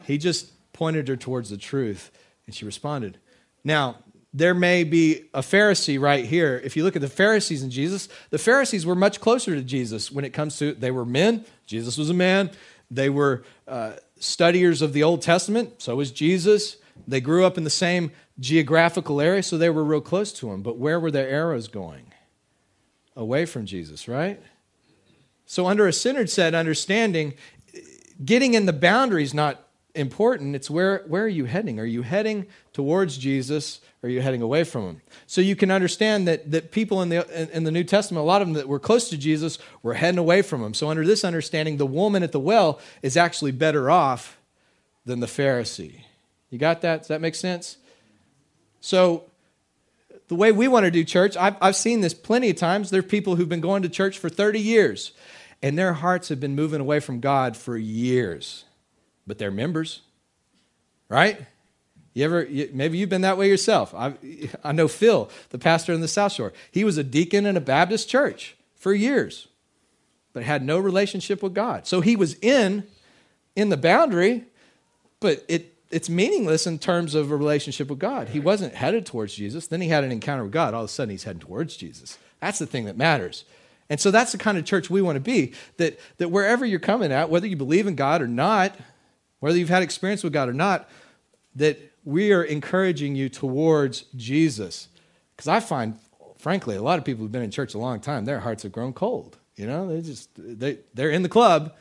he 0.05 0.17
just 0.17 0.51
pointed 0.73 1.09
her 1.09 1.17
towards 1.17 1.51
the 1.51 1.59
truth, 1.59 2.11
and 2.47 2.55
she 2.55 2.65
responded. 2.65 3.19
Now, 3.63 3.97
there 4.33 4.55
may 4.55 4.85
be 4.85 5.25
a 5.35 5.41
Pharisee 5.41 6.01
right 6.01 6.25
here. 6.25 6.63
If 6.65 6.79
you 6.79 6.83
look 6.83 6.97
at 6.97 7.03
the 7.03 7.11
Pharisees 7.11 7.63
and 7.63 7.71
Jesus, 7.71 8.09
the 8.31 8.39
Pharisees 8.39 8.87
were 8.87 8.95
much 8.95 9.21
closer 9.21 9.55
to 9.55 9.63
Jesus 9.63 10.11
when 10.11 10.25
it 10.25 10.31
comes 10.31 10.57
to, 10.61 10.73
they 10.73 10.93
were 10.93 11.05
men. 11.05 11.45
Jesus 11.67 11.99
was 11.99 12.09
a 12.09 12.15
man. 12.15 12.51
They 12.91 13.11
were 13.11 13.45
uh, 13.67 13.97
studiers 14.19 14.83
of 14.83 14.93
the 14.93 15.03
Old 15.03 15.23
Testament. 15.23 15.81
So 15.83 15.97
was 15.97 16.11
Jesus. 16.11 16.77
They 17.07 17.21
grew 17.21 17.45
up 17.45 17.57
in 17.57 17.65
the 17.65 17.71
same 17.71 18.11
geographical 18.41 19.21
area, 19.21 19.43
so 19.43 19.59
they 19.59 19.71
were 19.71 19.85
real 19.85 20.01
close 20.01 20.33
to 20.35 20.51
him. 20.51 20.63
But 20.63 20.79
where 20.79 21.01
were 21.01 21.11
their 21.11 21.29
arrows 21.29 21.69
going? 21.69 22.13
Away 23.17 23.47
from 23.47 23.67
Jesus, 23.67 24.07
right? 24.07 24.41
So, 25.47 25.67
under 25.67 25.87
a 25.87 25.93
centered 25.93 26.31
set 26.31 26.55
understanding, 26.55 27.35
getting 28.25 28.55
in 28.55 28.67
the 28.67 28.73
boundaries 28.73 29.33
not 29.33 29.68
important. 29.99 30.55
It's 30.55 30.71
where, 30.71 31.05
where 31.07 31.25
are 31.25 31.29
you 31.29 31.45
heading? 31.45 31.79
Are 31.81 31.85
you 31.85 32.03
heading 32.03 32.47
towards 32.73 33.19
Jesus 33.19 33.81
or 34.03 34.09
are 34.09 34.11
you 34.11 34.21
heading 34.21 34.41
away 34.41 34.65
from 34.65 34.83
him? 34.85 35.03
So 35.27 35.41
you 35.41 35.57
can 35.57 35.71
understand 35.71 36.29
that, 36.29 36.51
that 36.51 36.71
people 36.71 37.03
in 37.03 37.09
the, 37.09 37.57
in 37.57 37.65
the 37.65 37.71
New 37.71 37.85
Testament, 37.85 38.23
a 38.23 38.27
lot 38.27 38.41
of 38.41 38.49
them 38.49 38.55
that 38.55 38.69
were 38.69 38.79
close 38.79 39.11
to 39.11 39.19
Jesus, 39.19 39.59
were 39.83 39.95
heading 39.95 40.19
away 40.19 40.43
from 40.43 40.63
him. 40.63 40.73
So, 40.73 40.89
under 40.89 41.05
this 41.05 41.25
understanding, 41.25 41.77
the 41.77 41.87
woman 41.87 42.23
at 42.23 42.33
the 42.33 42.41
well 42.41 42.81
is 43.03 43.17
actually 43.17 43.53
better 43.53 43.91
off 43.91 44.39
than 45.05 45.21
the 45.21 45.27
Pharisee. 45.27 46.03
You 46.51 46.59
got 46.59 46.81
that? 46.83 47.01
Does 47.01 47.09
that 47.09 47.21
make 47.21 47.35
sense? 47.35 47.77
So, 48.81 49.25
the 50.29 50.37
way 50.37 50.53
we 50.53 50.69
want 50.69 50.85
to 50.85 50.91
do 50.91 51.05
church, 51.05 51.37
I've, 51.37 51.57
I've 51.61 51.77
seen 51.77 52.01
this 52.01 52.15
plenty 52.15 52.51
of 52.51 52.57
times. 52.57 52.91
There 52.91 53.01
are 53.01 53.03
people 53.03 53.37
who've 53.37 53.49
been 53.49 53.61
going 53.61 53.83
to 53.83 53.89
church 53.89 54.19
for 54.19 54.29
30 54.29 54.61
years, 54.61 55.13
and 55.63 55.77
their 55.77 55.95
hearts 55.95 56.29
have 56.29 56.39
been 56.39 56.55
moving 56.55 56.81
away 56.81 57.01
from 57.01 57.21
God 57.21 57.57
for 57.57 57.77
years 57.77 58.65
but 59.29 59.38
they're 59.38 59.51
members, 59.51 60.01
right? 61.09 61.38
You 62.14 62.25
ever, 62.25 62.45
you, 62.45 62.71
maybe 62.73 62.99
you've 62.99 63.11
been 63.11 63.21
that 63.21 63.38
way 63.38 63.49
yourself. 63.49 63.95
I, 63.95 64.14
I 64.64 64.73
know 64.73 64.88
Phil, 64.88 65.31
the 65.51 65.59
pastor 65.59 65.93
in 65.93 66.01
the 66.01 66.09
South 66.09 66.33
Shore. 66.33 66.53
He 66.73 66.83
was 66.83 66.99
a 66.99 67.05
deacon 67.05 67.47
in 67.47 67.57
a 67.57 67.61
Baptist 67.61 68.09
church 68.09 68.57
for 68.75 68.93
years, 68.93 69.47
but 70.33 70.43
had 70.43 70.64
no 70.64 70.79
relationship 70.79 71.43
with 71.43 71.55
God. 71.55 71.87
So 71.87 72.01
he 72.01 72.17
was 72.17 72.35
in, 72.41 72.85
in 73.55 73.69
the 73.69 73.77
boundary, 73.77 74.47
but 75.21 75.45
it, 75.47 75.75
it's 75.91 76.09
meaningless 76.09 76.67
in 76.67 76.79
terms 76.79 77.14
of 77.14 77.31
a 77.31 77.37
relationship 77.37 77.88
with 77.88 77.99
God. 77.99 78.31
He 78.31 78.41
wasn't 78.41 78.75
headed 78.75 79.07
towards 79.07 79.35
Jesus. 79.35 79.67
Then 79.69 79.81
he 79.81 79.88
had 79.88 80.03
an 80.03 80.11
encounter 80.11 80.43
with 80.43 80.53
God. 80.53 80.75
All 80.75 80.83
of 80.83 80.91
a 80.91 80.93
sudden, 80.93 81.11
he's 81.11 81.25
heading 81.25 81.41
towards 81.41 81.77
Jesus. 81.77 82.19
That's 82.41 82.59
the 82.59 82.67
thing 82.67 82.87
that 82.87 82.97
matters. 82.97 83.45
And 83.91 84.01
so 84.01 84.11
that's 84.11 84.33
the 84.33 84.38
kind 84.38 84.59
of 84.59 84.64
church 84.64 84.91
we 84.91 85.03
want 85.03 85.17
to 85.17 85.21
be 85.21 85.53
that, 85.79 85.99
that 86.19 86.31
wherever 86.31 86.67
you're 86.67 86.79
coming 86.79 87.11
at, 87.11 87.31
whether 87.31 87.47
you 87.47 87.57
believe 87.57 87.87
in 87.87 87.95
God 87.95 88.21
or 88.21 88.27
not, 88.29 88.77
whether 89.40 89.57
you've 89.59 89.68
had 89.68 89.83
experience 89.83 90.24
with 90.24 90.33
God 90.33 90.48
or 90.48 90.53
not, 90.53 90.88
that 91.55 91.79
we 92.05 92.33
are 92.33 92.42
encouraging 92.42 93.16
you 93.16 93.29
towards 93.29 94.03
Jesus. 94.16 94.88
Because 95.37 95.48
I 95.48 95.61
find, 95.61 95.98
frankly, 96.38 96.77
a 96.77 96.83
lot 96.83 96.98
of 96.98 97.05
people 97.05 97.22
who've 97.22 97.33
been 97.33 97.42
in 97.42 97.51
church 97.51 97.74
a 97.74 97.79
long 97.79 98.01
time, 98.01 98.24
their 98.24 98.40
hearts 98.40 98.62
have 98.62 98.72
grown 98.72 98.92
cold. 98.92 99.37
You 99.57 99.66
know, 99.66 99.88
they 99.88 100.01
just 100.03 100.31
they 100.37 100.79
they're 100.94 101.11
in 101.11 101.22
the 101.22 101.29
club, 101.29 101.74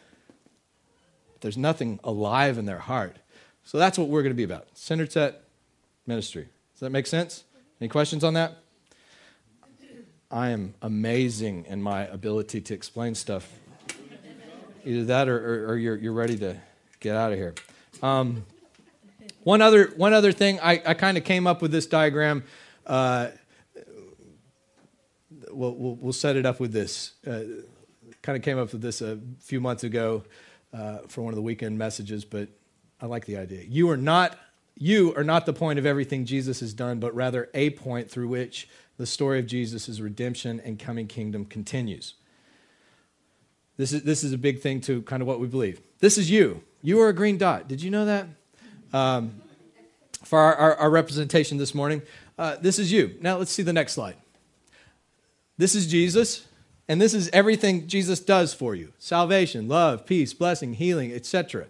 there's 1.42 1.58
nothing 1.58 2.00
alive 2.04 2.58
in 2.58 2.66
their 2.66 2.80
heart. 2.80 3.18
So 3.64 3.78
that's 3.78 3.98
what 3.98 4.08
we're 4.08 4.24
going 4.24 4.32
to 4.32 4.38
be 4.38 4.44
about. 4.44 4.68
Centered 4.74 5.12
set 5.12 5.44
ministry. 6.06 6.48
Does 6.74 6.80
that 6.82 6.90
make 6.90 7.06
sense? 7.06 7.44
Any 7.80 7.90
questions 7.90 8.24
on 8.24 8.34
that? 8.34 8.58
I 10.30 10.50
am 10.50 10.74
amazing 10.82 11.66
in 11.68 11.82
my 11.82 12.06
ability 12.08 12.62
to 12.62 12.74
explain 12.74 13.16
stuff. 13.16 13.50
Either 14.84 15.06
that 15.06 15.30
or, 15.30 15.38
or, 15.38 15.72
or 15.72 15.78
you're, 15.78 15.96
you're 15.96 16.14
ready 16.14 16.38
to 16.38 16.58
get 17.00 17.16
out 17.16 17.32
of 17.32 17.38
here. 17.38 17.54
Um, 18.02 18.46
one 19.44 19.62
other 19.62 19.94
one 19.96 20.14
other 20.14 20.32
thing, 20.32 20.60
I, 20.62 20.82
I 20.86 20.94
kind 20.94 21.18
of 21.18 21.24
came 21.24 21.48
up 21.48 21.62
with 21.62 21.72
this 21.72 21.86
diagram. 21.86 22.44
Uh, 22.86 23.30
we'll, 25.52 25.74
we'll, 25.74 25.96
we'll 25.96 26.14
set 26.14 26.36
it 26.36 26.46
up 26.46 26.60
with 26.60 26.72
this. 26.72 27.14
Uh, 27.26 27.42
kind 28.22 28.36
of 28.36 28.42
came 28.44 28.58
up 28.58 28.72
with 28.72 28.82
this 28.82 29.02
a 29.02 29.20
few 29.40 29.62
months 29.62 29.84
ago 29.84 30.24
uh, 30.74 31.00
for 31.08 31.22
one 31.22 31.32
of 31.32 31.36
the 31.36 31.42
weekend 31.42 31.78
messages, 31.78 32.26
but 32.26 32.50
I 33.02 33.06
like 33.06 33.26
the 33.26 33.38
idea. 33.38 33.64
You 33.64 33.90
are 33.90 33.98
not 33.98 34.38
you 34.76 35.16
are 35.16 35.24
not 35.24 35.46
the 35.46 35.54
point 35.54 35.80
of 35.80 35.86
everything 35.86 36.26
Jesus 36.26 36.60
has 36.60 36.74
done, 36.74 37.00
but 37.00 37.16
rather 37.16 37.50
a 37.54 37.72
point 37.72 38.12
through 38.12 38.28
which 38.28 38.68
the 38.98 39.06
story 39.06 39.40
of 39.40 39.48
Jesus' 39.48 40.00
redemption 40.00 40.60
and 40.64 40.78
coming 40.78 41.08
kingdom 41.08 41.46
continues. 41.46 42.16
This 43.78 43.94
is, 43.94 44.04
this 44.04 44.24
is 44.24 44.34
a 44.34 44.38
big 44.38 44.60
thing 44.60 44.82
to 44.82 45.02
kind 45.04 45.22
of 45.22 45.28
what 45.28 45.40
we 45.40 45.48
believe. 45.48 45.82
This 46.00 46.18
is 46.18 46.30
you. 46.30 46.64
You 46.88 47.02
are 47.02 47.10
a 47.10 47.14
green 47.14 47.38
dot. 47.38 47.68
Did 47.68 47.84
you 47.84 47.92
know 47.92 48.06
that? 48.06 48.28
Um, 48.94 49.42
for 50.24 50.40
our, 50.40 50.56
our, 50.56 50.76
our, 50.76 50.90
representation 50.90 51.58
this 51.58 51.76
morning, 51.76 52.02
uh, 52.40 52.56
this 52.62 52.80
is 52.80 52.94
you. 52.94 53.18
Now 53.20 53.36
let's 53.36 53.52
see 53.52 53.62
the 53.62 53.74
next 53.74 53.92
slide. 53.92 54.16
This 55.58 55.76
is 55.76 55.86
Jesus, 55.86 56.48
and 56.88 57.02
this 57.02 57.14
is 57.14 57.30
everything 57.34 57.90
Jesus 57.90 58.22
does 58.22 58.54
for 58.54 58.74
you 58.74 58.94
salvation, 59.00 59.68
love, 59.68 60.06
peace, 60.06 60.34
blessing, 60.34 60.76
healing, 60.76 61.12
etc. 61.12 61.68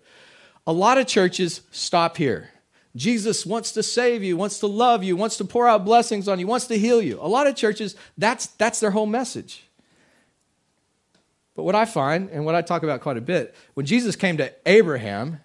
A 0.68 0.72
lot 0.72 1.00
of 1.00 1.08
churches 1.08 1.62
stop 1.72 2.18
here. 2.18 2.52
Jesus 2.96 3.44
wants 3.44 3.72
to 3.72 3.82
save 3.82 4.24
you, 4.24 4.38
wants 4.38 4.60
to 4.60 4.68
love 4.68 5.04
you, 5.04 5.16
wants 5.16 5.38
to 5.38 5.46
pour 5.46 5.68
out 5.68 5.84
blessings 5.84 6.28
on 6.28 6.40
you, 6.40 6.46
wants 6.46 6.68
to 6.68 6.78
heal 6.78 7.02
you. 7.02 7.18
A 7.20 7.28
lot 7.28 7.48
of 7.48 7.56
churches, 7.56 7.96
that's, 8.20 8.46
that's 8.46 8.80
their 8.80 8.92
whole 8.92 9.08
message. 9.08 9.67
But 11.58 11.63
what 11.63 11.74
I 11.74 11.86
find, 11.86 12.30
and 12.30 12.46
what 12.46 12.54
I 12.54 12.62
talk 12.62 12.84
about 12.84 13.02
quite 13.02 13.17
a 13.17 13.22
bit, 13.22 13.56
when 13.74 13.88
Jesus 13.88 14.15
came 14.15 14.38
to 14.38 14.54
Abraham, 14.67 15.39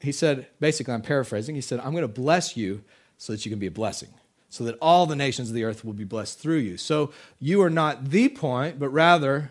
he 0.00 0.12
said, 0.12 0.46
basically, 0.60 0.94
I'm 0.94 1.02
paraphrasing, 1.02 1.56
he 1.56 1.60
said, 1.60 1.80
I'm 1.80 1.90
going 1.90 2.02
to 2.02 2.08
bless 2.08 2.56
you 2.56 2.84
so 3.18 3.32
that 3.32 3.44
you 3.44 3.50
can 3.50 3.58
be 3.58 3.66
a 3.66 3.72
blessing, 3.72 4.10
so 4.48 4.62
that 4.62 4.78
all 4.80 5.06
the 5.06 5.16
nations 5.16 5.48
of 5.48 5.56
the 5.56 5.64
earth 5.64 5.84
will 5.84 5.92
be 5.92 6.04
blessed 6.04 6.38
through 6.38 6.58
you. 6.58 6.76
So 6.76 7.10
you 7.40 7.60
are 7.62 7.70
not 7.70 8.10
the 8.10 8.28
point, 8.28 8.78
but 8.78 8.90
rather 8.90 9.50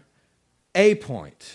a 0.74 0.96
point. 0.96 1.54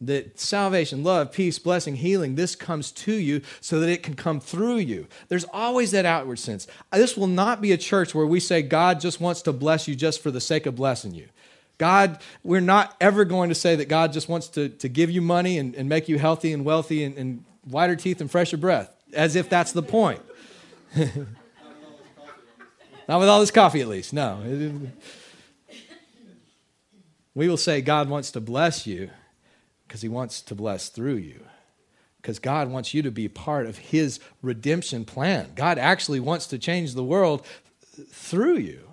That 0.00 0.40
salvation, 0.40 1.04
love, 1.04 1.30
peace, 1.30 1.60
blessing, 1.60 1.96
healing, 1.96 2.34
this 2.34 2.56
comes 2.56 2.90
to 2.90 3.14
you 3.14 3.42
so 3.60 3.78
that 3.78 3.88
it 3.88 4.02
can 4.02 4.14
come 4.14 4.40
through 4.40 4.78
you. 4.78 5.06
There's 5.28 5.46
always 5.52 5.92
that 5.92 6.04
outward 6.04 6.40
sense. 6.40 6.66
This 6.92 7.16
will 7.16 7.28
not 7.28 7.62
be 7.62 7.70
a 7.70 7.78
church 7.78 8.12
where 8.12 8.26
we 8.26 8.40
say 8.40 8.60
God 8.60 9.00
just 9.00 9.20
wants 9.20 9.40
to 9.42 9.52
bless 9.52 9.86
you 9.86 9.94
just 9.94 10.20
for 10.20 10.32
the 10.32 10.40
sake 10.40 10.66
of 10.66 10.74
blessing 10.74 11.14
you. 11.14 11.28
God, 11.78 12.20
we're 12.42 12.60
not 12.60 12.96
ever 13.00 13.24
going 13.24 13.50
to 13.50 13.54
say 13.54 13.76
that 13.76 13.88
God 13.88 14.12
just 14.12 14.28
wants 14.28 14.48
to, 14.48 14.68
to 14.68 14.88
give 14.88 15.10
you 15.10 15.20
money 15.20 15.58
and, 15.58 15.74
and 15.74 15.88
make 15.88 16.08
you 16.08 16.18
healthy 16.18 16.52
and 16.52 16.64
wealthy 16.64 17.04
and, 17.04 17.16
and 17.18 17.44
whiter 17.64 17.96
teeth 17.96 18.20
and 18.20 18.30
fresher 18.30 18.56
breath, 18.56 18.94
as 19.12 19.36
if 19.36 19.48
that's 19.48 19.72
the 19.72 19.82
point. 19.82 20.20
not 20.96 21.06
with 23.20 23.28
all 23.28 23.40
this 23.40 23.50
coffee, 23.50 23.80
at 23.80 23.88
least. 23.88 24.12
No. 24.12 24.42
We 27.34 27.48
will 27.48 27.58
say 27.58 27.82
God 27.82 28.08
wants 28.08 28.30
to 28.32 28.40
bless 28.40 28.86
you 28.86 29.10
because 29.86 30.00
he 30.00 30.08
wants 30.08 30.40
to 30.42 30.54
bless 30.54 30.88
through 30.88 31.16
you. 31.16 31.44
Because 32.22 32.38
God 32.38 32.70
wants 32.70 32.94
you 32.94 33.02
to 33.02 33.10
be 33.10 33.28
part 33.28 33.66
of 33.66 33.76
his 33.76 34.18
redemption 34.40 35.04
plan. 35.04 35.52
God 35.54 35.78
actually 35.78 36.18
wants 36.18 36.46
to 36.48 36.58
change 36.58 36.94
the 36.94 37.04
world 37.04 37.46
through 38.10 38.56
you. 38.56 38.85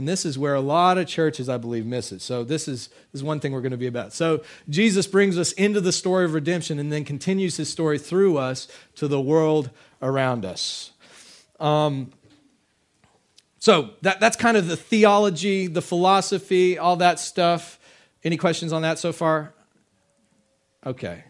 And 0.00 0.08
this 0.08 0.24
is 0.24 0.38
where 0.38 0.54
a 0.54 0.62
lot 0.62 0.96
of 0.96 1.06
churches, 1.06 1.50
I 1.50 1.58
believe, 1.58 1.84
miss 1.84 2.10
it. 2.10 2.22
So, 2.22 2.42
this 2.42 2.66
is, 2.68 2.88
this 3.12 3.20
is 3.20 3.22
one 3.22 3.38
thing 3.38 3.52
we're 3.52 3.60
going 3.60 3.72
to 3.72 3.76
be 3.76 3.86
about. 3.86 4.14
So, 4.14 4.42
Jesus 4.66 5.06
brings 5.06 5.36
us 5.36 5.52
into 5.52 5.78
the 5.78 5.92
story 5.92 6.24
of 6.24 6.32
redemption 6.32 6.78
and 6.78 6.90
then 6.90 7.04
continues 7.04 7.58
his 7.58 7.68
story 7.68 7.98
through 7.98 8.38
us 8.38 8.66
to 8.94 9.08
the 9.08 9.20
world 9.20 9.68
around 10.00 10.46
us. 10.46 10.92
Um, 11.60 12.12
so, 13.58 13.90
that, 14.00 14.20
that's 14.20 14.38
kind 14.38 14.56
of 14.56 14.68
the 14.68 14.76
theology, 14.78 15.66
the 15.66 15.82
philosophy, 15.82 16.78
all 16.78 16.96
that 16.96 17.20
stuff. 17.20 17.78
Any 18.24 18.38
questions 18.38 18.72
on 18.72 18.80
that 18.80 18.98
so 18.98 19.12
far? 19.12 19.52
Okay, 20.86 21.24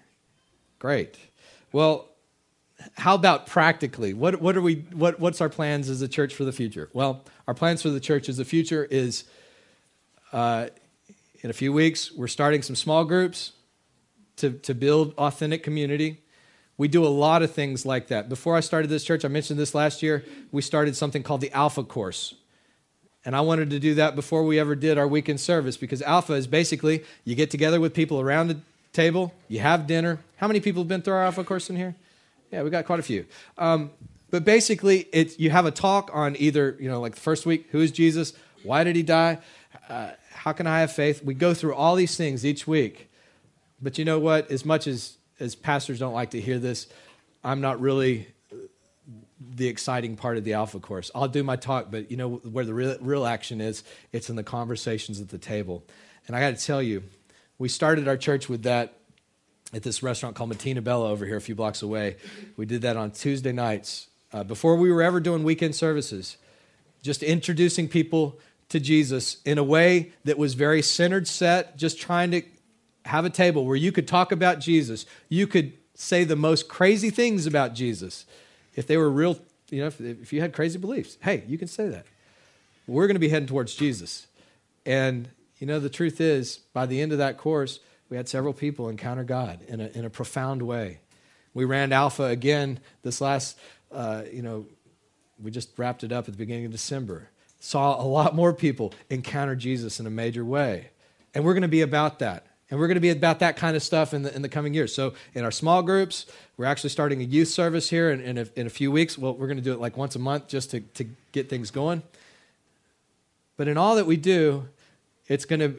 great. 0.78 1.16
Well, 1.72 2.08
how 2.94 3.14
about 3.14 3.46
practically? 3.46 4.14
What, 4.14 4.40
what 4.40 4.56
are 4.56 4.62
we, 4.62 4.86
what, 4.92 5.20
what's 5.20 5.40
our 5.40 5.48
plans 5.48 5.88
as 5.88 6.02
a 6.02 6.08
church 6.08 6.34
for 6.34 6.44
the 6.44 6.52
future? 6.52 6.88
Well, 6.92 7.24
our 7.46 7.54
plans 7.54 7.82
for 7.82 7.90
the 7.90 8.00
church 8.00 8.28
as 8.28 8.36
the 8.36 8.44
future 8.44 8.84
is 8.84 9.24
uh, 10.32 10.68
in 11.42 11.50
a 11.50 11.52
few 11.52 11.72
weeks, 11.72 12.12
we're 12.12 12.28
starting 12.28 12.62
some 12.62 12.76
small 12.76 13.04
groups 13.04 13.52
to, 14.36 14.50
to 14.50 14.74
build 14.74 15.14
authentic 15.16 15.62
community. 15.62 16.18
We 16.76 16.88
do 16.88 17.04
a 17.04 17.08
lot 17.08 17.42
of 17.42 17.50
things 17.52 17.84
like 17.84 18.08
that. 18.08 18.28
Before 18.28 18.56
I 18.56 18.60
started 18.60 18.88
this 18.88 19.04
church, 19.04 19.24
I 19.24 19.28
mentioned 19.28 19.58
this 19.58 19.74
last 19.74 20.02
year, 20.02 20.24
we 20.52 20.62
started 20.62 20.96
something 20.96 21.22
called 21.22 21.40
the 21.40 21.52
Alpha 21.52 21.82
Course. 21.82 22.34
And 23.24 23.36
I 23.36 23.42
wanted 23.42 23.70
to 23.70 23.78
do 23.78 23.94
that 23.94 24.16
before 24.16 24.44
we 24.44 24.58
ever 24.58 24.74
did 24.74 24.96
our 24.96 25.06
weekend 25.06 25.40
service 25.40 25.76
because 25.76 26.00
Alpha 26.00 26.32
is 26.34 26.46
basically 26.46 27.04
you 27.24 27.34
get 27.34 27.50
together 27.50 27.78
with 27.78 27.92
people 27.92 28.20
around 28.20 28.48
the 28.48 28.60
table, 28.92 29.34
you 29.48 29.60
have 29.60 29.86
dinner. 29.86 30.20
How 30.36 30.46
many 30.46 30.60
people 30.60 30.82
have 30.82 30.88
been 30.88 31.02
through 31.02 31.14
our 31.14 31.24
Alpha 31.24 31.44
Course 31.44 31.68
in 31.68 31.76
here? 31.76 31.94
Yeah, 32.50 32.62
we 32.62 32.70
got 32.70 32.84
quite 32.86 32.98
a 32.98 33.04
few. 33.04 33.26
Um, 33.58 33.90
but 34.30 34.44
basically, 34.44 35.08
it's, 35.12 35.38
you 35.38 35.50
have 35.50 35.66
a 35.66 35.70
talk 35.70 36.10
on 36.12 36.36
either, 36.38 36.76
you 36.80 36.88
know, 36.88 37.00
like 37.00 37.14
the 37.14 37.20
first 37.20 37.46
week, 37.46 37.68
who 37.70 37.80
is 37.80 37.90
Jesus? 37.90 38.32
Why 38.62 38.84
did 38.84 38.96
he 38.96 39.02
die? 39.02 39.38
Uh, 39.88 40.10
how 40.32 40.52
can 40.52 40.66
I 40.66 40.80
have 40.80 40.92
faith? 40.92 41.24
We 41.24 41.34
go 41.34 41.54
through 41.54 41.74
all 41.74 41.96
these 41.96 42.16
things 42.16 42.46
each 42.46 42.66
week. 42.66 43.10
But 43.82 43.98
you 43.98 44.04
know 44.04 44.18
what? 44.18 44.50
As 44.50 44.64
much 44.64 44.86
as, 44.86 45.16
as 45.38 45.54
pastors 45.54 45.98
don't 45.98 46.12
like 46.12 46.30
to 46.30 46.40
hear 46.40 46.58
this, 46.58 46.86
I'm 47.42 47.60
not 47.60 47.80
really 47.80 48.28
the 49.56 49.68
exciting 49.68 50.16
part 50.16 50.36
of 50.36 50.44
the 50.44 50.52
Alpha 50.52 50.78
course. 50.78 51.10
I'll 51.14 51.28
do 51.28 51.42
my 51.42 51.56
talk, 51.56 51.90
but 51.90 52.10
you 52.10 52.16
know 52.16 52.36
where 52.36 52.64
the 52.64 52.74
real, 52.74 52.96
real 53.00 53.26
action 53.26 53.60
is? 53.60 53.82
It's 54.12 54.30
in 54.30 54.36
the 54.36 54.42
conversations 54.42 55.20
at 55.20 55.30
the 55.30 55.38
table. 55.38 55.82
And 56.26 56.36
I 56.36 56.40
got 56.40 56.56
to 56.56 56.64
tell 56.64 56.82
you, 56.82 57.02
we 57.58 57.68
started 57.68 58.06
our 58.06 58.16
church 58.16 58.48
with 58.48 58.62
that 58.64 58.99
at 59.72 59.82
this 59.82 60.02
restaurant 60.02 60.36
called 60.36 60.52
Matina 60.52 60.82
Bella 60.82 61.10
over 61.10 61.24
here, 61.24 61.36
a 61.36 61.40
few 61.40 61.54
blocks 61.54 61.82
away. 61.82 62.16
We 62.56 62.66
did 62.66 62.82
that 62.82 62.96
on 62.96 63.10
Tuesday 63.12 63.52
nights 63.52 64.08
uh, 64.32 64.44
before 64.44 64.76
we 64.76 64.90
were 64.90 65.02
ever 65.02 65.20
doing 65.20 65.44
weekend 65.44 65.74
services, 65.74 66.36
just 67.02 67.22
introducing 67.22 67.88
people 67.88 68.38
to 68.68 68.80
Jesus 68.80 69.38
in 69.44 69.58
a 69.58 69.64
way 69.64 70.12
that 70.24 70.38
was 70.38 70.54
very 70.54 70.82
centered 70.82 71.26
set, 71.26 71.76
just 71.76 72.00
trying 72.00 72.30
to 72.30 72.42
have 73.04 73.24
a 73.24 73.30
table 73.30 73.64
where 73.64 73.76
you 73.76 73.92
could 73.92 74.06
talk 74.06 74.32
about 74.32 74.60
Jesus. 74.60 75.06
You 75.28 75.46
could 75.46 75.72
say 75.94 76.24
the 76.24 76.36
most 76.36 76.68
crazy 76.68 77.10
things 77.10 77.46
about 77.46 77.74
Jesus 77.74 78.26
if 78.76 78.86
they 78.86 78.96
were 78.96 79.10
real, 79.10 79.38
you 79.70 79.80
know, 79.80 79.88
if, 79.88 80.00
if 80.00 80.32
you 80.32 80.40
had 80.40 80.52
crazy 80.52 80.78
beliefs, 80.78 81.18
hey, 81.22 81.42
you 81.46 81.58
can 81.58 81.68
say 81.68 81.88
that. 81.88 82.06
We're 82.86 83.06
going 83.06 83.16
to 83.16 83.20
be 83.20 83.28
heading 83.28 83.48
towards 83.48 83.74
Jesus. 83.74 84.26
And, 84.86 85.28
you 85.58 85.66
know, 85.66 85.78
the 85.78 85.90
truth 85.90 86.20
is, 86.20 86.58
by 86.72 86.86
the 86.86 87.00
end 87.00 87.12
of 87.12 87.18
that 87.18 87.36
course, 87.36 87.80
we 88.10 88.16
had 88.16 88.28
several 88.28 88.52
people 88.52 88.88
encounter 88.88 89.24
God 89.24 89.60
in 89.68 89.80
a, 89.80 89.86
in 89.88 90.04
a 90.04 90.10
profound 90.10 90.62
way. 90.62 90.98
We 91.54 91.64
ran 91.64 91.92
Alpha 91.92 92.24
again 92.24 92.80
this 93.02 93.20
last, 93.20 93.58
uh, 93.92 94.24
you 94.30 94.42
know, 94.42 94.66
we 95.42 95.50
just 95.50 95.70
wrapped 95.78 96.04
it 96.04 96.12
up 96.12 96.28
at 96.28 96.34
the 96.34 96.38
beginning 96.38 96.66
of 96.66 96.72
December. 96.72 97.30
Saw 97.60 98.00
a 98.00 98.04
lot 98.04 98.34
more 98.34 98.52
people 98.52 98.92
encounter 99.08 99.54
Jesus 99.54 100.00
in 100.00 100.06
a 100.06 100.10
major 100.10 100.44
way. 100.44 100.90
And 101.34 101.44
we're 101.44 101.54
going 101.54 101.62
to 101.62 101.68
be 101.68 101.82
about 101.82 102.18
that. 102.18 102.46
And 102.70 102.78
we're 102.78 102.86
going 102.86 102.96
to 102.96 103.00
be 103.00 103.10
about 103.10 103.40
that 103.40 103.56
kind 103.56 103.76
of 103.76 103.82
stuff 103.82 104.14
in 104.14 104.22
the, 104.22 104.34
in 104.34 104.42
the 104.42 104.48
coming 104.48 104.74
years. 104.74 104.94
So, 104.94 105.14
in 105.34 105.44
our 105.44 105.50
small 105.50 105.82
groups, 105.82 106.26
we're 106.56 106.66
actually 106.66 106.90
starting 106.90 107.20
a 107.20 107.24
youth 107.24 107.48
service 107.48 107.90
here 107.90 108.10
in, 108.10 108.20
in, 108.20 108.38
a, 108.38 108.46
in 108.54 108.66
a 108.68 108.70
few 108.70 108.92
weeks. 108.92 109.18
Well, 109.18 109.34
we're 109.34 109.48
going 109.48 109.56
to 109.56 109.62
do 109.62 109.72
it 109.72 109.80
like 109.80 109.96
once 109.96 110.14
a 110.14 110.20
month 110.20 110.46
just 110.46 110.70
to, 110.70 110.80
to 110.80 111.04
get 111.32 111.48
things 111.48 111.72
going. 111.72 112.02
But 113.56 113.66
in 113.66 113.76
all 113.76 113.96
that 113.96 114.06
we 114.06 114.16
do, 114.16 114.68
it's 115.26 115.44
going 115.44 115.60
to, 115.60 115.74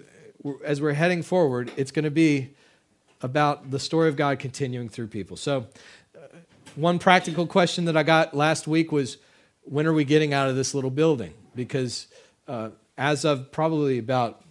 as 0.63 0.81
we're 0.81 0.93
heading 0.93 1.23
forward, 1.23 1.71
it's 1.77 1.91
going 1.91 2.05
to 2.05 2.11
be 2.11 2.51
about 3.21 3.69
the 3.71 3.79
story 3.79 4.09
of 4.09 4.15
God 4.15 4.39
continuing 4.39 4.89
through 4.89 5.07
people. 5.07 5.37
So, 5.37 5.67
uh, 6.15 6.27
one 6.75 6.99
practical 6.99 7.45
question 7.45 7.85
that 7.85 7.97
I 7.97 8.03
got 8.03 8.33
last 8.33 8.67
week 8.67 8.91
was 8.91 9.17
when 9.63 9.85
are 9.85 9.93
we 9.93 10.03
getting 10.03 10.33
out 10.33 10.49
of 10.49 10.55
this 10.55 10.73
little 10.73 10.89
building? 10.89 11.33
Because 11.55 12.07
uh, 12.47 12.69
as 12.97 13.25
of 13.25 13.51
probably 13.51 13.97
about 13.97 14.41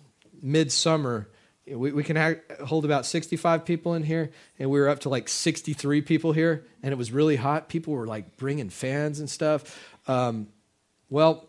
midsummer, 0.42 1.28
we, 1.66 1.92
we 1.92 2.04
can 2.04 2.16
ha- 2.16 2.64
hold 2.64 2.84
about 2.84 3.06
65 3.06 3.64
people 3.64 3.94
in 3.94 4.02
here, 4.02 4.30
and 4.58 4.70
we 4.70 4.80
were 4.80 4.88
up 4.88 5.00
to 5.00 5.08
like 5.08 5.28
63 5.28 6.02
people 6.02 6.32
here, 6.32 6.64
and 6.82 6.92
it 6.92 6.96
was 6.96 7.12
really 7.12 7.36
hot. 7.36 7.68
People 7.68 7.94
were 7.94 8.06
like 8.06 8.36
bringing 8.36 8.70
fans 8.70 9.20
and 9.20 9.28
stuff. 9.28 9.82
Um, 10.06 10.48
well, 11.08 11.48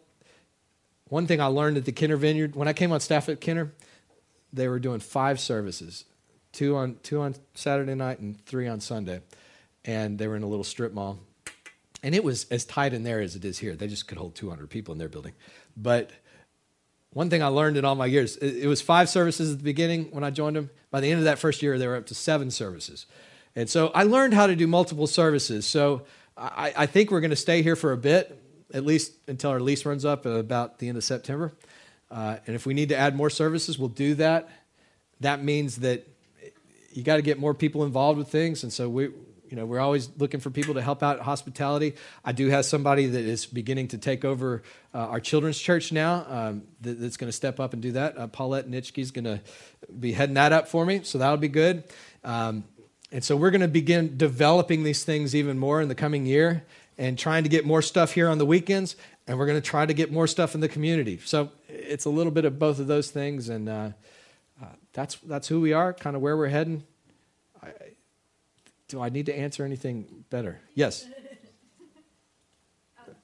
one 1.10 1.28
thing 1.28 1.42
I 1.42 1.48
learned 1.48 1.78
at 1.78 1.86
the 1.86 1.92
Kenner 1.92 2.16
Vineyard, 2.16 2.56
when 2.56 2.68
I 2.68 2.74
came 2.74 2.92
on 2.92 3.00
staff 3.00 3.30
at 3.30 3.42
Kenner, 3.42 3.72
they 4.54 4.68
were 4.68 4.80
doing 4.80 4.99
five 4.99 5.39
services 5.39 6.06
two 6.52 6.76
on, 6.76 6.97
two 7.04 7.22
on 7.22 7.36
Saturday 7.54 7.95
night 7.95 8.20
and 8.20 8.43
three 8.45 8.68
on 8.68 8.80
Sunday. 8.80 9.22
And 9.86 10.18
they 10.18 10.28
were 10.28 10.36
in 10.36 10.43
a 10.43 10.47
little 10.47 10.64
strip 10.64 10.93
mall. 10.93 11.20
And 12.04 12.16
it 12.16 12.24
was 12.24 12.45
as 12.49 12.66
tight 12.66 12.93
in 12.93 13.04
there 13.04 13.22
as 13.22 13.36
it 13.36 13.45
is 13.45 13.60
here. 13.60 13.76
They 13.76 13.88
just 13.88 14.08
could 14.08 14.18
hold 14.18 14.36
200 14.36 14.70
people 14.70 14.91
in 14.91 14.97
their 14.97 15.10
building. 15.10 15.34
But 15.78 16.12
one 17.14 17.30
thing 17.30 17.43
I 17.43 17.47
learned 17.47 17.78
in 17.78 17.86
all 17.86 17.95
my 17.95 18.06
years, 18.06 18.38
it, 18.38 18.68
was 18.68 18.82
five 18.82 19.10
services 19.10 19.52
at 19.52 19.58
the 19.58 19.64
beginning 19.64 20.06
when 20.12 20.24
I 20.24 20.30
joined 20.30 20.56
them. 20.56 20.70
By 20.89 21.02
the 21.02 21.12
end 21.12 21.20
of 21.20 21.26
that 21.26 21.39
first 21.39 21.62
year, 21.62 21.78
they 21.78 21.88
were 21.88 21.95
up 21.95 22.08
to 22.08 22.16
seven 22.16 22.49
services. 22.49 23.06
And 23.56 23.70
so 23.70 23.91
I 23.93 24.04
learned 24.04 24.34
how 24.34 24.47
to 24.47 24.56
do 24.56 24.66
multiple 24.66 25.08
services. 25.08 25.68
So 25.68 26.04
I, 26.38 26.74
I 26.76 26.86
think 26.86 27.12
we're 27.12 27.20
going 27.20 27.32
to 27.32 27.36
stay 27.36 27.62
here 27.62 27.76
for 27.76 27.91
a 27.91 27.97
bit, 27.97 28.38
at 28.74 28.86
least 28.86 29.14
until 29.28 29.52
our 29.52 29.60
lease 29.60 29.86
runs 29.86 30.06
up 30.06 30.26
about 30.26 30.80
the 30.80 30.88
end 30.88 30.97
of 30.97 31.04
September. 31.04 31.52
Uh, 32.12 32.38
and 32.45 32.55
if 32.55 32.66
we 32.66 32.74
need 32.74 32.89
to 32.89 32.97
add 32.97 33.16
more 33.16 33.30
services, 33.30 33.80
we'll 33.80 33.89
do 33.89 34.16
that. 34.16 34.49
That 35.22 35.43
means 35.43 35.78
that 35.78 36.07
you 36.91 37.03
got 37.03 37.16
to 37.16 37.22
get 37.22 37.39
more 37.39 37.53
people 37.53 37.86
involved 37.86 38.20
with 38.20 38.28
things. 38.28 38.64
And 38.64 38.74
so 38.74 38.89
we, 38.89 39.03
you 39.03 39.57
know, 39.57 39.66
we're 39.66 39.80
always 39.80 40.09
looking 40.18 40.39
for 40.39 40.49
people 40.49 40.74
to 40.74 40.82
help 40.82 41.03
out 41.03 41.20
hospitality. 41.20 41.95
I 42.24 42.32
do 42.32 42.49
have 42.49 42.66
somebody 42.66 43.07
that 43.07 43.24
is 43.24 43.45
beginning 43.45 43.89
to 43.89 43.97
take 43.97 44.26
over 44.26 44.64
uh, 44.93 44.97
our 44.97 45.20
children's 45.20 45.59
church 45.59 45.91
now 45.91 46.26
um, 46.30 46.64
that, 46.82 46.99
that's 46.99 47.18
going 47.18 47.30
to 47.30 47.36
step 47.36 47.59
up 47.59 47.74
and 47.74 47.82
do 47.82 47.93
that. 47.93 48.18
Uh, 48.18 48.28
Paulette 48.28 48.70
Nitschke 48.70 48.99
is 48.99 49.12
going 49.12 49.26
to 49.26 49.41
be 49.99 50.14
heading 50.14 50.36
that 50.36 50.51
up 50.51 50.68
for 50.68 50.86
me, 50.86 51.01
so 51.03 51.18
that'll 51.18 51.38
be 51.38 51.47
good. 51.47 51.84
Um, 52.24 52.66
and 53.12 53.24
so 53.24 53.36
we're 53.36 53.51
going 53.51 53.62
to 53.62 53.68
begin 53.68 54.18
developing 54.18 54.84
these 54.84 55.03
things 55.03 55.36
even 55.36 55.59
more 55.59 55.82
in 55.82 55.89
the 55.89 55.95
coming 55.95 56.26
year 56.26 56.64
and 56.97 57.18
trying 57.18 57.43
to 57.43 57.49
get 57.49 57.66
more 57.66 57.82
stuff 57.82 58.14
here 58.14 58.30
on 58.30 58.38
the 58.38 58.45
weekends, 58.45 58.95
and 59.28 59.38
we're 59.38 59.47
going 59.47 59.62
to 59.62 59.70
try 59.70 59.86
to 59.86 59.93
get 59.93 60.12
more 60.12 60.28
stuff 60.28 60.55
in 60.55 60.62
the 60.62 60.70
community. 60.70 61.20
So 61.26 61.51
it's 61.82 62.06
a 62.06 62.10
little 62.10 62.32
bit 62.32 62.46
of 62.46 62.60
both 62.60 62.80
of 62.80 62.88
those 62.88 63.12
things, 63.12 63.50
and 63.50 63.68
uh, 63.70 63.90
uh 64.62 64.66
that's 64.94 65.16
that's 65.18 65.48
who 65.48 65.62
we 65.62 65.74
are, 65.74 65.94
kind 65.94 66.16
of 66.16 66.22
where 66.22 66.38
we're 66.38 66.48
heading. 66.50 66.84
Do 68.92 69.00
I 69.00 69.08
need 69.08 69.28
to 69.28 69.34
answer 69.34 69.64
anything 69.64 70.26
better? 70.30 70.60
Yes. 70.76 71.08
Um, 73.00 73.16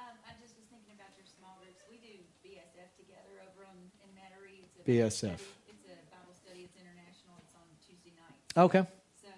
um, 0.00 0.16
I 0.24 0.32
just 0.40 0.56
was 0.56 0.64
thinking 0.72 0.96
about 0.96 1.12
your 1.20 1.28
small 1.28 1.60
groups. 1.60 1.84
We 1.92 2.00
do 2.00 2.16
BSF 2.40 2.88
together 2.96 3.44
over 3.44 3.68
in 3.68 3.76
Metairie. 4.16 4.64
It's 4.64 4.80
a 4.80 4.88
Bible 4.88 5.04
BSF. 5.04 5.36
study. 5.36 5.68
It's 5.68 5.84
a 5.84 6.00
Bible 6.08 6.32
study. 6.32 6.64
It's 6.64 6.80
international. 6.80 7.36
It's 7.44 7.52
on 7.52 7.68
Tuesday 7.84 8.16
nights. 8.16 8.56
Okay. 8.56 8.88
So, 9.20 9.36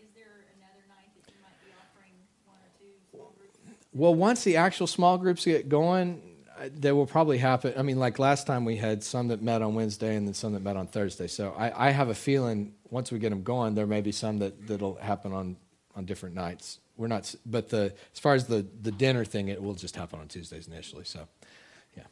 is 0.00 0.08
there 0.16 0.48
another 0.56 0.80
night 0.88 1.12
that 1.12 1.28
you 1.28 1.36
might 1.44 1.60
be 1.60 1.68
offering 1.76 2.16
one 2.48 2.56
or 2.64 2.72
two 2.80 2.96
small 3.12 3.36
groups? 3.36 3.60
Well, 3.92 4.16
once 4.16 4.48
the 4.48 4.56
actual 4.56 4.88
small 4.88 5.20
groups 5.20 5.44
get 5.44 5.68
going, 5.68 6.33
there 6.72 6.94
will 6.94 7.06
probably 7.06 7.38
happen. 7.38 7.74
I 7.76 7.82
mean, 7.82 7.98
like 7.98 8.18
last 8.18 8.46
time 8.46 8.64
we 8.64 8.76
had 8.76 9.02
some 9.02 9.28
that 9.28 9.42
met 9.42 9.62
on 9.62 9.74
Wednesday 9.74 10.16
and 10.16 10.26
then 10.26 10.34
some 10.34 10.52
that 10.52 10.62
met 10.62 10.76
on 10.76 10.86
Thursday. 10.86 11.26
So 11.26 11.52
I, 11.58 11.88
I 11.88 11.90
have 11.90 12.08
a 12.08 12.14
feeling 12.14 12.74
once 12.90 13.10
we 13.10 13.18
get 13.18 13.30
them 13.30 13.42
going, 13.42 13.74
there 13.74 13.86
may 13.86 14.00
be 14.00 14.12
some 14.12 14.38
that 14.38 14.66
that'll 14.66 14.96
happen 14.96 15.32
on 15.32 15.56
on 15.96 16.04
different 16.04 16.34
nights. 16.34 16.78
We're 16.96 17.08
not, 17.08 17.34
but 17.46 17.68
the 17.70 17.92
as 18.14 18.20
far 18.20 18.34
as 18.34 18.46
the 18.46 18.64
the 18.82 18.92
dinner 18.92 19.24
thing, 19.24 19.48
it 19.48 19.60
will 19.60 19.74
just 19.74 19.96
happen 19.96 20.20
on 20.20 20.28
Tuesdays 20.28 20.68
initially. 20.68 21.04
So, 21.04 21.26
yeah. 21.96 22.04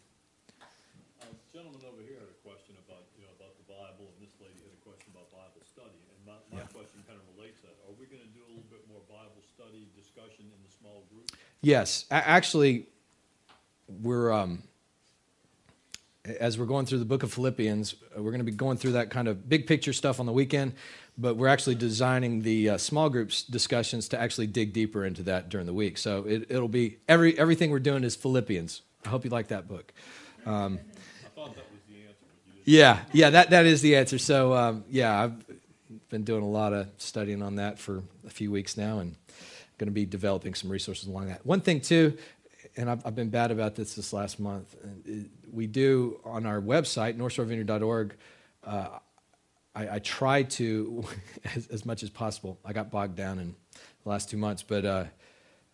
Uh, 1.23 1.27
gentleman 1.55 1.81
over 1.87 2.03
here 2.03 2.19
had 2.19 2.27
a 2.31 2.41
question 2.43 2.75
about 2.87 3.07
you 3.15 3.23
know 3.23 3.31
about 3.39 3.55
the 3.63 3.67
Bible, 3.71 4.11
and 4.11 4.19
this 4.27 4.35
lady 4.43 4.59
had 4.59 4.75
a 4.75 4.83
question 4.83 5.15
about 5.15 5.31
Bible 5.31 5.63
study. 5.63 5.95
And 6.11 6.19
my, 6.27 6.35
my 6.51 6.67
Yeah. 6.67 6.75
question 6.75 6.99
kind 7.07 7.15
of 7.19 7.27
relates 7.39 7.63
to 7.63 7.71
that. 7.71 7.79
Are 7.87 7.95
we 7.95 8.11
going 8.11 8.23
to 8.27 8.33
do 8.35 8.43
a 8.43 8.51
little 8.51 8.67
bit 8.75 8.83
more 8.91 9.03
Bible 9.07 9.39
study 9.55 9.87
discussion 9.95 10.51
in 10.51 10.59
the 10.67 10.73
small 10.75 11.07
group? 11.15 11.31
Yes, 11.63 12.07
A- 12.11 12.27
actually, 12.27 12.91
we're 14.03 14.33
um, 14.33 14.63
as 16.41 16.59
we're 16.59 16.67
going 16.67 16.87
through 16.87 16.99
the 16.99 17.05
book 17.05 17.23
of 17.23 17.33
Philippians, 17.33 17.95
uh, 18.17 18.23
we're 18.23 18.31
going 18.31 18.45
to 18.45 18.45
be 18.45 18.53
going 18.53 18.77
through 18.77 18.93
that 18.93 19.11
kind 19.11 19.29
of 19.29 19.49
big 19.49 19.67
picture 19.67 19.93
stuff 19.93 20.21
on 20.21 20.27
the 20.27 20.33
weekend, 20.33 20.75
but 21.19 21.37
we're 21.37 21.49
actually 21.49 21.75
designing 21.75 22.43
the 22.43 22.71
uh, 22.71 22.79
small 22.79 23.11
groups 23.11 23.43
discussions 23.43 24.09
to 24.09 24.21
actually 24.21 24.47
dig 24.47 24.73
deeper 24.73 25.05
into 25.05 25.23
that 25.25 25.49
during 25.49 25.67
the 25.67 25.75
week. 25.75 25.99
So 25.99 26.25
it, 26.25 26.47
it'll 26.49 26.69
be 26.69 26.99
every 27.09 27.39
everything 27.39 27.71
we're 27.71 27.81
doing 27.81 28.05
is 28.05 28.17
Philippians. 28.17 28.83
I 29.05 29.09
hope 29.09 29.25
you 29.25 29.31
like 29.31 29.49
that 29.49 29.69
book. 29.69 29.93
Um, 30.47 30.79
that 31.35 31.57
yeah, 32.65 33.01
yeah, 33.13 33.31
that 33.31 33.51
that 33.51 33.67
is 33.67 33.83
the 33.83 33.97
answer. 33.97 34.19
So 34.19 34.55
um, 34.55 34.85
yeah, 34.89 35.21
I've 35.25 35.45
been 36.09 36.25
doing 36.25 36.43
a 36.43 36.49
lot 36.49 36.73
of 36.73 36.89
studying 36.99 37.43
on 37.43 37.57
that 37.57 37.79
for 37.79 38.03
a 38.27 38.31
few 38.31 38.51
weeks 38.51 38.77
now, 38.77 39.01
and 39.01 39.17
going 39.79 39.89
to 39.89 39.93
be 39.93 40.07
developing 40.07 40.55
some 40.55 40.71
resources 40.71 41.09
along 41.09 41.27
that. 41.27 41.45
One 41.45 41.61
thing 41.61 41.81
too, 41.81 42.17
and 42.77 42.91
I've, 42.91 43.05
I've 43.07 43.15
been 43.15 43.29
bad 43.31 43.51
about 43.51 43.75
this 43.75 43.95
this 43.95 44.13
last 44.13 44.39
month. 44.41 44.75
it- 45.05 45.31
We 45.53 45.67
do 45.67 46.21
on 46.25 46.47
our 46.47 46.61
website, 46.61 47.17
northshorevineyard.org. 47.19 48.15
Uh, 48.65 48.89
I, 49.75 49.97
I 49.97 49.99
try 50.01 50.43
to, 50.45 51.05
as, 51.57 51.67
as 51.69 51.85
much 51.87 52.03
as 52.03 52.11
possible. 52.11 52.59
I 52.65 52.73
got 52.73 52.91
bogged 52.91 53.17
down 53.17 53.39
in 53.39 53.55
the 54.05 54.09
last 54.09 54.31
two 54.31 54.37
months. 54.39 54.63
But 54.63 54.85
uh, 54.85 55.05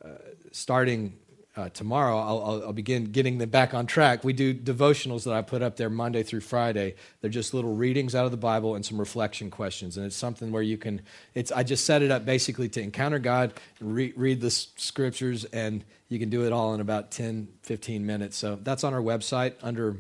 uh, 0.04 0.08
starting 0.52 1.16
uh, 1.58 1.68
tomorrow, 1.70 2.16
I'll, 2.16 2.42
I'll, 2.44 2.62
I'll 2.66 2.72
begin 2.72 3.06
getting 3.06 3.38
them 3.38 3.50
back 3.50 3.74
on 3.74 3.86
track. 3.86 4.22
We 4.22 4.32
do 4.32 4.54
devotionals 4.54 5.24
that 5.24 5.34
I 5.34 5.42
put 5.42 5.60
up 5.60 5.76
there 5.76 5.90
Monday 5.90 6.22
through 6.22 6.42
Friday. 6.42 6.94
They're 7.20 7.30
just 7.30 7.52
little 7.52 7.74
readings 7.74 8.14
out 8.14 8.24
of 8.24 8.30
the 8.30 8.36
Bible 8.36 8.76
and 8.76 8.86
some 8.86 8.96
reflection 8.96 9.50
questions, 9.50 9.96
and 9.96 10.06
it's 10.06 10.14
something 10.14 10.52
where 10.52 10.62
you 10.62 10.78
can. 10.78 11.00
It's 11.34 11.50
I 11.50 11.64
just 11.64 11.84
set 11.84 12.00
it 12.02 12.12
up 12.12 12.24
basically 12.24 12.68
to 12.68 12.80
encounter 12.80 13.18
God, 13.18 13.54
re- 13.80 14.12
read 14.14 14.40
the 14.40 14.50
scriptures, 14.50 15.46
and 15.46 15.84
you 16.08 16.20
can 16.20 16.30
do 16.30 16.46
it 16.46 16.52
all 16.52 16.74
in 16.74 16.80
about 16.80 17.10
10, 17.10 17.48
15 17.62 18.06
minutes. 18.06 18.36
So 18.36 18.56
that's 18.62 18.84
on 18.84 18.94
our 18.94 19.02
website 19.02 19.54
under. 19.60 19.96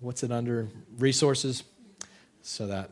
What's 0.00 0.22
it 0.22 0.32
under? 0.32 0.68
Resources. 0.98 1.64
So 2.40 2.66
that 2.68 2.88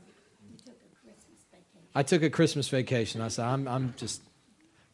I 1.94 2.02
took 2.02 2.22
a 2.22 2.30
Christmas 2.30 2.68
vacation. 2.68 3.22
I 3.22 3.28
said, 3.28 3.46
I'm, 3.46 3.66
I'm 3.66 3.94
just 3.96 4.22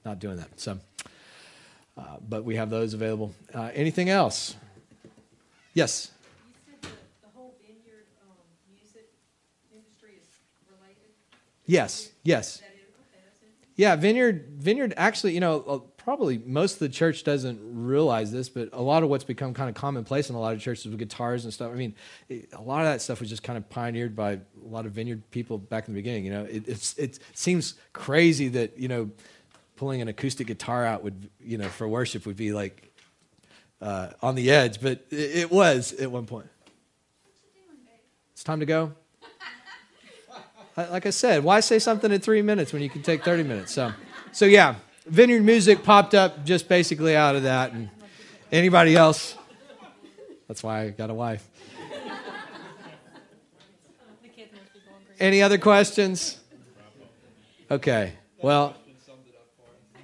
not 0.04 0.18
doing 0.18 0.36
that. 0.36 0.58
So, 0.58 0.78
uh, 1.96 2.16
but 2.28 2.44
we 2.44 2.56
have 2.56 2.70
those 2.70 2.94
available. 2.94 3.34
Uh, 3.54 3.70
anything 3.74 4.08
else? 4.10 4.56
Yes. 5.74 6.10
The, 6.82 6.88
the 6.88 7.28
vineyard, 7.62 8.06
um, 8.22 8.36
music 8.70 9.10
industry 9.72 10.10
is 10.18 10.26
related? 10.70 10.96
Yes. 11.66 12.10
Yes. 12.22 12.58
That 12.58 12.66
is, 12.66 12.82
okay, 12.82 13.22
that's 13.24 13.42
interesting. 13.42 13.72
Yeah. 13.76 13.96
Vineyard. 13.96 14.46
Vineyard. 14.58 14.94
Actually, 14.96 15.34
you 15.34 15.40
know, 15.40 15.64
uh, 15.66 15.78
probably 16.06 16.38
most 16.46 16.74
of 16.74 16.78
the 16.78 16.88
church 16.88 17.24
doesn't 17.24 17.58
realize 17.62 18.30
this, 18.30 18.48
but 18.48 18.68
a 18.72 18.80
lot 18.80 19.02
of 19.02 19.08
what's 19.08 19.24
become 19.24 19.52
kind 19.52 19.68
of 19.68 19.74
commonplace 19.74 20.30
in 20.30 20.36
a 20.36 20.40
lot 20.40 20.54
of 20.54 20.60
churches 20.60 20.86
with 20.86 20.98
guitars 21.00 21.42
and 21.42 21.52
stuff. 21.52 21.72
I 21.72 21.74
mean, 21.74 21.96
a 22.30 22.62
lot 22.62 22.82
of 22.82 22.92
that 22.92 23.02
stuff 23.02 23.18
was 23.18 23.28
just 23.28 23.42
kind 23.42 23.56
of 23.56 23.68
pioneered 23.68 24.14
by 24.14 24.34
a 24.34 24.40
lot 24.64 24.86
of 24.86 24.92
vineyard 24.92 25.28
people 25.32 25.58
back 25.58 25.88
in 25.88 25.94
the 25.94 25.98
beginning. 25.98 26.24
You 26.24 26.30
know, 26.30 26.44
it, 26.44 26.68
it's 26.68 26.96
it 26.96 27.18
seems 27.34 27.74
crazy 27.92 28.46
that 28.48 28.78
you 28.78 28.86
know 28.86 29.10
pulling 29.76 30.00
an 30.02 30.08
acoustic 30.08 30.46
guitar 30.46 30.84
out 30.84 31.04
would 31.04 31.30
you 31.40 31.58
know 31.58 31.68
for 31.68 31.86
worship 31.86 32.26
would 32.26 32.36
be 32.36 32.52
like 32.52 32.92
uh, 33.80 34.08
on 34.22 34.34
the 34.34 34.50
edge, 34.50 34.80
but 34.80 35.04
it, 35.10 35.36
it 35.36 35.50
was 35.50 35.92
at 35.94 36.10
one 36.10 36.26
point. 36.26 36.48
It's 38.32 38.44
time 38.44 38.60
to 38.60 38.66
go. 38.66 38.92
Like 40.76 41.06
I 41.06 41.10
said, 41.10 41.42
why 41.42 41.60
say 41.60 41.78
something 41.78 42.12
in 42.12 42.20
three 42.20 42.42
minutes 42.42 42.70
when 42.72 42.82
you 42.82 42.90
can 42.90 43.02
take 43.02 43.24
30 43.24 43.44
minutes? 43.44 43.72
So, 43.72 43.92
so 44.32 44.44
yeah, 44.44 44.74
Vineyard 45.06 45.42
Music 45.42 45.82
popped 45.82 46.14
up 46.14 46.44
just 46.44 46.68
basically 46.68 47.16
out 47.16 47.34
of 47.34 47.44
that. 47.44 47.72
And 47.72 47.88
anybody 48.52 48.94
else? 48.94 49.36
That's 50.48 50.62
why 50.62 50.82
I 50.82 50.90
got 50.90 51.08
a 51.08 51.14
wife. 51.14 51.48
Any 55.18 55.40
other 55.40 55.56
questions? 55.56 56.38
Okay. 57.70 58.12
Well, 58.42 58.76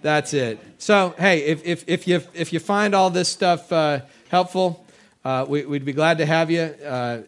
that's 0.02 0.34
it. 0.34 0.58
So, 0.78 1.14
hey, 1.18 1.44
if, 1.44 1.64
if, 1.64 1.84
if, 1.88 2.06
you, 2.06 2.22
if 2.34 2.52
you 2.52 2.58
find 2.58 2.94
all 2.94 3.10
this 3.10 3.28
stuff 3.28 3.72
uh, 3.72 4.00
helpful, 4.28 4.84
uh, 5.24 5.46
we, 5.48 5.64
we'd 5.64 5.84
be 5.84 5.92
glad 5.92 6.18
to 6.18 6.26
have 6.26 6.50
you. 6.50 6.62
Uh, 6.62 7.22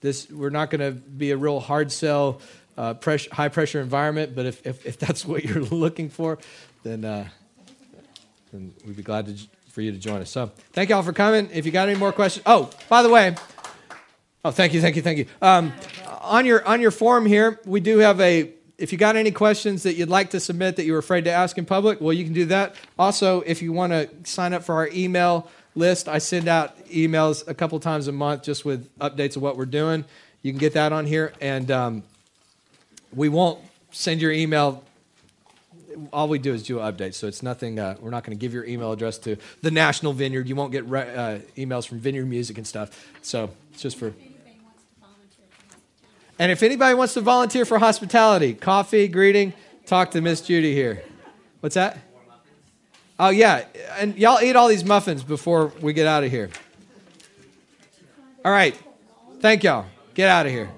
this, 0.00 0.30
we're 0.30 0.50
not 0.50 0.70
going 0.70 0.80
to 0.80 0.92
be 0.92 1.30
a 1.30 1.36
real 1.36 1.60
hard 1.60 1.92
sell, 1.92 2.40
uh, 2.76 2.94
high 3.32 3.48
pressure 3.48 3.80
environment, 3.80 4.34
but 4.34 4.46
if, 4.46 4.66
if, 4.66 4.84
if 4.86 4.98
that's 4.98 5.24
what 5.24 5.44
you're 5.44 5.62
looking 5.70 6.08
for, 6.08 6.38
then, 6.82 7.04
uh, 7.04 7.28
then 8.52 8.74
we'd 8.86 8.96
be 8.96 9.02
glad 9.02 9.26
to, 9.26 9.36
for 9.68 9.82
you 9.82 9.92
to 9.92 9.98
join 9.98 10.20
us. 10.20 10.30
So, 10.30 10.50
thank 10.72 10.88
you 10.88 10.96
all 10.96 11.02
for 11.02 11.12
coming. 11.12 11.50
If 11.52 11.66
you 11.66 11.72
got 11.72 11.88
any 11.88 11.98
more 11.98 12.12
questions, 12.12 12.42
oh, 12.46 12.70
by 12.88 13.02
the 13.02 13.10
way, 13.10 13.36
Oh, 14.46 14.52
thank 14.52 14.72
you, 14.74 14.80
thank 14.80 14.94
you, 14.94 15.02
thank 15.02 15.18
you. 15.18 15.26
Um, 15.42 15.72
on 16.20 16.46
your 16.46 16.64
on 16.64 16.80
your 16.80 16.92
form 16.92 17.26
here, 17.26 17.58
we 17.66 17.80
do 17.80 17.98
have 17.98 18.20
a. 18.20 18.52
If 18.78 18.92
you 18.92 18.98
got 18.98 19.16
any 19.16 19.30
questions 19.30 19.84
that 19.84 19.94
you'd 19.94 20.10
like 20.10 20.30
to 20.30 20.40
submit 20.40 20.76
that 20.76 20.84
you 20.84 20.92
were 20.92 20.98
afraid 20.98 21.24
to 21.24 21.30
ask 21.30 21.56
in 21.56 21.64
public, 21.64 22.00
well, 22.00 22.12
you 22.12 22.24
can 22.24 22.34
do 22.34 22.44
that. 22.46 22.74
Also, 22.98 23.40
if 23.40 23.62
you 23.62 23.72
want 23.72 23.92
to 23.92 24.10
sign 24.24 24.52
up 24.52 24.64
for 24.64 24.74
our 24.74 24.88
email 24.88 25.48
list, 25.74 26.08
I 26.08 26.18
send 26.18 26.46
out 26.46 26.84
emails 26.88 27.46
a 27.48 27.54
couple 27.54 27.80
times 27.80 28.06
a 28.06 28.12
month 28.12 28.42
just 28.42 28.64
with 28.64 28.90
updates 28.98 29.36
of 29.36 29.42
what 29.42 29.56
we're 29.56 29.64
doing. 29.64 30.04
You 30.42 30.52
can 30.52 30.58
get 30.58 30.74
that 30.74 30.92
on 30.92 31.06
here, 31.06 31.32
and 31.40 31.70
um, 31.70 32.02
we 33.14 33.28
won't 33.30 33.60
send 33.92 34.20
your 34.20 34.30
email. 34.30 34.84
All 36.12 36.28
we 36.28 36.38
do 36.38 36.52
is 36.52 36.62
do 36.62 36.76
updates, 36.76 37.14
so 37.14 37.26
it's 37.26 37.42
nothing. 37.42 37.78
Uh, 37.78 37.96
we're 38.00 38.10
not 38.10 38.24
going 38.24 38.36
to 38.36 38.40
give 38.40 38.52
your 38.52 38.66
email 38.66 38.92
address 38.92 39.16
to 39.20 39.36
the 39.62 39.70
National 39.70 40.12
Vineyard. 40.12 40.48
You 40.48 40.54
won't 40.54 40.72
get 40.72 40.84
re- 40.84 41.14
uh, 41.14 41.38
emails 41.56 41.88
from 41.88 41.98
Vineyard 41.98 42.26
Music 42.26 42.58
and 42.58 42.66
stuff. 42.66 43.10
So 43.22 43.50
it's 43.72 43.80
just 43.80 43.98
for. 43.98 44.12
And 46.38 46.52
if 46.52 46.62
anybody 46.62 46.94
wants 46.94 47.14
to 47.14 47.20
volunteer 47.20 47.64
for 47.64 47.78
hospitality, 47.78 48.54
coffee, 48.54 49.08
greeting, 49.08 49.54
talk 49.86 50.10
to 50.10 50.20
Miss 50.20 50.42
Judy 50.42 50.74
here. 50.74 51.02
What's 51.60 51.74
that? 51.74 51.98
Oh 53.18 53.30
yeah, 53.30 53.64
and 53.98 54.16
y'all 54.18 54.42
eat 54.42 54.56
all 54.56 54.68
these 54.68 54.84
muffins 54.84 55.24
before 55.24 55.72
we 55.80 55.94
get 55.94 56.06
out 56.06 56.22
of 56.22 56.30
here. 56.30 56.50
All 58.44 58.52
right, 58.52 58.78
thank 59.40 59.64
y'all. 59.64 59.86
Get 60.12 60.28
out 60.28 60.44
of 60.44 60.52
here. 60.52 60.68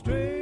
to 0.04 0.37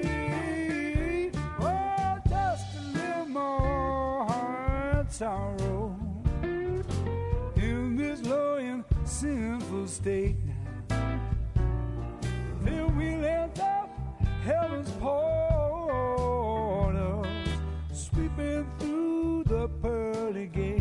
sorrow 5.17 5.95
in 6.43 7.95
this 7.95 8.21
low 8.23 8.57
and 8.57 8.83
sinful 9.05 9.87
state. 9.87 10.35
Then 12.59 12.97
we'll 12.97 13.23
up 13.61 13.89
heaven's 14.43 14.91
portals, 14.99 15.25
sweeping 17.93 18.69
through 18.77 19.45
the 19.45 19.69
pearly 19.81 20.47
gate. 20.47 20.74